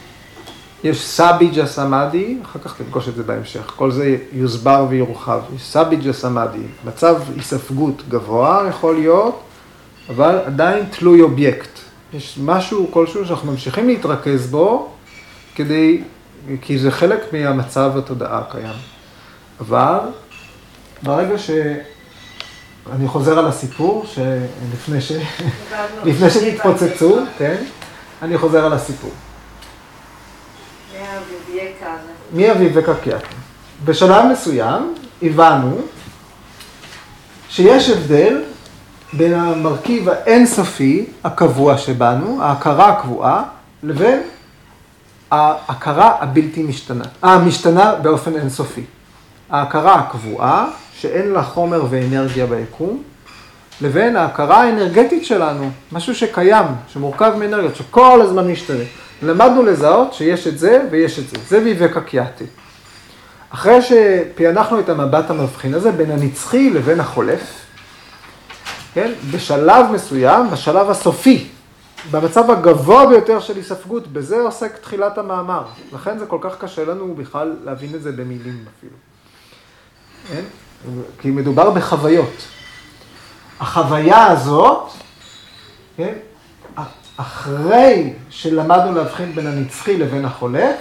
יש 0.85 1.07
סביג'ה 1.07 1.67
סמאדי, 1.67 2.37
אחר 2.45 2.59
כך 2.59 2.77
תפגוש 2.77 3.09
את 3.09 3.15
זה 3.15 3.23
בהמשך, 3.23 3.73
כל 3.77 3.91
זה 3.91 4.17
יוסבר 4.33 4.87
ויורחב. 4.89 5.41
יש 5.57 5.63
סביג'ה 5.63 6.13
סמאדי, 6.13 6.63
מצב 6.85 7.17
היספגות 7.37 8.03
גבוה 8.09 8.67
יכול 8.69 8.95
להיות, 8.95 9.43
אבל 10.09 10.39
עדיין 10.47 10.85
תלוי 10.91 11.21
אובייקט. 11.21 11.79
יש 12.15 12.39
משהו 12.43 12.89
כלשהו 12.91 13.27
שאנחנו 13.27 13.53
ממשיכים 13.53 13.89
להתרכז 13.89 14.51
בו, 14.51 14.89
כדי, 15.55 16.03
כי 16.61 16.79
זה 16.79 16.91
חלק 16.91 17.33
מהמצב 17.33 17.93
התודעה 17.99 18.39
הקיים. 18.39 18.77
אבל 19.61 19.99
ברגע 21.03 21.39
ש... 21.39 21.51
אני 22.93 23.09
חוזר 23.09 23.39
על 23.39 23.47
הסיפור, 23.47 24.05
שלפני 24.07 25.01
ש... 25.01 25.13
לפני 26.05 26.31
שתתפוצצו, 26.31 27.19
כן? 27.39 27.65
אני 28.23 28.39
חוזר 28.39 28.65
על 28.65 28.73
הסיפור. 28.73 29.11
מי 32.33 32.51
אביב 32.51 32.73
וקרקיאטה. 32.75 33.27
בשלב 33.85 34.25
מסוים 34.33 34.95
הבנו 35.23 35.77
שיש 37.49 37.91
הבדל 37.91 38.43
בין 39.13 39.35
המרכיב 39.35 40.09
האינסופי 40.09 41.07
הקבוע 41.25 41.79
שבנו, 41.79 42.43
ההכרה 42.43 42.89
הקבועה, 42.89 43.43
לבין 43.83 44.21
ההכרה 45.31 46.17
הבלתי 46.21 46.63
משתנה, 46.63 47.05
המשתנה 47.23 47.95
באופן 47.95 48.37
אינסופי. 48.37 48.85
ההכרה 49.51 49.95
הקבועה, 49.95 50.69
שאין 50.95 51.29
לה 51.29 51.43
חומר 51.43 51.83
ואנרגיה 51.91 52.47
ביקום, 52.47 53.03
לבין 53.81 54.17
ההכרה 54.17 54.63
האנרגטית 54.63 55.25
שלנו, 55.25 55.71
משהו 55.93 56.15
שקיים, 56.15 56.67
שמורכב 56.89 57.33
מאנרגיות, 57.39 57.77
שכל 57.77 58.21
הזמן 58.23 58.51
משתנה. 58.51 58.85
למדנו 59.23 59.63
לזהות 59.63 60.15
שיש 60.15 60.47
את 60.47 60.59
זה 60.59 60.83
ויש 60.91 61.19
את 61.19 61.29
זה. 61.29 61.37
זה 61.49 61.63
ויבקה 61.65 62.01
קיאטי. 62.01 62.45
אחרי 63.51 63.79
שפענחנו 63.83 64.81
את 64.81 64.89
המבט 64.89 65.31
המבחין 65.31 65.75
הזה 65.75 65.93
בין 65.93 66.11
הנצחי 66.11 66.71
לבין 66.71 67.01
החולף, 67.01 67.63
כן, 68.95 69.13
בשלב 69.31 69.87
מסוים, 69.93 70.51
בשלב 70.51 70.91
הסופי 70.91 71.49
במצב 72.11 72.51
הגבוה 72.51 73.07
ביותר 73.07 73.41
של 73.41 73.57
היספגות, 73.57 74.07
בזה 74.07 74.41
עוסק 74.41 74.79
תחילת 74.79 75.19
המאמר. 75.19 75.65
לכן 75.93 76.19
זה 76.19 76.27
כל 76.27 76.39
כך 76.41 76.59
קשה 76.59 76.85
לנו 76.85 77.15
בכלל 77.15 77.57
להבין 77.65 77.95
את 77.95 78.03
זה 78.03 78.13
במילים 78.13 78.65
אפילו. 78.79 78.97
כן? 80.29 80.43
כי 81.21 81.31
מדובר 81.31 81.71
בחוויות. 81.71 82.43
החוויה 83.61 84.27
הזאת, 84.27 84.91
כן? 85.97 86.13
אחרי 87.17 88.13
שלמדנו 88.31 88.95
להבחין 88.95 89.33
בין 89.35 89.47
הנצחי 89.47 89.97
לבין 89.99 90.25
החולף, 90.25 90.77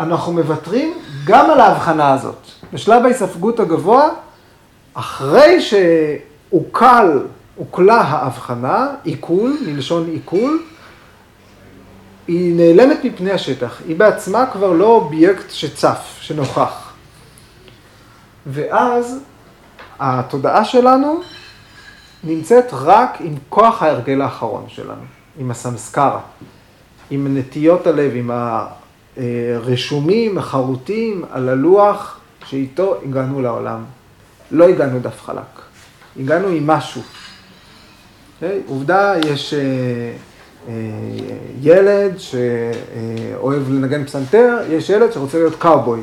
אנחנו 0.00 0.32
מוותרים 0.32 0.94
גם 1.24 1.50
על 1.50 1.60
ההבחנה 1.60 2.12
הזאת. 2.12 2.46
בשלב 2.72 3.04
ההיספגות 3.04 3.60
הגבוה, 3.60 4.08
אחרי 4.94 5.60
שעוקל, 5.60 7.22
עוקלה 7.56 8.00
ההבחנה, 8.00 8.88
עיכול, 9.04 9.56
מלשון 9.66 10.06
עיכול, 10.10 10.62
היא 12.28 12.54
נעלמת 12.56 13.04
מפני 13.04 13.30
השטח. 13.30 13.80
היא 13.88 13.96
בעצמה 13.96 14.46
כבר 14.46 14.72
לא 14.72 14.86
אובייקט 14.86 15.50
שצף, 15.50 16.16
שנוכח. 16.20 16.92
ואז 18.46 19.20
התודעה 20.00 20.64
שלנו 20.64 21.20
נמצאת 22.24 22.66
רק 22.72 23.16
עם 23.20 23.34
כוח 23.48 23.82
ההרגל 23.82 24.22
האחרון 24.22 24.64
שלנו, 24.68 25.02
עם 25.38 25.50
הסמסקרה, 25.50 26.20
עם 27.10 27.36
נטיות 27.36 27.86
הלב, 27.86 28.12
עם 28.14 28.30
הרשומים, 29.16 30.38
החרוטים, 30.38 31.24
על 31.30 31.48
הלוח 31.48 32.20
שאיתו 32.44 32.96
הגענו 33.04 33.42
לעולם. 33.42 33.84
לא 34.50 34.68
הגענו 34.68 35.00
דף 35.00 35.22
חלק, 35.22 35.62
הגענו 36.20 36.48
עם 36.48 36.66
משהו. 36.66 37.02
Okay? 37.02 38.44
אוקיי? 38.44 38.60
עובדה, 38.66 39.14
יש 39.26 39.54
אה, 39.54 39.60
אה, 40.68 40.74
ילד 41.60 42.18
שאוהב 42.18 43.70
לנגן 43.70 44.04
פסנתר, 44.04 44.56
יש 44.70 44.90
ילד 44.90 45.12
שרוצה 45.12 45.38
להיות 45.38 45.54
קאובוי, 45.58 46.00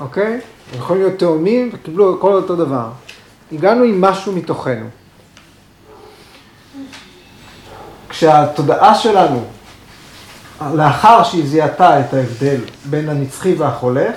אוקיי? 0.00 0.40
Okay? 0.40 0.76
יכולים 0.76 1.02
להיות 1.02 1.18
תאומים 1.18 1.70
וקיבלו 1.72 2.14
הכל 2.14 2.32
אותו 2.32 2.56
דבר. 2.56 2.88
הגענו 3.52 3.84
עם 3.84 4.00
משהו 4.00 4.32
מתוכנו. 4.32 4.86
כשהתודעה 8.08 8.94
שלנו, 8.94 9.44
לאחר 10.74 11.22
שהיא 11.22 11.46
זיהתה 11.46 12.00
את 12.00 12.14
ההבדל 12.14 12.60
בין 12.84 13.08
הנצחי 13.08 13.54
והחולף, 13.54 14.16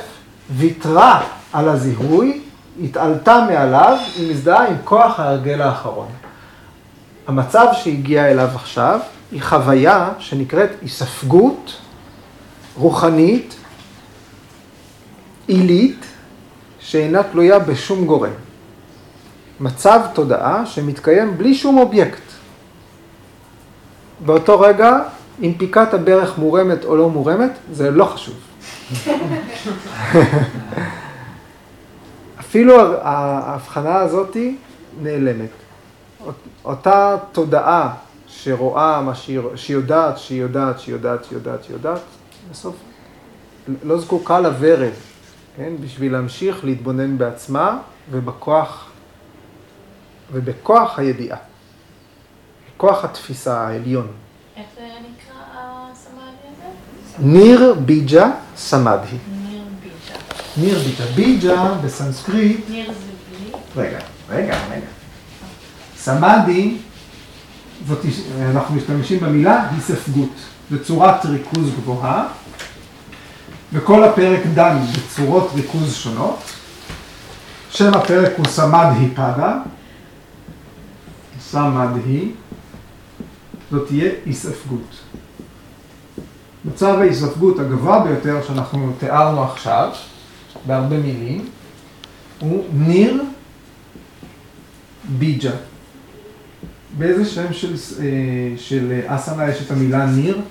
ויתרה 0.55 1.21
על 1.53 1.69
הזיהוי, 1.69 2.41
התעלתה 2.83 3.45
מעליו, 3.49 3.97
היא 4.15 4.31
מזדהה 4.31 4.67
עם 4.67 4.75
כוח 4.83 5.19
ההרגל 5.19 5.61
האחרון. 5.61 6.07
המצב 7.27 7.67
שהגיע 7.73 8.31
אליו 8.31 8.49
עכשיו 8.55 8.99
היא 9.31 9.41
חוויה 9.41 10.09
שנקראת 10.19 10.69
היספגות 10.81 11.77
רוחנית, 12.75 13.55
עילית, 15.47 16.05
שאינה 16.79 17.23
תלויה 17.23 17.59
בשום 17.59 18.05
גורם. 18.05 18.31
מצב 19.59 20.01
תודעה 20.13 20.65
שמתקיים 20.65 21.37
בלי 21.37 21.55
שום 21.55 21.77
אובייקט. 21.77 22.30
באותו 24.25 24.59
רגע, 24.59 24.99
אם 25.41 25.53
פיקת 25.57 25.93
הברך 25.93 26.37
מורמת 26.37 26.85
או 26.85 26.95
לא 26.95 27.09
מורמת, 27.09 27.51
זה 27.71 27.91
לא 27.91 28.05
חשוב. 28.05 28.35
אפילו 32.39 32.73
ההבחנה 33.01 33.95
הזאתי 33.95 34.57
נעלמת. 35.01 35.49
אותה 36.65 37.17
תודעה 37.31 37.93
שרואה 38.27 39.01
מה 39.01 39.15
שהיא, 39.15 39.39
יודעת, 39.69 40.17
שהיא 40.17 40.41
יודעת, 40.41 40.79
שהיא 40.79 40.93
יודעת, 40.93 41.23
שהיא 41.23 41.37
יודעת, 41.37 41.63
שהיא 41.63 41.75
יודעת, 41.75 42.01
בסוף 42.51 42.75
לא 43.83 43.97
זקוקה 43.97 44.39
לוורב, 44.39 44.93
כן? 45.57 45.73
בשביל 45.79 46.11
להמשיך 46.11 46.65
להתבונן 46.65 47.17
בעצמה 47.17 47.79
ובכוח, 48.11 48.89
ובכוח 50.31 50.99
הידיעה. 50.99 51.37
כוח 52.81 53.05
התפיסה 53.05 53.61
העליון. 53.61 54.07
איך 54.57 54.65
זה 54.75 54.81
נקרא 54.81 55.41
הסמאדי 55.53 56.47
הזה? 56.51 57.27
ניר 57.27 57.75
ביג'ה 57.85 58.31
סמאדי. 58.57 59.07
ניר 59.47 59.63
ביג'ה. 59.81 60.15
ניר 60.57 60.79
ביג'ה. 60.79 61.05
ביג'ה 61.15 61.73
בסנסקריט. 61.83 62.69
ניר 62.69 62.87
זה 62.87 62.93
בלי? 63.39 63.51
רגע, 63.75 63.99
רגע, 64.29 64.57
רגע. 64.71 64.85
סמאדי, 65.97 66.77
זאת, 67.87 67.99
אנחנו 68.41 68.75
משתמשים 68.75 69.19
במילה 69.19 69.69
היספגות. 69.69 70.35
זו 70.71 70.83
צורת 70.83 71.25
ריכוז 71.25 71.69
גבוהה, 71.75 72.27
וכל 73.73 74.03
הפרק 74.03 74.45
דן 74.53 74.77
בצורות 74.93 75.51
ריכוז 75.55 75.95
שונות. 75.95 76.39
שם 77.69 77.93
הפרק 77.93 78.31
הוא 78.37 78.45
סמדהי 78.45 79.09
פדה, 79.15 79.57
סמדהי, 81.41 82.31
זאת 83.71 83.87
תהיה 83.87 84.11
היספגות. 84.25 84.95
מצב 86.65 86.97
ההיספגות 86.99 87.59
הגבוה 87.59 87.99
ביותר 87.99 88.43
שאנחנו 88.47 88.93
תיארנו 88.99 89.43
עכשיו, 89.43 89.89
בהרבה 90.67 90.97
מילים, 90.97 91.49
הוא 92.39 92.63
ניר 92.73 93.23
ביג'ה. 95.09 95.51
באיזה 96.97 97.25
שם 97.25 97.53
של, 97.53 97.73
אה, 97.73 98.07
של 98.57 99.01
אסנה 99.07 99.49
יש 99.49 99.61
את 99.65 99.71
המילה 99.71 100.05
ניר? 100.05 100.41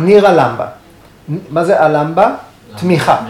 ניר 0.00 0.26
הלמבה. 0.26 0.66
מה 1.50 1.64
זה 1.64 1.82
הלמבה? 1.82 2.34
תמיכה. 2.76 3.26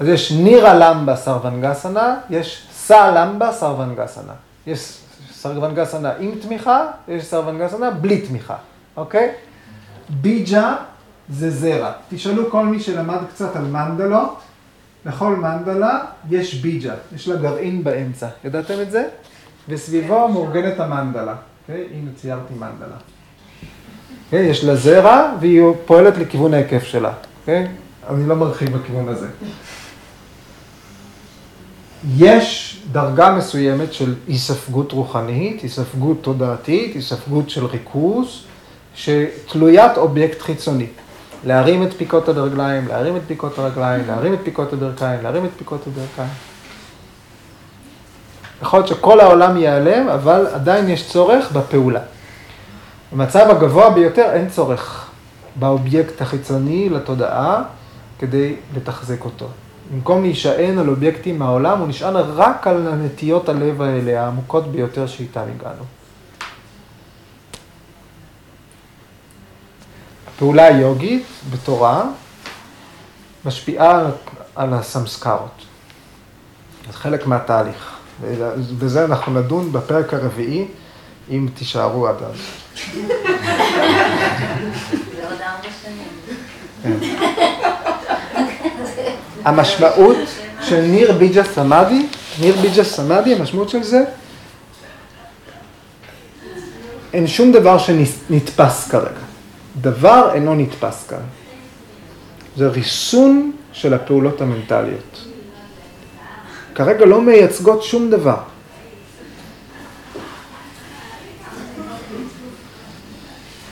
אז 0.00 0.08
יש 0.08 0.32
ניר 0.32 0.66
הלמבה 0.66 1.16
סרוונגסנה, 1.16 2.14
יש 2.30 2.66
סה 2.74 3.10
למבה 3.10 3.52
סרוונגסנה. 3.52 4.32
יש 4.66 4.98
סרוונגסנה 5.42 6.12
עם 6.20 6.30
תמיכה, 6.42 6.86
יש 7.08 7.24
סרוונגסנה 7.24 7.90
בלי 7.90 8.20
תמיכה, 8.20 8.56
אוקיי? 8.96 9.30
ביג'ה 10.08 10.76
זה 11.28 11.50
זרע. 11.50 11.92
תשאלו 12.10 12.50
כל 12.50 12.66
מי 12.66 12.80
שלמד 12.80 13.18
קצת 13.34 13.56
על 13.56 13.64
מנדלות, 13.64 14.40
לכל 15.06 15.36
מנדלה 15.36 16.00
יש 16.30 16.54
ביג'ה, 16.54 16.94
יש 17.14 17.28
לה 17.28 17.36
גרעין 17.36 17.84
באמצע. 17.84 18.26
ידעתם 18.44 18.74
את 18.82 18.90
זה? 18.90 19.08
וסביבו 19.68 20.28
מאורגנת 20.28 20.80
המנדלה. 20.80 21.34
אוקיי? 21.62 21.86
הנה 21.94 22.10
ציירתי 22.16 22.54
מנדלה. 22.54 22.96
אוקיי? 24.24 24.46
יש 24.46 24.64
לה 24.64 24.76
זרע 24.76 25.36
והיא 25.40 25.62
פועלת 25.86 26.18
לכיוון 26.18 26.54
ההיקף 26.54 26.82
שלה. 26.82 27.12
אוקיי? 27.40 27.68
אני 28.10 28.28
לא 28.28 28.36
מרחיב 28.36 28.76
בכיוון 28.76 29.08
הזה. 29.08 29.26
יש 32.16 32.78
דרגה 32.92 33.30
מסוימת 33.30 33.92
של 33.92 34.14
היספגות 34.28 34.92
רוחנית, 34.92 35.62
היספגות 35.62 36.16
תודעתית, 36.20 36.94
היספגות 36.94 37.50
של 37.50 37.66
ריכוז, 37.66 38.42
שתלוית 38.94 39.96
אובייקט 39.96 40.40
חיצוני. 40.42 40.86
להרים 41.44 41.82
את 41.82 41.92
פיקות 41.92 42.28
הרגליים, 42.28 42.88
להרים 42.88 43.16
את 43.16 43.22
פיקות 43.26 43.58
הרגליים, 43.58 44.06
להרים 44.06 44.34
את 44.34 44.38
פיקות 44.44 44.72
הברכיים, 44.72 45.22
להרים 45.22 45.44
את 45.44 45.50
פיקות 45.58 45.86
הברכיים. 45.86 46.34
יכול 48.62 48.78
להיות 48.78 48.88
שכל 48.88 49.20
העולם 49.20 49.56
ייעלם, 49.56 50.08
אבל 50.08 50.46
עדיין 50.46 50.88
יש 50.88 51.08
צורך 51.08 51.52
בפעולה. 51.52 52.00
במצב 53.12 53.50
הגבוה 53.50 53.90
ביותר 53.90 54.30
אין 54.32 54.48
צורך 54.48 55.10
באובייקט 55.56 56.22
החיצוני 56.22 56.88
לתודעה 56.88 57.62
כדי 58.18 58.54
לתחזק 58.76 59.24
אותו. 59.24 59.48
במקום 59.92 60.22
להישען 60.22 60.78
על 60.78 60.88
אובייקטים 60.88 61.38
מהעולם, 61.38 61.78
הוא 61.78 61.88
נשען 61.88 62.16
רק 62.16 62.66
על 62.66 62.88
הנטיות 62.88 63.48
הלב 63.48 63.82
האלה, 63.82 64.22
העמוקות 64.22 64.72
ביותר 64.72 65.06
שאיתן 65.06 65.44
הגענו. 65.56 65.84
הפעולה 70.28 70.64
היוגית 70.64 71.26
בתורה 71.50 72.04
משפיעה 73.44 74.00
על 74.56 74.74
הסמסקרות. 74.74 75.64
זה 76.86 76.92
חלק 76.92 77.26
מהתהליך. 77.26 77.96
ובזה 78.20 79.04
אנחנו 79.04 79.40
נדון 79.40 79.72
בפרק 79.72 80.14
הרביעי, 80.14 80.68
אם 81.30 81.48
תישארו 81.54 82.08
עד 82.08 82.16
אז. 82.22 82.36
זה 85.16 85.28
עוד 85.28 85.40
ארבע 85.40 85.68
שנים. 85.82 87.48
המשמעות 89.44 90.16
של 90.60 90.80
ניר 90.80 91.12
ביג'ה 91.12 91.44
סמאדי, 91.44 92.06
ניר 92.40 92.56
ביג'ה 92.56 92.84
סמאדי, 92.84 93.34
המשמעות 93.34 93.68
של 93.68 93.82
זה, 93.82 94.04
אין 97.12 97.26
שום 97.26 97.52
דבר 97.52 97.78
שנתפס 97.78 98.88
כרגע. 98.90 99.22
דבר 99.80 100.30
אינו 100.34 100.54
נתפס 100.54 101.06
כאן. 101.08 101.18
זה 102.56 102.68
ריסון 102.68 103.52
של 103.72 103.94
הפעולות 103.94 104.40
המנטליות. 104.40 105.24
כרגע 106.74 107.04
לא 107.04 107.22
מייצגות 107.22 107.82
שום 107.82 108.10
דבר. 108.10 108.36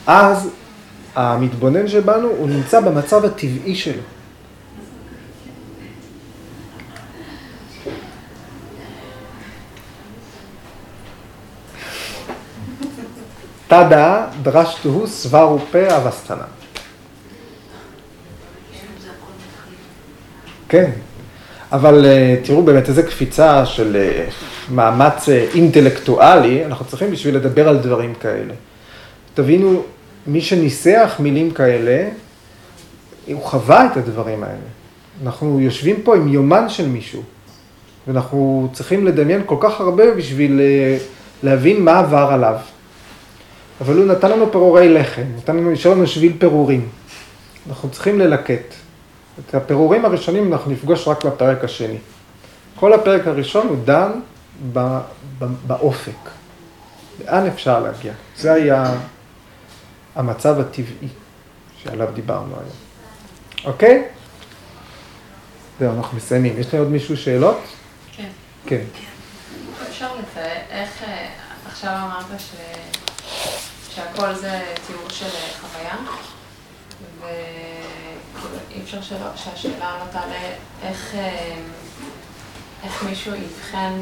אז 0.06 0.48
המתבונן 1.14 1.88
שבנו, 1.88 2.28
הוא 2.28 2.48
נמצא 2.48 2.80
במצב 2.80 3.24
הטבעי 3.24 3.74
שלו. 3.74 4.02
תדא 13.70 14.26
דרשתוהו 14.42 15.06
סברו 15.06 15.58
פה 15.70 15.96
אבסתנה. 15.96 16.44
כן, 20.68 20.90
אבל 21.72 22.04
אה, 22.04 22.36
תראו 22.44 22.62
באמת 22.62 22.88
איזה 22.88 23.02
קפיצה 23.02 23.66
של 23.66 23.96
אה, 23.96 24.24
מאמץ 24.70 25.28
אה, 25.28 25.46
אינטלקטואלי 25.54 26.64
אנחנו 26.64 26.84
צריכים 26.84 27.10
בשביל 27.10 27.36
לדבר 27.36 27.68
על 27.68 27.78
דברים 27.78 28.14
כאלה. 28.14 28.54
תבינו, 29.34 29.82
מי 30.26 30.40
שניסח 30.40 31.16
מילים 31.18 31.50
כאלה, 31.50 32.08
הוא 33.26 33.42
חווה 33.42 33.86
את 33.86 33.96
הדברים 33.96 34.42
האלה. 34.42 34.68
אנחנו 35.22 35.60
יושבים 35.60 36.02
פה 36.02 36.16
עם 36.16 36.28
יומן 36.28 36.68
של 36.68 36.88
מישהו, 36.88 37.22
ואנחנו 38.06 38.68
צריכים 38.72 39.06
לדמיין 39.06 39.42
כל 39.46 39.56
כך 39.60 39.80
הרבה 39.80 40.14
בשביל 40.14 40.60
להבין 41.42 41.84
מה 41.84 41.98
עבר 41.98 42.28
עליו. 42.32 42.56
אבל 43.80 43.96
הוא 43.96 44.04
נתן 44.04 44.30
לנו 44.30 44.52
פירורי 44.52 44.94
לחם, 44.94 45.24
נתן 45.36 45.56
לנו, 45.56 45.70
נשאר 45.70 45.90
לנו 45.90 46.06
שביל 46.06 46.36
פירורים. 46.38 46.88
אנחנו 47.68 47.90
צריכים 47.90 48.18
ללקט. 48.18 48.74
את 49.38 49.54
הפירורים 49.54 50.04
הראשונים 50.04 50.52
אנחנו 50.52 50.70
נפגוש 50.70 51.08
רק 51.08 51.24
בפרק 51.24 51.64
השני. 51.64 51.98
כל 52.76 52.92
הפרק 52.92 53.26
הראשון 53.26 53.66
הוא 53.66 53.76
דן 53.84 54.10
ב, 54.72 54.98
ב, 55.38 55.44
באופק. 55.66 56.30
לאן 57.24 57.46
אפשר 57.46 57.80
להגיע? 57.80 58.12
זה 58.36 58.52
היה 58.52 58.94
המצב 60.14 60.60
הטבעי 60.60 61.08
שעליו 61.82 62.08
דיברנו 62.14 62.54
היום. 62.54 62.76
אוקיי? 63.64 64.04
זהו, 65.80 65.96
אנחנו 65.96 66.16
מסיימים. 66.16 66.54
יש 66.58 66.72
לי 66.72 66.78
עוד 66.78 66.88
מישהו 66.88 67.16
שאלות? 67.16 67.60
כן. 68.16 68.28
כן. 68.66 68.82
אפשר 69.88 70.08
לתאר 70.14 70.42
איך, 70.70 71.02
אה, 71.02 71.28
עכשיו 71.66 71.92
אמרת 71.92 72.40
ש... 72.40 72.54
שהכל 73.94 74.34
זה 74.34 74.60
תיאור 74.86 75.08
של 75.08 75.26
חוויה, 75.60 75.96
ואי 77.20 78.82
אפשר 78.84 79.02
שלא, 79.02 79.26
שהשאלה 79.36 79.98
לא 80.00 80.12
תעלה 80.12 80.52
איך, 80.82 81.14
אה, 81.14 81.54
איך 82.84 83.04
מישהו 83.08 83.32
יבחן 83.34 83.92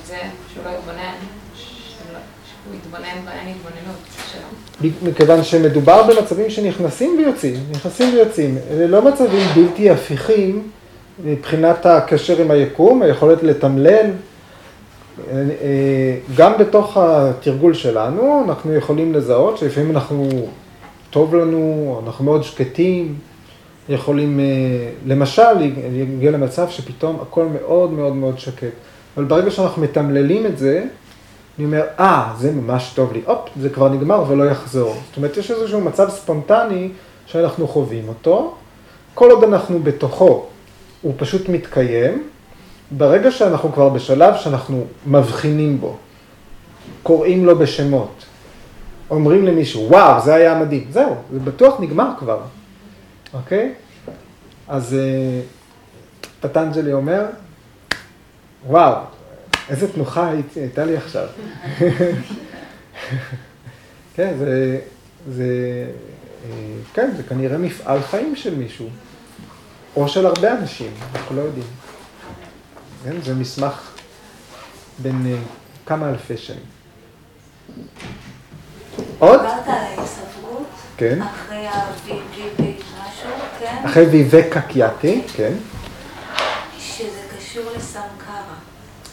את 0.00 0.06
זה 0.06 0.18
שהוא 0.52 0.64
לא 0.64 0.70
יתבונן, 0.70 1.14
שהוא 1.56 2.74
יתבונן 2.74 3.24
באין 3.24 3.48
התבוננות 3.48 4.00
שלו. 4.32 4.90
מכיוון 5.10 5.44
שמדובר 5.44 6.02
במצבים 6.02 6.50
שנכנסים 6.50 7.18
ויוצאים, 7.18 7.56
נכנסים 7.70 8.14
ויוצאים. 8.14 8.58
אלה 8.70 8.86
לא 8.86 9.02
מצבים 9.02 9.48
בלתי 9.54 9.90
הפיכים 9.90 10.70
מבחינת 11.24 11.86
הקשר 11.86 12.40
עם 12.40 12.50
היקום, 12.50 13.02
היכולת 13.02 13.42
לתמלל. 13.42 14.10
גם 16.36 16.52
בתוך 16.58 16.96
התרגול 16.96 17.74
שלנו 17.74 18.44
אנחנו 18.48 18.74
יכולים 18.74 19.12
לזהות 19.12 19.58
שלפעמים 19.58 19.90
אנחנו, 19.90 20.28
טוב 21.10 21.34
לנו, 21.34 22.00
אנחנו 22.06 22.24
מאוד 22.24 22.42
שקטים, 22.42 23.14
יכולים 23.88 24.40
למשל 25.06 25.52
להגיע 25.92 26.30
למצב 26.30 26.68
שפתאום 26.68 27.18
הכל 27.22 27.46
מאוד 27.46 27.92
מאוד 27.92 28.16
מאוד 28.16 28.38
שקט. 28.38 28.66
אבל 29.16 29.24
ברגע 29.24 29.50
שאנחנו 29.50 29.82
מתמללים 29.82 30.46
את 30.46 30.58
זה, 30.58 30.84
אני 31.58 31.66
אומר, 31.66 31.82
אה, 31.98 32.32
זה 32.38 32.52
ממש 32.52 32.92
טוב 32.94 33.12
לי, 33.12 33.20
הופ, 33.26 33.48
זה 33.60 33.68
כבר 33.68 33.88
נגמר 33.88 34.24
ולא 34.28 34.44
יחזור. 34.44 34.94
זאת 35.08 35.16
אומרת, 35.16 35.36
יש 35.36 35.50
איזשהו 35.50 35.80
מצב 35.80 36.10
ספונטני 36.10 36.88
שאנחנו 37.26 37.68
חווים 37.68 38.08
אותו, 38.08 38.54
כל 39.14 39.30
עוד 39.30 39.44
אנחנו 39.44 39.82
בתוכו, 39.82 40.46
הוא 41.02 41.14
פשוט 41.16 41.48
מתקיים, 41.48 42.22
ברגע 42.90 43.30
שאנחנו 43.30 43.72
כבר 43.72 43.88
בשלב 43.88 44.34
שאנחנו 44.36 44.86
מבחינים 45.06 45.80
בו, 45.80 45.96
קוראים 47.02 47.46
לו 47.46 47.58
בשמות, 47.58 48.24
אומרים 49.10 49.46
למישהו, 49.46 49.86
וואו, 49.90 50.24
זה 50.24 50.34
היה 50.34 50.58
מדהים, 50.58 50.86
זהו, 50.90 51.14
זה 51.32 51.40
בטוח 51.40 51.80
נגמר 51.80 52.10
כבר, 52.18 52.40
אוקיי? 53.34 53.74
אז 54.68 54.94
אה, 54.94 55.40
פטנג'לי 56.40 56.92
אומר, 56.92 57.26
וואו, 58.66 58.94
איזה 59.68 59.92
תנוחה 59.92 60.30
הייתה 60.56 60.84
לי 60.84 60.96
עכשיו. 60.96 61.26
כן, 64.14 64.34
זה, 64.38 64.78
זה, 65.28 65.44
אה, 66.44 66.50
כן, 66.94 67.10
זה 67.16 67.22
כנראה 67.22 67.58
מפעל 67.58 68.02
חיים 68.02 68.36
של 68.36 68.54
מישהו, 68.54 68.88
או 69.96 70.08
של 70.08 70.26
הרבה 70.26 70.52
אנשים, 70.52 70.90
אנחנו 71.14 71.36
לא 71.36 71.40
יודעים. 71.40 71.66
כן? 73.04 73.22
זה 73.22 73.34
מסמך 73.34 73.90
בין 74.98 75.26
uh, 75.26 75.88
כמה 75.88 76.08
אלפי 76.08 76.36
שנים. 76.36 76.60
עוד? 79.18 79.40
דיברת 79.40 79.66
על 79.66 79.74
ההסתברות, 79.74 80.66
כן. 80.96 81.22
אחרי 81.22 81.66
ה-VV 81.66 82.60
משהו, 82.60 83.30
כן? 83.58 83.82
אחרי 83.86 84.06
ויבקה 84.06 84.60
קיאטי, 84.60 85.22
כן. 85.34 85.52
שזה 86.78 87.20
קשור 87.38 87.64
לסמקרה. 87.76 88.40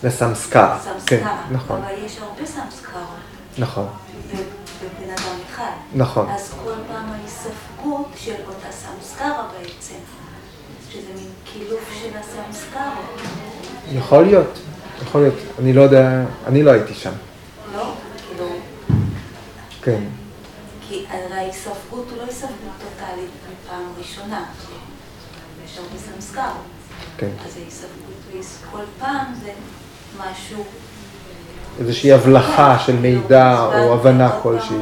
לסמסקר, 0.03 0.77
כן, 1.05 1.27
נכון. 1.51 1.81
אבל 1.81 2.05
יש 2.05 2.17
הרבה 2.17 2.45
סמסקרות. 2.45 3.03
נכון. 3.57 3.87
בבן 4.31 5.09
אדם 5.09 5.39
אחד. 5.49 5.71
נכון. 5.95 6.29
אז 6.29 6.53
כל 6.63 6.73
פעם 6.87 7.11
ההסתברות 7.11 8.07
של 8.15 8.35
אותה 8.47 8.71
סמסקרה 8.71 9.47
בעצם. 9.51 9.95
שזה 10.91 11.13
מין 11.15 11.29
קילוף 11.53 11.89
של 12.01 12.17
הסמסקרות. 12.17 13.21
יכול 13.91 14.23
להיות, 14.25 14.59
יכול 15.01 15.21
להיות. 15.21 15.35
אני 15.59 15.73
לא 15.73 15.81
יודע, 15.81 16.23
אני 16.47 16.63
לא 16.63 16.71
הייתי 16.71 16.93
שם. 16.93 17.11
לא? 17.75 17.93
כאילו... 18.29 18.49
כן. 19.81 20.03
כי 20.87 21.05
הרי 21.09 21.33
ההיספגות 21.33 22.05
הוא 22.09 22.17
לא 22.17 22.23
היספגות 22.23 22.73
טוטאלית 22.79 23.29
בפעם 23.65 23.83
ראשונה. 23.97 24.45
יש 25.65 25.77
הרבה 25.77 25.97
סמסקרות. 25.97 26.45
כן. 27.17 27.29
אז 27.45 27.57
ההיספגות 27.57 28.07
כל 28.71 28.83
פעם 28.99 29.25
זה 29.43 29.51
משהו... 30.17 30.63
איזושהי 31.79 32.11
הבלחה 32.11 32.79
של 32.79 32.95
מידע 32.95 33.59
או 33.61 33.93
הבנה 33.93 34.39
כלשהי. 34.41 34.77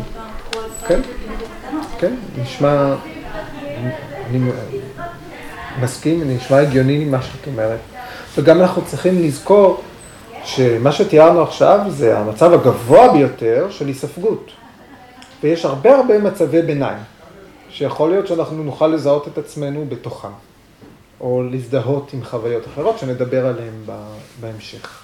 כן, 0.88 1.02
כן, 2.00 2.16
נשמע, 2.38 2.96
מסכים, 5.82 6.22
נשמע 6.30 6.58
הגיוני 6.58 7.06
ממה 7.06 7.22
שאת 7.22 7.48
אומרת. 7.48 7.80
וגם 8.38 8.62
אנחנו 8.62 8.82
צריכים 8.86 9.22
לזכור 9.24 9.82
שמה 10.44 10.92
שתיארנו 10.92 11.42
עכשיו 11.42 11.80
זה 11.90 12.18
המצב 12.20 12.54
הגבוה 12.54 13.14
ביותר 13.14 13.68
של 13.70 13.88
היספגות. 13.88 14.52
ויש 15.44 15.66
הרבה 15.66 15.96
הרבה 15.96 16.20
מצבי 16.20 16.62
ביניים, 16.62 16.98
שיכול 17.70 18.10
להיות 18.10 18.28
שאנחנו 18.28 18.64
נוכל 18.64 18.88
לזהות 18.88 19.28
את 19.28 19.38
עצמנו 19.38 19.86
בתוכם, 19.90 20.28
או 21.22 21.44
להזדהות 21.52 22.14
עם 22.14 22.24
חוויות 22.24 22.68
אחרות 22.68 23.00
שנדבר 23.00 23.46
עליהן 23.46 23.74
בהמשך. 24.42 25.04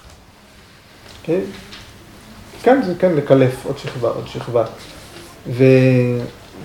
Okay? 1.22 1.22
אוקיי? 1.22 1.40
כן, 2.62 2.82
זה 2.82 2.94
כן 2.98 3.12
לקלף 3.14 3.66
עוד 3.66 3.78
שכבה, 3.78 4.08
עוד 4.08 4.26
שכבה. 4.26 4.64
ו... 5.46 5.64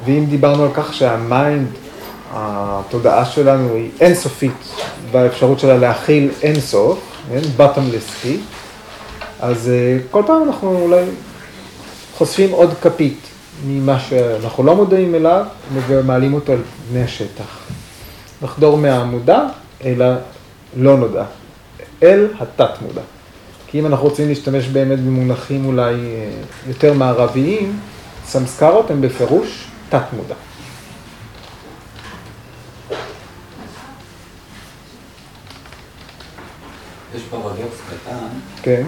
ואם 0.05 0.25
דיברנו 0.29 0.63
על 0.63 0.69
כך 0.73 0.93
שהמיינד, 0.93 1.67
התודעה 2.31 3.25
שלנו 3.25 3.75
היא 3.75 3.89
אינסופית 4.01 4.51
באפשרות 5.11 5.59
שלה 5.59 5.77
להכיל 5.77 6.29
אינסוף, 6.43 6.99
כן? 7.29 7.41
bottomless 7.57 8.27
אז 9.39 9.69
אה, 9.69 9.97
כל 10.11 10.23
פעם 10.25 10.43
אנחנו 10.43 10.79
אולי 10.81 11.03
חושפים 12.17 12.51
עוד 12.51 12.73
כפית 12.81 13.19
ממה 13.67 13.99
שאנחנו 13.99 14.63
לא 14.63 14.75
מודעים 14.75 15.15
אליו 15.15 15.45
ומעלים 15.87 16.33
אותו 16.33 16.53
על 16.53 16.59
פני 16.89 17.03
השטח. 17.03 17.59
לחדור 18.43 18.77
מהמודע 18.77 19.39
אל 19.85 20.01
הלא 20.01 20.97
נודע, 20.97 21.23
אל 22.03 22.27
התת 22.39 22.81
מודע. 22.81 23.01
כי 23.67 23.79
אם 23.79 23.85
אנחנו 23.85 24.07
רוצים 24.07 24.27
להשתמש 24.27 24.67
באמת 24.67 24.99
במונחים 24.99 25.65
אולי 25.65 25.93
אה, 25.93 26.29
יותר 26.67 26.93
מערביים, 26.93 27.79
סמסקרות 28.25 28.91
הן 28.91 29.01
בפירוש 29.01 29.67
תת 29.89 30.03
מודע. 30.13 30.35
כן. 38.67 38.83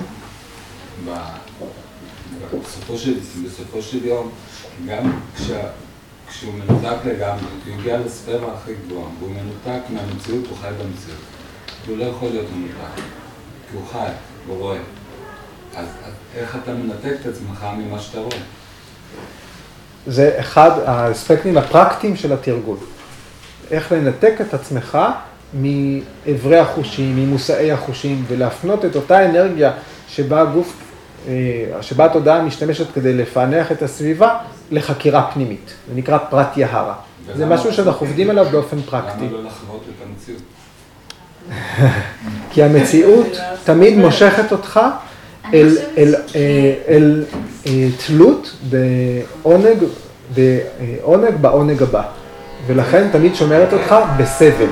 בסופו 2.63 2.97
של, 2.97 3.13
בסופו 3.45 3.81
של 3.81 4.05
יום, 4.05 4.29
גם 4.87 5.19
כשה, 5.35 5.61
כשהוא 6.27 6.53
מנותק 6.53 7.05
לגמרי, 7.05 7.45
הוא 7.65 7.73
הגיע 7.79 7.97
לספירה 7.97 8.53
הכי 8.53 8.71
גבוהה, 8.73 9.09
והוא 9.19 9.31
מנותק 9.31 9.81
מהמציאות, 9.89 10.47
הוא 10.49 10.57
חי 10.61 10.67
במציאות. 10.67 11.21
הוא 11.87 11.97
לא 11.97 12.03
יכול 12.03 12.29
להיות 12.29 12.45
מנותק, 12.55 13.01
כי 13.71 13.77
הוא 13.77 13.83
חי, 13.91 14.09
הוא 14.47 14.57
רואה. 14.57 14.77
אז, 15.75 15.87
אז 16.05 16.13
איך 16.35 16.57
אתה 16.63 16.73
מנתק 16.73 17.13
את 17.21 17.25
עצמך 17.25 17.65
ממה 17.77 17.99
שאתה 17.99 18.19
רואה? 18.19 18.37
זה 20.07 20.39
אחד 20.39 20.71
האספקטים 20.85 21.57
הפרקטיים 21.57 22.15
של 22.15 22.33
התרגול. 22.33 22.77
איך 23.71 23.91
לנתק 23.91 24.33
את 24.41 24.53
עצמך 24.53 24.97
מאיברי 25.53 26.57
החושים, 26.57 27.15
ממושאי 27.15 27.71
החושים, 27.71 28.23
ולהפנות 28.27 28.85
את 28.85 28.95
אותה 28.95 29.25
אנרגיה 29.25 29.71
שבה 30.09 30.41
הגוף, 30.41 30.73
אה, 31.27 31.33
שבה 31.81 32.05
התודעה 32.05 32.41
משתמשת 32.41 32.85
כדי 32.93 33.13
לפענח 33.13 33.71
את 33.71 33.81
הסביבה, 33.81 34.37
לחקירה 34.71 35.31
פנימית. 35.33 35.73
זה 35.89 35.95
נקרא 35.95 36.17
פרט 36.17 36.57
יהרה. 36.57 36.93
זה 37.35 37.45
משהו 37.45 37.73
שאנחנו 37.73 38.05
עובדים 38.05 38.29
עליו 38.29 38.45
באופן 38.51 38.81
פרקטי. 38.81 39.25
למה 39.25 39.31
לא 39.31 39.43
לחוות 39.43 39.83
את 39.89 40.07
המציאות? 40.07 40.41
כי 42.51 42.63
המציאות 42.63 43.37
תמיד 43.63 43.97
מושכת 43.97 44.51
אותך 44.51 44.79
אל, 45.53 45.77
אל, 45.97 46.15
אה, 46.35 46.73
אל 46.87 47.23
אה, 47.67 47.87
תלות 48.07 48.55
בעונג, 48.69 49.83
בעונג 50.35 51.35
בעונג 51.41 51.83
הבא, 51.83 52.03
ולכן 52.67 53.07
תמיד 53.11 53.35
שומרת 53.35 53.73
אותך 53.73 53.95
בסבל. 54.17 54.69